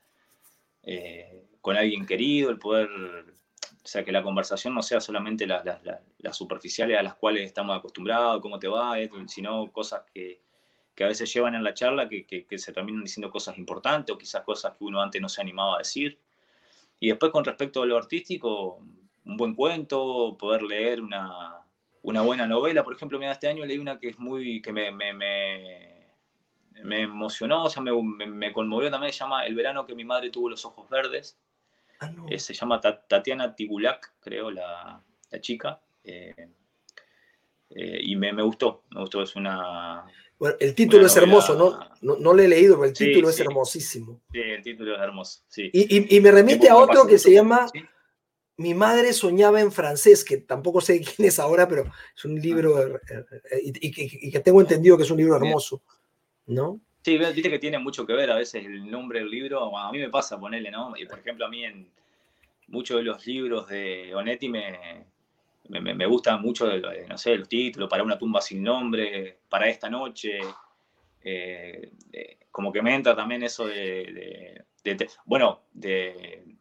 con 1.62 1.76
alguien 1.76 2.06
querido, 2.06 2.50
el 2.50 2.58
poder, 2.58 2.90
o 2.90 3.88
sea, 3.88 4.04
que 4.06 4.14
la 4.14 4.24
conversación 4.24 4.74
no 4.74 4.82
sea 4.82 5.02
solamente 5.02 5.46
las 5.46 6.38
superficiales 6.38 6.98
a 6.98 7.04
las 7.04 7.16
cuales 7.16 7.46
estamos 7.46 7.78
acostumbrados, 7.78 8.42
cómo 8.42 8.58
te 8.58 8.70
va, 8.70 8.96
sino 9.28 9.70
cosas 9.72 10.04
que, 10.14 10.42
que 11.00 11.06
a 11.06 11.08
veces 11.08 11.34
llevan 11.34 11.56
en 11.56 11.64
la 11.64 11.74
charla 11.74 12.10
que, 12.10 12.46
se 12.58 12.74
terminan 12.74 13.06
diciendo 13.06 13.32
cosas 13.32 13.58
importantes 13.58 14.14
o 14.14 14.18
quizás 14.18 14.44
cosas 14.44 14.76
que 14.78 14.84
uno 14.84 15.02
antes 15.02 15.22
no 15.22 15.30
se 15.30 15.40
animaba 15.40 15.76
a 15.76 15.78
decir. 15.78 16.20
Y 17.00 17.08
después 17.08 17.32
con 17.32 17.46
respecto 17.46 17.82
a 17.82 17.86
lo 17.86 17.96
artístico, 17.96 18.84
un 19.24 19.38
buen 19.38 19.56
cuento, 19.56 20.36
poder 20.38 20.62
leer 20.62 21.02
una, 21.02 21.62
una 22.02 22.22
buena 22.22 22.46
novela. 22.48 22.84
Por 22.84 22.96
ejemplo, 22.96 23.18
mira, 23.18 23.32
este 23.32 23.48
año 23.48 23.66
leí 23.66 23.78
una 23.78 23.98
que 23.98 24.10
es 24.10 24.20
muy, 24.20 24.62
que 24.62 24.74
me, 24.74 24.92
me, 24.92 25.14
me, 25.14 27.02
emocionó, 27.02 27.64
o 27.64 27.70
sea, 27.70 27.82
me, 27.82 28.52
conmovió 28.52 28.92
también, 28.92 29.14
se 29.14 29.20
llama 29.20 29.46
El 29.46 29.56
verano 29.56 29.86
que 29.86 29.96
mi 29.96 30.04
madre 30.04 30.30
tuvo 30.30 30.50
los 30.50 30.66
ojos 30.66 30.90
verdes. 30.90 31.40
Ah, 32.02 32.12
eh, 32.30 32.40
se 32.40 32.54
llama 32.54 32.82
Tatiana 32.82 33.56
Tibulak, 33.56 34.16
creo, 34.20 34.52
la, 34.52 35.02
la 35.32 35.40
chica. 35.40 35.80
Eh, 36.04 36.50
eh, 37.70 38.00
y 38.04 38.18
me, 38.18 38.34
gustó, 38.42 38.84
me 38.90 39.00
gustó, 39.00 39.24
es 39.24 39.38
una, 39.38 40.06
bueno, 40.40 40.56
el 40.60 40.74
título 40.74 41.06
es 41.06 41.16
hermoso, 41.18 41.54
¿no? 41.56 42.18
¿no? 42.18 42.34
lo 42.34 42.42
he 42.42 42.48
leído, 42.48 42.76
pero 42.76 42.88
el 42.88 42.94
título 42.94 43.30
es 43.30 43.40
hermosísimo. 43.40 44.22
Sí, 44.32 44.40
el 44.40 44.64
título 44.64 44.96
es 44.96 45.02
hermoso, 45.02 45.42
sí. 45.50 45.70
Y, 45.74 46.20
me 46.22 46.32
remite 46.32 46.70
a 46.70 46.78
otro 46.78 47.06
que 47.06 47.20
se 47.20 47.34
llama 47.34 47.68
Mi 48.56 48.74
madre 48.74 49.12
soñaba 49.12 49.60
en 49.60 49.72
francés, 49.72 50.24
que 50.24 50.38
tampoco 50.38 50.80
sé 50.80 51.02
quién 51.16 51.28
es 51.28 51.40
ahora, 51.40 51.68
pero 51.68 51.92
es 52.16 52.26
un 52.26 52.40
libro, 52.40 52.78
ah. 52.78 53.00
eh, 53.10 53.26
eh, 53.52 53.80
y, 53.82 54.32
que 54.32 54.40
tengo 54.40 54.62
entendido 54.62 54.96
que 54.98 55.04
es 55.04 55.12
un 55.12 55.18
libro 55.18 55.36
hermoso, 55.36 55.82
¿no? 56.48 56.80
Sí, 57.04 57.18
viste 57.18 57.50
que 57.50 57.60
tiene 57.60 57.80
mucho 57.80 58.06
que 58.06 58.14
ver 58.14 58.32
a 58.32 58.36
veces 58.36 58.66
el 58.66 58.90
nombre 58.90 59.20
del 59.20 59.30
libro, 59.30 59.78
a 59.78 59.92
mí 59.92 60.00
me 60.00 60.10
pasa 60.10 60.40
ponerle, 60.40 60.72
¿no? 60.72 60.94
Y 60.98 61.06
por 61.06 61.20
ejemplo, 61.20 61.46
a 61.46 61.50
mí 61.50 61.66
en, 61.66 61.88
muchos 62.70 62.98
de 62.98 63.04
los 63.04 63.26
libros 63.26 63.68
de 63.68 64.14
Onetti 64.16 64.50
me, 64.50 65.06
me, 65.68 66.06
gustan 66.06 66.42
mucho, 66.42 66.68
no 67.08 67.18
sé, 67.18 67.38
los 67.38 67.50
títulos, 67.50 67.90
para 67.90 68.04
una 68.04 68.18
tumba 68.18 68.42
sin 68.42 68.64
nombre, 68.64 69.40
para 69.50 69.68
esta 69.68 69.90
noche. 69.90 70.40
Eh, 71.22 71.92
como 72.52 72.72
que 72.72 72.82
me 72.82 72.96
entra 72.96 73.16
también 73.16 73.44
eso 73.44 73.68
de, 73.68 74.66
bueno, 75.26 75.62
de, 75.72 76.56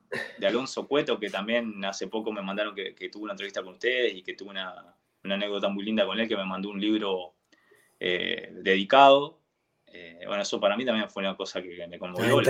Alonso 0.47 0.87
Cueto, 0.87 1.19
que 1.19 1.31
también 1.31 1.85
hace 1.85 2.09
poco 2.09 2.33
me 2.33 2.43
mandaron 2.43 2.75
que, 2.75 2.95
que 2.95 3.09
tuvo 3.09 3.25
una 3.25 3.33
entrevista 3.33 3.63
con 3.63 3.75
ustedes 3.75 4.15
y 4.15 4.23
que 4.23 4.35
tuvo 4.35 4.51
una, 4.51 4.95
anécdota 5.25 5.69
muy 5.69 5.85
linda 5.85 6.07
con 6.07 6.19
él, 6.19 6.29
que 6.29 6.37
me 6.37 6.45
mandó 6.45 6.71
un 6.71 6.81
libro 6.81 7.35
eh, 8.01 8.51
dedicado. 8.53 9.41
Eh, 9.87 10.23
bueno, 10.27 10.43
eso 10.43 10.61
para 10.61 10.77
mí 10.77 10.85
también 10.85 11.09
fue 11.11 11.23
una 11.23 11.37
cosa 11.37 11.63
que 11.63 11.87
me 11.87 11.99
conmovió. 11.99 12.41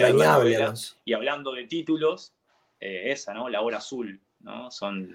y 1.04 1.12
hablando 1.12 1.52
de 1.52 1.64
títulos, 1.64 2.34
eh, 2.80 3.10
esa, 3.10 3.34
¿no? 3.34 3.48
La 3.48 3.60
hora 3.60 3.78
azul, 3.78 4.20
¿no? 4.40 4.70
Son... 4.70 5.12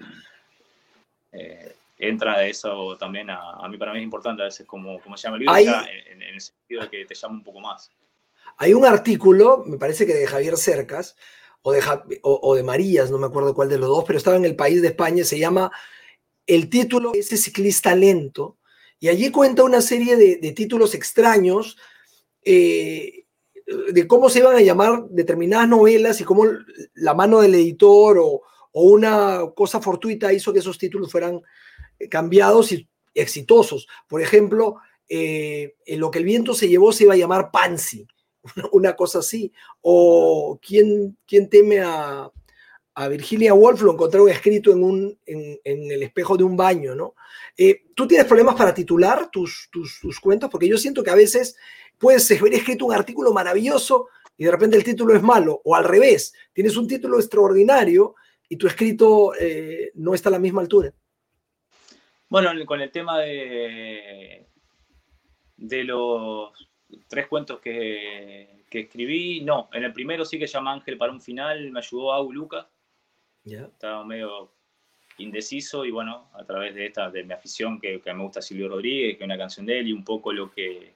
entra 1.98 2.38
de 2.40 2.50
eso 2.50 2.96
también 2.98 3.30
a, 3.30 3.66
mí 3.68 3.76
para 3.78 3.92
mí 3.92 3.98
es 3.98 4.04
importante 4.04 4.42
a 4.42 4.46
veces 4.46 4.66
como, 4.66 5.00
como 5.00 5.16
se 5.16 5.28
llama 5.28 5.36
el 5.36 5.40
libro, 5.40 5.56
en, 5.56 6.22
en, 6.22 6.34
el 6.34 6.40
sentido 6.40 6.82
de 6.82 6.90
que 6.90 7.04
te 7.04 7.14
llama 7.14 7.34
un 7.34 7.44
poco 7.44 7.60
más. 7.60 7.90
Hay 8.58 8.74
un 8.74 8.84
artículo, 8.84 9.64
me 9.66 9.78
parece 9.78 10.06
que 10.06 10.14
de 10.14 10.26
Javier 10.26 10.56
Cercas, 10.56 11.16
o 11.66 11.72
de, 11.72 11.80
o, 12.22 12.54
de 12.54 12.62
Marías, 12.62 13.10
no 13.10 13.16
me 13.18 13.26
acuerdo 13.26 13.54
cuál 13.54 13.70
de 13.70 13.78
los 13.78 13.88
dos, 13.88 14.04
pero 14.06 14.18
estaba 14.18 14.36
en 14.36 14.44
el 14.44 14.54
país 14.54 14.82
de 14.82 14.88
España, 14.88 15.24
se 15.24 15.38
llama, 15.38 15.72
el 16.46 16.68
título 16.68 17.12
Ese 17.14 17.38
ciclista 17.38 17.94
lento, 17.94 18.58
y 19.00 19.08
allí 19.08 19.30
cuenta 19.30 19.64
una 19.64 19.80
serie 19.80 20.16
de, 20.16 20.52
títulos 20.52 20.94
extraños 20.94 21.78
eh, 22.42 23.24
de 23.64 24.06
cómo 24.06 24.28
se 24.28 24.40
iban 24.40 24.56
a 24.56 24.60
llamar 24.60 25.04
determinadas 25.08 25.66
novelas 25.66 26.20
y 26.20 26.24
cómo 26.24 26.44
la 26.94 27.14
mano 27.14 27.40
del 27.40 27.54
editor 27.54 28.18
o, 28.18 28.42
una 28.82 29.40
cosa 29.54 29.80
fortuita 29.80 30.32
hizo 30.32 30.52
que 30.52 30.58
esos 30.58 30.78
títulos 30.78 31.10
fueran 31.10 31.40
cambiados 32.10 32.72
y 32.72 32.88
exitosos. 33.14 33.86
Por 34.08 34.20
ejemplo, 34.20 34.76
eh, 35.08 35.76
en 35.86 36.00
lo 36.00 36.10
que 36.10 36.18
el 36.18 36.24
viento 36.24 36.54
se 36.54 36.68
llevó 36.68 36.92
se 36.92 37.04
iba 37.04 37.14
a 37.14 37.18
llamar 37.18 37.50
Pansy 37.50 38.06
una 38.72 38.96
cosa 38.96 39.20
así. 39.20 39.52
O 39.80 40.58
quién, 40.60 41.16
quién 41.26 41.48
teme 41.48 41.80
a, 41.80 42.30
Virginia 43.10 43.54
Woolf 43.54 43.82
lo 43.82 43.92
encontraron 43.92 44.28
escrito 44.28 44.70
en, 44.70 44.84
un, 44.84 45.18
en, 45.26 45.58
el 45.64 46.00
espejo 46.04 46.36
de 46.36 46.44
un 46.44 46.56
baño, 46.56 46.94
¿no? 46.94 47.16
Eh, 47.56 47.86
¿Tú 47.92 48.06
tienes 48.06 48.24
problemas 48.24 48.54
para 48.54 48.72
titular 48.72 49.30
tus, 49.32 49.68
tus, 49.72 50.20
cuentos? 50.20 50.48
Porque 50.48 50.68
yo 50.68 50.78
siento 50.78 51.02
que 51.02 51.10
a 51.10 51.16
veces 51.16 51.56
puedes 51.98 52.30
haber 52.30 52.54
escrito 52.54 52.86
un 52.86 52.94
artículo 52.94 53.32
maravilloso 53.32 54.10
y 54.36 54.44
de 54.44 54.50
repente 54.52 54.76
el 54.76 54.84
título 54.84 55.12
es 55.12 55.22
malo, 55.24 55.60
o 55.64 55.74
al 55.74 55.82
revés, 55.82 56.34
tienes 56.52 56.76
un 56.76 56.86
título 56.86 57.18
extraordinario 57.18 58.14
y 58.48 58.56
tu 58.56 58.66
escrito 58.66 59.34
eh, 59.34 59.90
no 59.94 60.14
está 60.14 60.28
a 60.28 60.32
la 60.32 60.38
misma 60.38 60.60
altura. 60.60 60.92
Bueno, 62.28 62.50
con 62.66 62.80
el 62.80 62.90
tema 62.90 63.20
de, 63.20 64.46
de 65.56 65.84
los 65.84 66.52
tres 67.08 67.26
cuentos 67.26 67.60
que, 67.60 68.64
escribí, 68.70 69.40
no, 69.42 69.68
en 69.72 69.84
el 69.84 69.92
primero 69.92 70.24
sí 70.24 70.36
que 70.38 70.48
llama 70.48 70.72
Ángel 70.72 70.98
para 70.98 71.12
un 71.12 71.20
final, 71.20 71.70
me 71.70 71.78
ayudó 71.78 72.12
a 72.12 72.22
Lucas. 72.22 72.66
Estaba 73.44 74.04
medio 74.04 74.52
indeciso 75.18 75.84
y 75.84 75.92
bueno, 75.92 76.28
a 76.34 76.44
través 76.44 76.74
de 76.74 76.86
esta, 76.86 77.10
de 77.10 77.22
mi 77.22 77.32
afición 77.32 77.80
que, 77.80 78.00
me 78.04 78.22
gusta 78.22 78.42
Silvio 78.42 78.68
Rodríguez, 78.68 79.16
que 79.16 79.22
es 79.22 79.26
una 79.26 79.38
canción 79.38 79.64
de 79.64 79.78
él 79.78 79.88
y 79.88 79.92
un 79.92 80.02
poco 80.02 80.32
lo 80.32 80.50
que, 80.50 80.92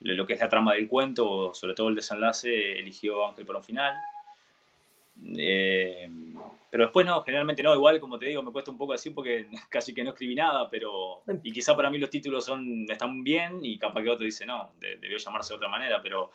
lo 0.00 0.26
que 0.26 0.32
es 0.32 0.40
la 0.40 0.48
trama 0.48 0.74
del 0.74 0.88
cuento, 0.88 1.52
sobre 1.52 1.74
todo 1.74 1.88
el 1.88 1.96
desenlace, 1.96 2.78
eligió 2.78 3.26
Ángel 3.26 3.44
para 3.44 3.58
un 3.58 3.64
final. 3.64 3.94
Eh, 5.36 6.08
pero 6.70 6.84
después 6.84 7.04
no, 7.04 7.22
generalmente 7.22 7.62
no, 7.62 7.74
igual 7.74 7.98
como 7.98 8.18
te 8.18 8.26
digo, 8.26 8.42
me 8.42 8.52
cuesta 8.52 8.70
un 8.70 8.78
poco 8.78 8.92
así 8.92 9.10
porque 9.10 9.48
casi 9.68 9.92
que 9.92 10.04
no 10.04 10.10
escribí 10.10 10.34
nada, 10.34 10.70
pero... 10.70 11.22
Y 11.42 11.52
quizá 11.52 11.74
para 11.74 11.90
mí 11.90 11.98
los 11.98 12.10
títulos 12.10 12.44
son, 12.44 12.86
están 12.88 13.24
bien 13.24 13.58
y 13.62 13.78
capaz 13.78 14.02
que 14.02 14.10
otro 14.10 14.24
dice, 14.24 14.46
no, 14.46 14.72
debió 14.78 15.18
llamarse 15.18 15.52
de 15.52 15.56
otra 15.56 15.68
manera, 15.68 16.00
pero, 16.00 16.30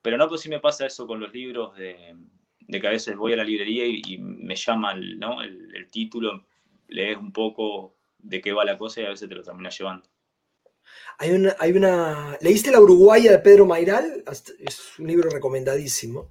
pero 0.00 0.16
no, 0.16 0.28
pues 0.28 0.42
sí 0.42 0.48
me 0.48 0.60
pasa 0.60 0.86
eso 0.86 1.06
con 1.06 1.18
los 1.18 1.32
libros 1.32 1.76
de, 1.76 2.14
de 2.60 2.80
que 2.80 2.86
a 2.86 2.90
veces 2.90 3.16
voy 3.16 3.32
a 3.32 3.36
la 3.36 3.44
librería 3.44 3.84
y, 3.86 4.18
me 4.18 4.54
llaman 4.54 5.18
¿no? 5.18 5.42
el, 5.42 5.88
título, 5.90 6.46
lees 6.88 7.16
un 7.16 7.32
poco 7.32 7.96
de 8.18 8.40
qué 8.40 8.52
va 8.52 8.64
la 8.64 8.78
cosa 8.78 9.00
y 9.00 9.06
a 9.06 9.10
veces 9.10 9.28
te 9.28 9.34
lo 9.34 9.42
terminas 9.42 9.76
llevando. 9.76 10.08
Hay 11.18 11.30
una, 11.30 11.54
hay 11.58 11.72
una... 11.72 12.36
¿Leíste 12.40 12.70
La 12.70 12.80
Uruguaya 12.80 13.32
de 13.32 13.38
Pedro 13.38 13.66
Mairal? 13.66 14.24
Es 14.26 14.98
un 14.98 15.06
libro 15.06 15.30
recomendadísimo. 15.30 16.30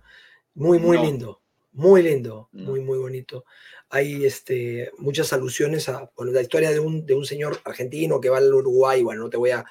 Muy, 0.55 0.79
muy 0.79 0.97
lindo. 0.97 1.42
Muy 1.73 2.03
lindo, 2.03 2.49
muy, 2.51 2.81
muy 2.81 2.99
bonito. 2.99 3.45
Hay 3.89 4.25
este, 4.25 4.91
muchas 4.99 5.33
alusiones 5.33 5.89
a 5.89 6.09
la 6.17 6.41
historia 6.41 6.69
de 6.69 6.79
un, 6.79 7.05
de 7.05 7.15
un 7.15 7.25
señor 7.25 7.59
argentino 7.65 8.21
que 8.21 8.29
va 8.29 8.37
al 8.37 8.53
Uruguay. 8.53 9.01
Bueno, 9.01 9.23
no 9.23 9.29
te 9.29 9.37
voy 9.37 9.51
a 9.51 9.65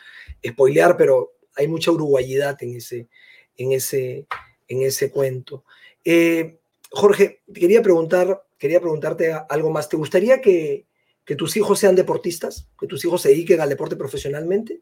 spoilear, 0.45 0.97
pero 0.97 1.35
hay 1.55 1.69
mucha 1.69 1.93
uruguayidad 1.93 2.61
en 2.61 2.77
ese, 2.77 3.09
en 3.57 3.73
ese, 3.73 4.27
en 4.67 4.83
ese 4.83 5.13
cuento. 5.13 5.65
Eh, 6.05 6.59
Jorge, 6.91 7.43
quería, 7.55 7.83
preguntar, 7.83 8.43
quería 8.59 8.81
preguntarte 8.81 9.33
algo 9.49 9.71
más. 9.71 9.89
¿Te 9.89 9.97
gustaría 9.97 10.41
que, 10.41 10.87
que 11.25 11.37
tus 11.37 11.57
hijos 11.57 11.79
sean 11.79 11.95
deportistas? 11.95 12.69
¿Que 12.79 12.89
tus 12.89 13.05
hijos 13.05 13.23
se 13.23 13.29
dediquen 13.29 13.61
al 13.61 13.69
deporte 13.69 13.95
profesionalmente? 13.95 14.81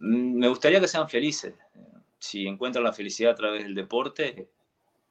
Mm, 0.00 0.38
me 0.38 0.48
gustaría 0.48 0.80
que 0.80 0.88
sean 0.88 1.08
felices. 1.08 1.54
Si 2.18 2.46
encuentran 2.46 2.84
la 2.84 2.92
felicidad 2.92 3.32
a 3.32 3.36
través 3.36 3.62
del 3.62 3.74
deporte, 3.74 4.48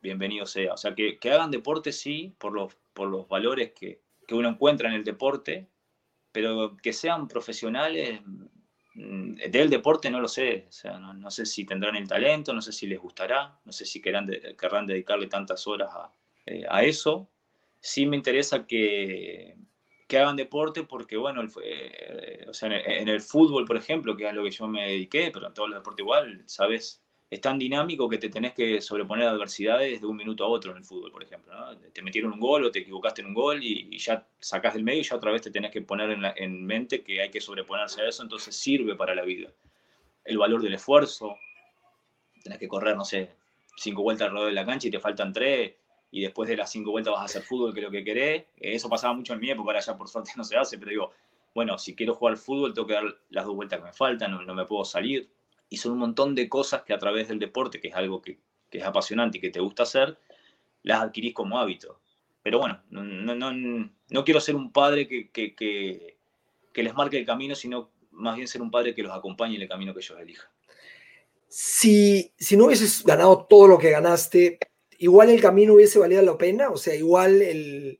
bienvenido 0.02 0.46
sea. 0.46 0.74
O 0.74 0.78
sea, 0.78 0.94
que, 0.96 1.18
hagan 1.32 1.52
deporte 1.52 1.92
sí, 1.92 2.34
por 2.38 2.54
los, 2.54 2.76
por 2.94 3.10
los 3.10 3.28
valores 3.28 3.72
que, 3.74 4.02
uno 4.32 4.50
encuentra 4.50 4.90
en 4.90 4.96
el 4.96 5.04
deporte, 5.04 5.68
pero 6.32 6.76
que 6.78 6.94
sean 6.94 7.28
profesionales 7.28 8.22
mm, 8.96 9.36
del 9.52 9.70
deporte 9.70 10.10
no 10.10 10.20
lo 10.20 10.28
sé. 10.28 10.66
O 10.68 10.72
sea, 10.72 10.98
no, 10.98 11.32
sé 11.32 11.46
si 11.46 11.66
tendrán 11.66 11.96
el 11.96 12.08
talento, 12.08 12.54
no 12.54 12.62
sé 12.62 12.72
si 12.72 12.88
les 12.88 13.00
gustará, 13.00 13.60
no 13.66 13.72
sé 13.72 13.86
si 13.86 14.02
querrán, 14.02 14.30
querrán 14.60 14.88
dedicarle 14.88 15.28
tantas 15.28 15.68
horas 15.68 15.90
eh, 16.46 16.64
a, 16.68 16.84
eso. 16.84 17.30
Sí 17.80 18.08
me 18.08 18.18
interesa 18.18 18.66
que, 18.66 19.56
que 20.08 20.18
hagan 20.18 20.36
deporte 20.36 20.84
porque, 20.84 21.18
bueno, 21.18 21.44
eh, 21.64 22.46
o 22.48 22.54
sea, 22.54 22.70
en, 22.70 22.92
en, 22.92 23.08
el 23.10 23.22
fútbol, 23.22 23.66
por 23.66 23.78
ejemplo, 23.78 24.18
que 24.18 24.24
es 24.26 24.30
a 24.32 24.34
lo 24.34 24.44
que 24.44 24.52
yo 24.52 24.68
me 24.68 24.88
dediqué, 24.88 25.30
pero 25.32 25.48
en 25.48 25.54
todos 25.54 25.70
los 25.70 25.80
deportes 25.80 26.04
igual, 26.04 26.44
sabes 26.48 27.05
es 27.30 27.42
tan 27.42 27.58
dinámico 27.58 28.08
que 28.08 28.18
te 28.18 28.30
tenés 28.30 28.54
que 28.54 28.82
sobreponer 28.82 29.28
a 29.28 29.32
adversidades 29.32 30.00
de 30.00 30.08
un 30.08 30.16
minuto 30.16 30.44
a 30.44 30.48
otro 30.48 30.72
en 30.72 30.78
el 30.78 30.86
fútbol, 30.86 31.12
por 31.12 31.24
ejemplo. 31.24 31.54
Te 31.92 32.02
metieron 32.02 32.34
un 32.34 32.40
gol 32.40 32.66
o 32.66 32.72
te 32.72 32.80
equivocaste 32.80 33.22
en 33.22 33.28
un 33.28 33.34
gol 33.34 33.64
y, 33.64 33.98
ya 33.98 34.28
sacás 34.40 34.76
del 34.76 34.84
medio 34.84 35.02
y 35.02 35.04
ya 35.04 35.16
otra 35.16 35.32
vez 35.32 35.42
te 35.42 35.52
tenés 35.52 35.72
que 35.72 35.82
poner 35.82 36.18
en, 36.36 36.66
mente 36.66 37.04
que 37.04 37.22
hay 37.22 37.32
que 37.32 37.42
sobreponerse 37.42 38.02
a 38.02 38.08
eso, 38.08 38.22
entonces 38.22 38.56
sirve 38.56 38.96
para 38.96 39.16
la 39.16 39.24
vida. 39.24 39.52
El 40.24 40.38
valor 40.38 40.62
del 40.62 40.76
esfuerzo, 40.76 41.38
tenés 42.44 42.60
que 42.60 42.68
correr, 42.68 42.96
no 42.96 43.06
sé, 43.06 43.32
cinco 43.76 44.04
vueltas 44.04 44.28
alrededor 44.28 44.50
de 44.50 44.56
la 44.56 44.66
cancha 44.66 44.88
y 44.88 44.92
te 44.92 45.00
faltan 45.00 45.34
tres 45.34 45.74
y 46.12 46.22
después 46.22 46.48
de 46.48 46.58
las 46.58 46.72
cinco 46.72 46.92
vueltas 46.92 47.14
vas 47.14 47.22
a 47.22 47.26
hacer 47.26 47.42
fútbol, 47.42 47.74
que 47.74 47.80
es 47.80 47.86
lo 47.86 47.92
que 47.92 48.04
querés. 48.04 48.46
Eso 48.58 48.88
pasaba 48.88 49.14
mucho 49.14 49.34
en 49.34 49.40
mi 49.40 49.50
época, 49.50 49.72
ahora 49.72 49.80
ya 49.80 49.98
por 49.98 50.08
suerte 50.08 50.32
no 50.38 50.44
se 50.44 50.58
hace, 50.58 50.78
pero 50.78 50.92
digo, 50.92 51.12
bueno, 51.56 51.78
si 51.80 51.96
quiero 51.96 52.14
jugar 52.14 52.38
fútbol 52.38 52.74
tengo 52.74 52.88
que 52.88 52.94
dar 52.94 53.04
las 53.30 53.46
dos 53.46 53.56
vueltas 53.56 53.80
que 53.80 53.86
me 53.86 53.94
faltan, 53.94 54.46
no 54.46 54.54
me 54.54 54.66
puedo 54.66 54.86
salir 54.86 55.35
y 55.70 55.78
son 55.78 55.94
un 55.94 56.00
montón 56.00 56.36
de 56.36 56.48
cosas 56.50 56.84
que 56.84 56.94
a 56.94 57.00
través 57.00 57.28
del 57.28 57.40
deporte, 57.40 57.80
que 57.80 57.90
es 57.90 57.96
algo 57.96 58.22
que, 58.22 58.40
es 58.72 58.84
apasionante 58.84 59.38
y 59.38 59.42
que 59.42 59.52
te 59.52 59.62
gusta 59.62 59.84
hacer, 59.84 60.18
las 60.84 61.02
adquirís 61.02 61.34
como 61.34 61.58
hábito. 61.58 62.02
Pero 62.44 62.60
bueno, 62.60 62.82
no, 62.90 64.26
quiero 64.26 64.42
ser 64.42 64.56
un 64.56 64.72
padre 64.72 65.08
que, 65.08 65.32
que, 65.32 66.84
les 66.84 66.94
marque 66.94 67.18
el 67.18 67.26
camino, 67.26 67.56
sino 67.56 67.92
más 68.12 68.36
bien 68.36 68.48
ser 68.48 68.62
un 68.62 68.70
padre 68.70 68.94
que 68.94 69.02
los 69.02 69.14
acompañe 69.14 69.56
en 69.56 69.62
el 69.62 69.70
camino 69.70 69.94
que 69.94 70.02
ellos 70.02 70.20
elijan. 70.20 70.48
Si, 71.48 72.34
si 72.38 72.58
no 72.58 72.66
hubieses 72.66 73.04
ganado 73.04 73.46
todo 73.46 73.68
lo 73.68 73.78
que 73.78 73.92
ganaste, 73.92 74.60
igual 75.00 75.30
el 75.30 75.42
camino 75.42 75.74
hubiese 75.74 76.00
valido 76.00 76.22
la 76.22 76.38
pena, 76.38 76.70
o 76.70 76.78
sea, 76.78 76.96
igual 76.96 77.42
el, 77.42 78.00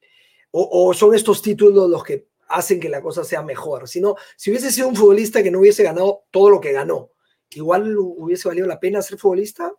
o, 0.58 0.94
son 0.94 1.14
estos 1.14 1.42
títulos 1.42 1.90
los 1.90 2.04
que 2.04 2.28
hacen 2.48 2.80
que 2.80 2.88
la 2.88 3.02
cosa 3.02 3.24
sea 3.24 3.42
mejor. 3.42 3.88
Si 3.88 4.00
no, 4.00 4.16
si 4.38 4.52
hubiese 4.52 4.72
sido 4.72 4.88
un 4.88 4.96
futbolista 4.96 5.44
que 5.44 5.52
no 5.52 5.60
hubiese 5.60 5.84
ganado 5.84 6.24
todo 6.32 6.50
lo 6.50 6.62
que 6.62 6.72
ganó, 6.72 7.12
igual 7.56 7.96
hubiese 7.98 8.48
valido 8.48 8.68
la 8.68 8.80
pena 8.80 9.02
ser 9.02 9.18
futbolista. 9.18 9.72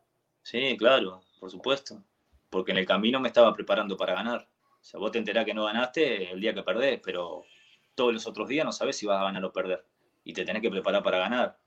Sí, 0.42 0.76
claro, 0.76 1.22
por 1.40 1.50
supuesto. 1.50 2.02
Porque 2.50 2.72
en 2.72 2.78
el 2.78 2.86
camino 2.86 3.20
me 3.20 3.28
estaba 3.28 3.52
preparando 3.52 3.96
para 3.96 4.14
ganar. 4.14 4.48
O 4.80 4.84
sea, 4.84 5.00
vos 5.00 5.10
te 5.10 5.18
enterás 5.18 5.44
que 5.44 5.54
no 5.54 5.64
ganaste 5.64 6.30
el 6.30 6.40
día 6.40 6.54
que 6.54 6.62
perdés, 6.62 7.00
pero 7.04 7.44
todos 7.94 8.12
los 8.12 8.26
otros 8.26 8.48
días 8.48 8.64
no 8.64 8.72
sabes 8.72 8.96
si 8.96 9.06
vas 9.06 9.20
a 9.20 9.24
ganar 9.24 9.44
o 9.44 9.52
perder. 9.52 9.84
Y 10.22 10.32
te 10.32 10.44
tenés 10.44 10.62
que 10.62 10.70
preparar 10.70 11.02
para 11.02 11.18
ganar. 11.18 11.58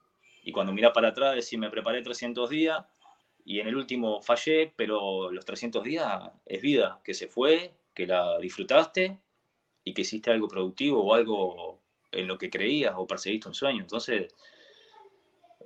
Y 0.44 0.52
cuando 0.52 0.72
mirás 0.72 0.94
para 0.94 1.10
atrás, 1.10 1.36
decís, 1.36 1.60
me 1.60 1.70
preparé 1.70 2.02
300 2.02 2.50
días 2.50 2.86
y 3.44 3.60
en 3.60 3.68
el 3.68 3.76
último 3.76 4.22
fallé, 4.22 4.74
pero 4.76 5.32
los 5.32 5.46
300 5.46 5.84
días 5.84 6.32
es 6.46 6.62
vida, 6.62 7.02
que 7.04 7.14
se 7.14 7.28
fue, 7.28 7.74
que 7.94 8.08
la 8.08 8.38
disfrutaste 8.40 9.20
y 9.84 9.94
que 9.94 10.04
hiciste 10.04 10.32
algo 10.32 10.48
productivo 10.48 11.04
o 11.04 11.14
algo 11.14 11.82
en 12.12 12.28
lo 12.28 12.38
que 12.38 12.50
creías 12.50 12.94
o 12.96 13.08
perseguiste 13.08 13.48
un 13.48 13.54
sueño. 13.54 13.82
Entonces, 13.82 14.34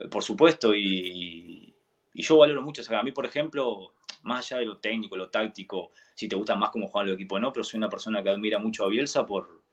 por 0.10 0.24
supuesto, 0.24 0.74
y, 0.76 1.76
yo 2.14 2.38
valoro 2.38 2.62
mucho. 2.62 2.82
a 2.96 3.04
mí, 3.04 3.12
por 3.12 3.26
ejemplo, 3.26 3.94
más 4.24 4.46
allá 4.46 4.60
de 4.60 4.66
lo 4.66 4.78
técnico, 4.78 5.18
lo 5.18 5.30
táctico, 5.30 5.91
si 6.16 6.28
te 6.28 6.36
gusta 6.36 6.56
más 6.56 6.70
cómo 6.70 6.88
juega 6.88 7.10
el 7.10 7.16
equipo 7.16 7.36
o 7.36 7.39
no, 7.39 7.52
pero 7.52 7.64
soy 7.64 7.78
una 7.78 7.89
persona 7.89 8.24
que 8.24 8.30
admira 8.30 8.60
mucho 8.60 8.86
a 8.86 8.88
Bielsa 8.88 9.26
por, 9.26 9.64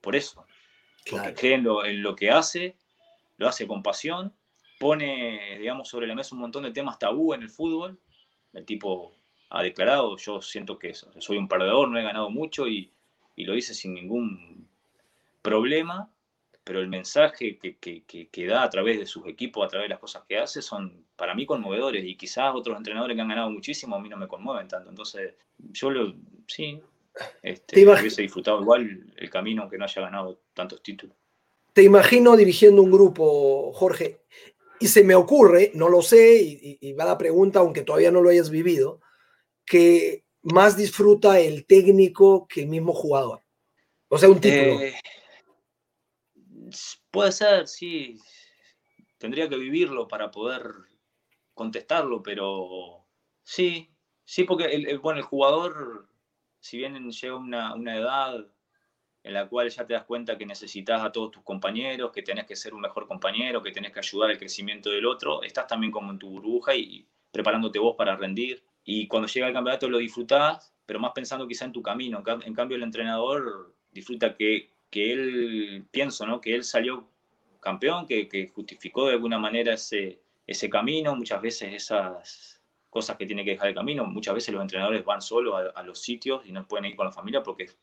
por 0.00 0.16
eso. 0.16 0.46
Porque 1.10 1.34
cree 1.34 1.54
en 1.54 2.02
lo, 2.02 2.16
que 2.16 2.30
hace, 2.30 2.76
lo 3.36 3.48
hace 3.48 3.66
con 3.66 3.82
pasión, 3.82 4.34
pone, 4.78 5.58
digamos, 5.58 5.88
sobre 5.88 6.06
la 6.06 6.14
mesa 6.14 6.34
un 6.34 6.40
montón 6.40 6.64
de 6.64 6.72
temas 6.72 6.98
tabú 6.98 7.32
en 7.32 7.42
el 7.42 7.50
fútbol. 7.50 7.98
El 8.52 8.64
tipo 8.64 9.14
ha 9.50 9.62
declarado, 9.62 10.16
yo 10.16 10.42
siento 10.42 10.78
que 10.78 10.94
soy 10.94 11.36
un 11.36 11.48
perdedor, 11.48 11.88
no 11.88 11.98
he 11.98 12.02
ganado 12.02 12.28
mucho 12.28 12.66
y, 12.66 12.90
y 13.36 13.44
lo 13.44 13.54
dice 13.54 13.72
sin 13.72 13.94
ningún 13.94 14.68
problema 15.42 16.10
pero 16.66 16.80
el 16.80 16.88
mensaje 16.88 17.58
que, 17.58 17.76
que, 17.76 18.02
que, 18.04 18.46
da 18.46 18.64
a 18.64 18.68
través 18.68 18.98
de 18.98 19.06
sus 19.06 19.24
equipos, 19.28 19.64
a 19.64 19.68
través 19.68 19.84
de 19.84 19.90
las 19.90 20.00
cosas 20.00 20.24
que 20.28 20.36
hace, 20.36 20.60
son 20.60 21.06
para 21.14 21.32
mí 21.32 21.46
conmovedores 21.46 22.04
y 22.04 22.16
quizás 22.16 22.52
otros 22.56 22.76
entrenadores 22.76 23.14
que 23.14 23.20
han 23.20 23.28
ganado 23.28 23.50
muchísimo 23.50 23.94
a 23.94 24.00
mí 24.00 24.08
no 24.08 24.16
me 24.16 24.26
conmueven 24.26 24.66
tanto. 24.66 24.90
Entonces, 24.90 25.34
yo 25.56 25.90
lo, 25.90 26.12
sí, 26.48 26.80
este, 27.40 27.86
hubiese 27.86 28.22
disfrutado 28.22 28.60
igual 28.62 29.06
el 29.16 29.30
camino 29.30 29.62
aunque 29.62 29.78
no 29.78 29.84
haya 29.84 30.02
ganado 30.02 30.40
tantos 30.54 30.82
títulos. 30.82 31.16
Te 31.72 31.84
imagino 31.84 32.36
dirigiendo 32.36 32.82
un 32.82 32.90
grupo, 32.90 33.72
Jorge, 33.72 34.22
y 34.80 34.88
se 34.88 35.04
me 35.04 35.14
ocurre, 35.14 35.70
no 35.74 35.88
lo 35.88 36.02
sé, 36.02 36.42
y, 36.80 36.92
va 36.94 37.04
la 37.04 37.16
pregunta, 37.16 37.60
aunque 37.60 37.82
todavía 37.82 38.10
no 38.10 38.22
lo 38.22 38.30
hayas 38.30 38.50
vivido, 38.50 39.00
que 39.64 40.24
más 40.42 40.76
disfruta 40.76 41.38
el 41.38 41.64
técnico 41.64 42.48
que 42.48 42.62
el 42.62 42.66
mismo 42.66 42.92
jugador. 42.92 43.42
O 44.08 44.18
sea, 44.18 44.28
un 44.28 44.40
título. 44.40 44.80
Eh, 44.80 44.94
Puede 47.10 47.32
ser, 47.32 47.66
sí. 47.66 48.18
Tendría 49.18 49.48
que 49.48 49.56
vivirlo 49.56 50.08
para 50.08 50.30
poder 50.30 50.62
contestarlo, 51.54 52.22
pero 52.22 53.06
sí, 53.42 53.90
sí, 54.24 54.44
porque 54.44 54.64
el, 54.66 54.98
bueno, 54.98 55.18
el 55.20 55.24
jugador, 55.24 56.08
si 56.60 56.78
bien 56.78 57.10
llega 57.10 57.36
una, 57.36 57.74
una 57.74 57.96
edad 57.96 58.46
en 59.22 59.32
la 59.32 59.48
cual 59.48 59.68
ya 59.70 59.84
te 59.86 59.94
das 59.94 60.04
cuenta 60.04 60.38
que 60.38 60.46
necesitas 60.46 61.02
a 61.02 61.10
todos 61.10 61.32
tus 61.32 61.42
compañeros, 61.42 62.12
que 62.12 62.22
tenés 62.22 62.46
que 62.46 62.54
ser 62.54 62.74
un 62.74 62.82
mejor 62.82 63.08
compañero, 63.08 63.62
que 63.62 63.72
tenés 63.72 63.92
que 63.92 63.98
ayudar 63.98 64.30
al 64.30 64.38
crecimiento 64.38 64.90
del 64.90 65.06
otro, 65.06 65.42
estás 65.42 65.66
también 65.66 65.90
como 65.90 66.12
en 66.12 66.18
tu 66.18 66.28
burbuja 66.30 66.76
y 66.76 67.08
preparándote 67.32 67.80
vos 67.80 67.96
para 67.96 68.16
rendir. 68.16 68.62
Y 68.84 69.08
cuando 69.08 69.26
llega 69.26 69.48
el 69.48 69.52
campeonato 69.52 69.88
lo 69.90 69.98
disfrutás, 69.98 70.72
pero 70.86 71.00
más 71.00 71.10
pensando 71.12 71.48
quizá 71.48 71.64
en 71.64 71.72
tu 71.72 71.82
camino. 71.82 72.22
En 72.44 72.54
cambio, 72.54 72.76
el 72.76 72.84
entrenador 72.84 73.74
disfruta 73.90 74.36
que 74.36 74.70
que 74.90 75.12
él, 75.12 75.86
pienso, 75.90 76.26
¿no? 76.26 76.40
Que 76.40 76.54
él 76.54 76.64
salió 76.64 77.08
campeón, 77.60 78.06
que, 78.06 78.50
justificó 78.54 79.06
de 79.06 79.14
alguna 79.14 79.38
manera 79.38 79.74
ese, 79.74 80.20
ese 80.46 80.70
camino, 80.70 81.16
muchas 81.16 81.42
veces 81.42 81.74
esas 81.74 82.60
cosas 82.90 83.16
que 83.16 83.26
tiene 83.26 83.44
que 83.44 83.50
dejar 83.52 83.68
el 83.68 83.74
camino, 83.74 84.04
muchas 84.06 84.34
veces 84.34 84.54
los 84.54 84.62
entrenadores 84.62 85.04
van 85.04 85.20
solo 85.20 85.56
a, 85.56 85.82
los 85.82 86.00
sitios 86.00 86.46
y 86.46 86.52
no 86.52 86.66
pueden 86.66 86.86
ir 86.86 86.96
con 86.96 87.06
la 87.06 87.12
familia 87.12 87.42
porque 87.42 87.64
es 87.64 87.76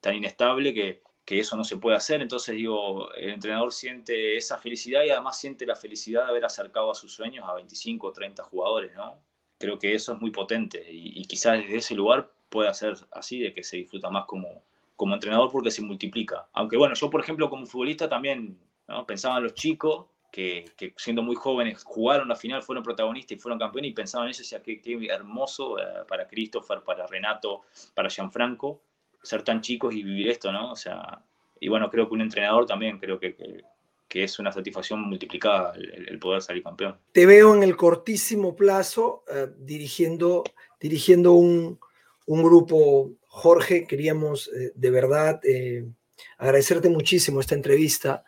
tan 0.00 0.14
inestable 0.14 0.74
que, 0.74 1.02
que 1.24 1.38
eso 1.38 1.56
no 1.56 1.64
se 1.64 1.76
puede 1.76 1.96
hacer. 1.96 2.22
Entonces, 2.22 2.56
digo, 2.56 3.12
el 3.14 3.30
entrenador 3.30 3.72
siente 3.72 4.36
esa 4.36 4.58
felicidad 4.58 5.04
y 5.04 5.10
además 5.10 5.38
siente 5.38 5.66
la 5.66 5.76
felicidad 5.76 6.24
de 6.24 6.30
haber 6.30 6.44
acercado 6.44 6.90
a 6.90 6.94
sus 6.94 7.12
sueños 7.12 7.44
a 7.46 7.54
25 7.54 8.06
o 8.06 8.12
30 8.12 8.42
jugadores, 8.44 8.94
¿no? 8.96 9.20
Creo 9.58 9.78
que 9.78 9.94
eso 9.94 10.14
es 10.14 10.20
muy 10.20 10.30
potente 10.30 10.90
y, 10.90 11.20
y 11.20 11.24
quizás 11.26 11.58
desde 11.58 11.76
ese 11.76 11.94
lugar 11.94 12.30
pueda 12.48 12.72
ser 12.74 12.94
así, 13.12 13.40
de 13.40 13.52
que 13.52 13.62
se 13.62 13.76
disfruta 13.76 14.10
más 14.10 14.24
como, 14.26 14.62
como 14.98 15.14
entrenador 15.14 15.48
porque 15.52 15.70
se 15.70 15.80
multiplica. 15.80 16.48
Aunque 16.52 16.76
bueno, 16.76 16.96
yo 16.96 17.08
por 17.08 17.20
ejemplo 17.20 17.48
como 17.48 17.64
futbolista 17.66 18.08
también 18.08 18.58
pensaba 19.06 19.36
en 19.36 19.44
los 19.44 19.54
chicos 19.54 20.06
que, 20.32 20.64
siendo 20.96 21.22
muy 21.22 21.36
jóvenes 21.36 21.84
jugaron 21.84 22.26
la 22.26 22.34
final, 22.34 22.64
fueron 22.64 22.82
protagonistas 22.82 23.38
y 23.38 23.40
fueron 23.40 23.60
campeones 23.60 23.92
y 23.92 23.94
pensaba 23.94 24.24
en 24.24 24.30
eso, 24.30 24.42
decía, 24.42 24.60
qué, 24.60 24.80
qué 24.80 25.06
hermoso 25.08 25.78
eh, 25.78 25.84
para 26.08 26.26
Christopher, 26.26 26.80
para 26.82 27.06
Renato, 27.06 27.62
para 27.94 28.10
Gianfranco, 28.10 28.82
ser 29.22 29.42
tan 29.44 29.60
chicos 29.60 29.94
y 29.94 30.02
vivir 30.02 30.30
esto, 30.30 30.50
¿no? 30.50 30.72
O 30.72 30.76
sea, 30.76 31.22
y 31.60 31.68
bueno, 31.68 31.88
creo 31.90 32.08
que 32.08 32.14
un 32.14 32.22
entrenador 32.22 32.66
también 32.66 32.98
creo 32.98 33.20
que, 33.20 33.36
que, 34.08 34.24
es 34.24 34.40
una 34.40 34.50
satisfacción 34.50 35.00
multiplicada 35.02 35.74
el, 35.76 36.18
poder 36.18 36.42
salir 36.42 36.64
campeón. 36.64 36.98
Te 37.12 37.24
veo 37.24 37.54
en 37.54 37.62
el 37.62 37.76
cortísimo 37.76 38.56
plazo 38.56 39.22
eh, 39.32 39.46
dirigiendo, 39.58 40.42
dirigiendo 40.80 41.34
un, 41.34 41.78
un 42.26 42.42
grupo 42.42 43.12
Jorge, 43.38 43.86
queríamos 43.86 44.48
eh, 44.48 44.72
de 44.74 44.90
verdad 44.90 45.40
eh, 45.44 45.86
agradecerte 46.38 46.88
muchísimo 46.88 47.40
esta 47.40 47.54
entrevista 47.54 48.24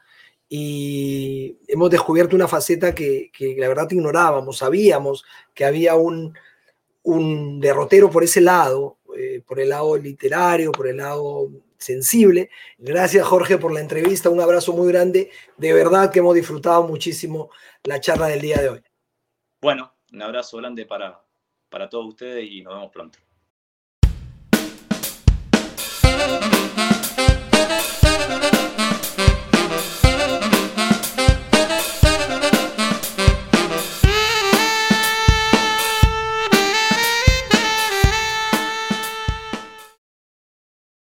y 0.48 1.58
hemos 1.66 1.90
descubierto 1.90 2.36
una 2.36 2.46
faceta 2.46 2.94
que, 2.94 3.30
la 3.58 3.68
verdad 3.68 3.90
ignorábamos, 3.90 4.58
sabíamos 4.58 5.24
que 5.52 5.64
había 5.64 5.96
un, 5.96 6.36
un 7.02 7.60
derrotero 7.60 8.08
por 8.10 8.22
ese 8.22 8.40
lado, 8.40 8.98
eh, 9.16 9.42
por 9.46 9.58
el 9.58 9.70
lado 9.70 9.96
literario, 9.96 10.70
por 10.70 10.86
el 10.86 10.98
lado 10.98 11.50
sensible. 11.76 12.50
Gracias 12.78 13.26
Jorge 13.26 13.58
por 13.58 13.72
la 13.72 13.80
entrevista, 13.80 14.30
un 14.30 14.40
abrazo 14.40 14.72
muy 14.72 14.92
grande, 14.92 15.30
de 15.56 15.72
verdad 15.72 16.12
que 16.12 16.20
hemos 16.20 16.34
disfrutado 16.36 16.86
muchísimo 16.86 17.50
la 17.82 18.00
charla 18.00 18.28
del 18.28 18.40
día 18.40 18.58
de 18.58 18.68
hoy. 18.68 18.82
Bueno, 19.60 19.92
un 20.12 20.22
abrazo 20.22 20.58
grande 20.58 20.86
para, 20.86 21.20
para 21.68 21.88
todos 21.88 22.06
ustedes 22.06 22.48
y 22.48 22.62
nos 22.62 22.74
vemos 22.74 22.92
pronto. 22.92 23.18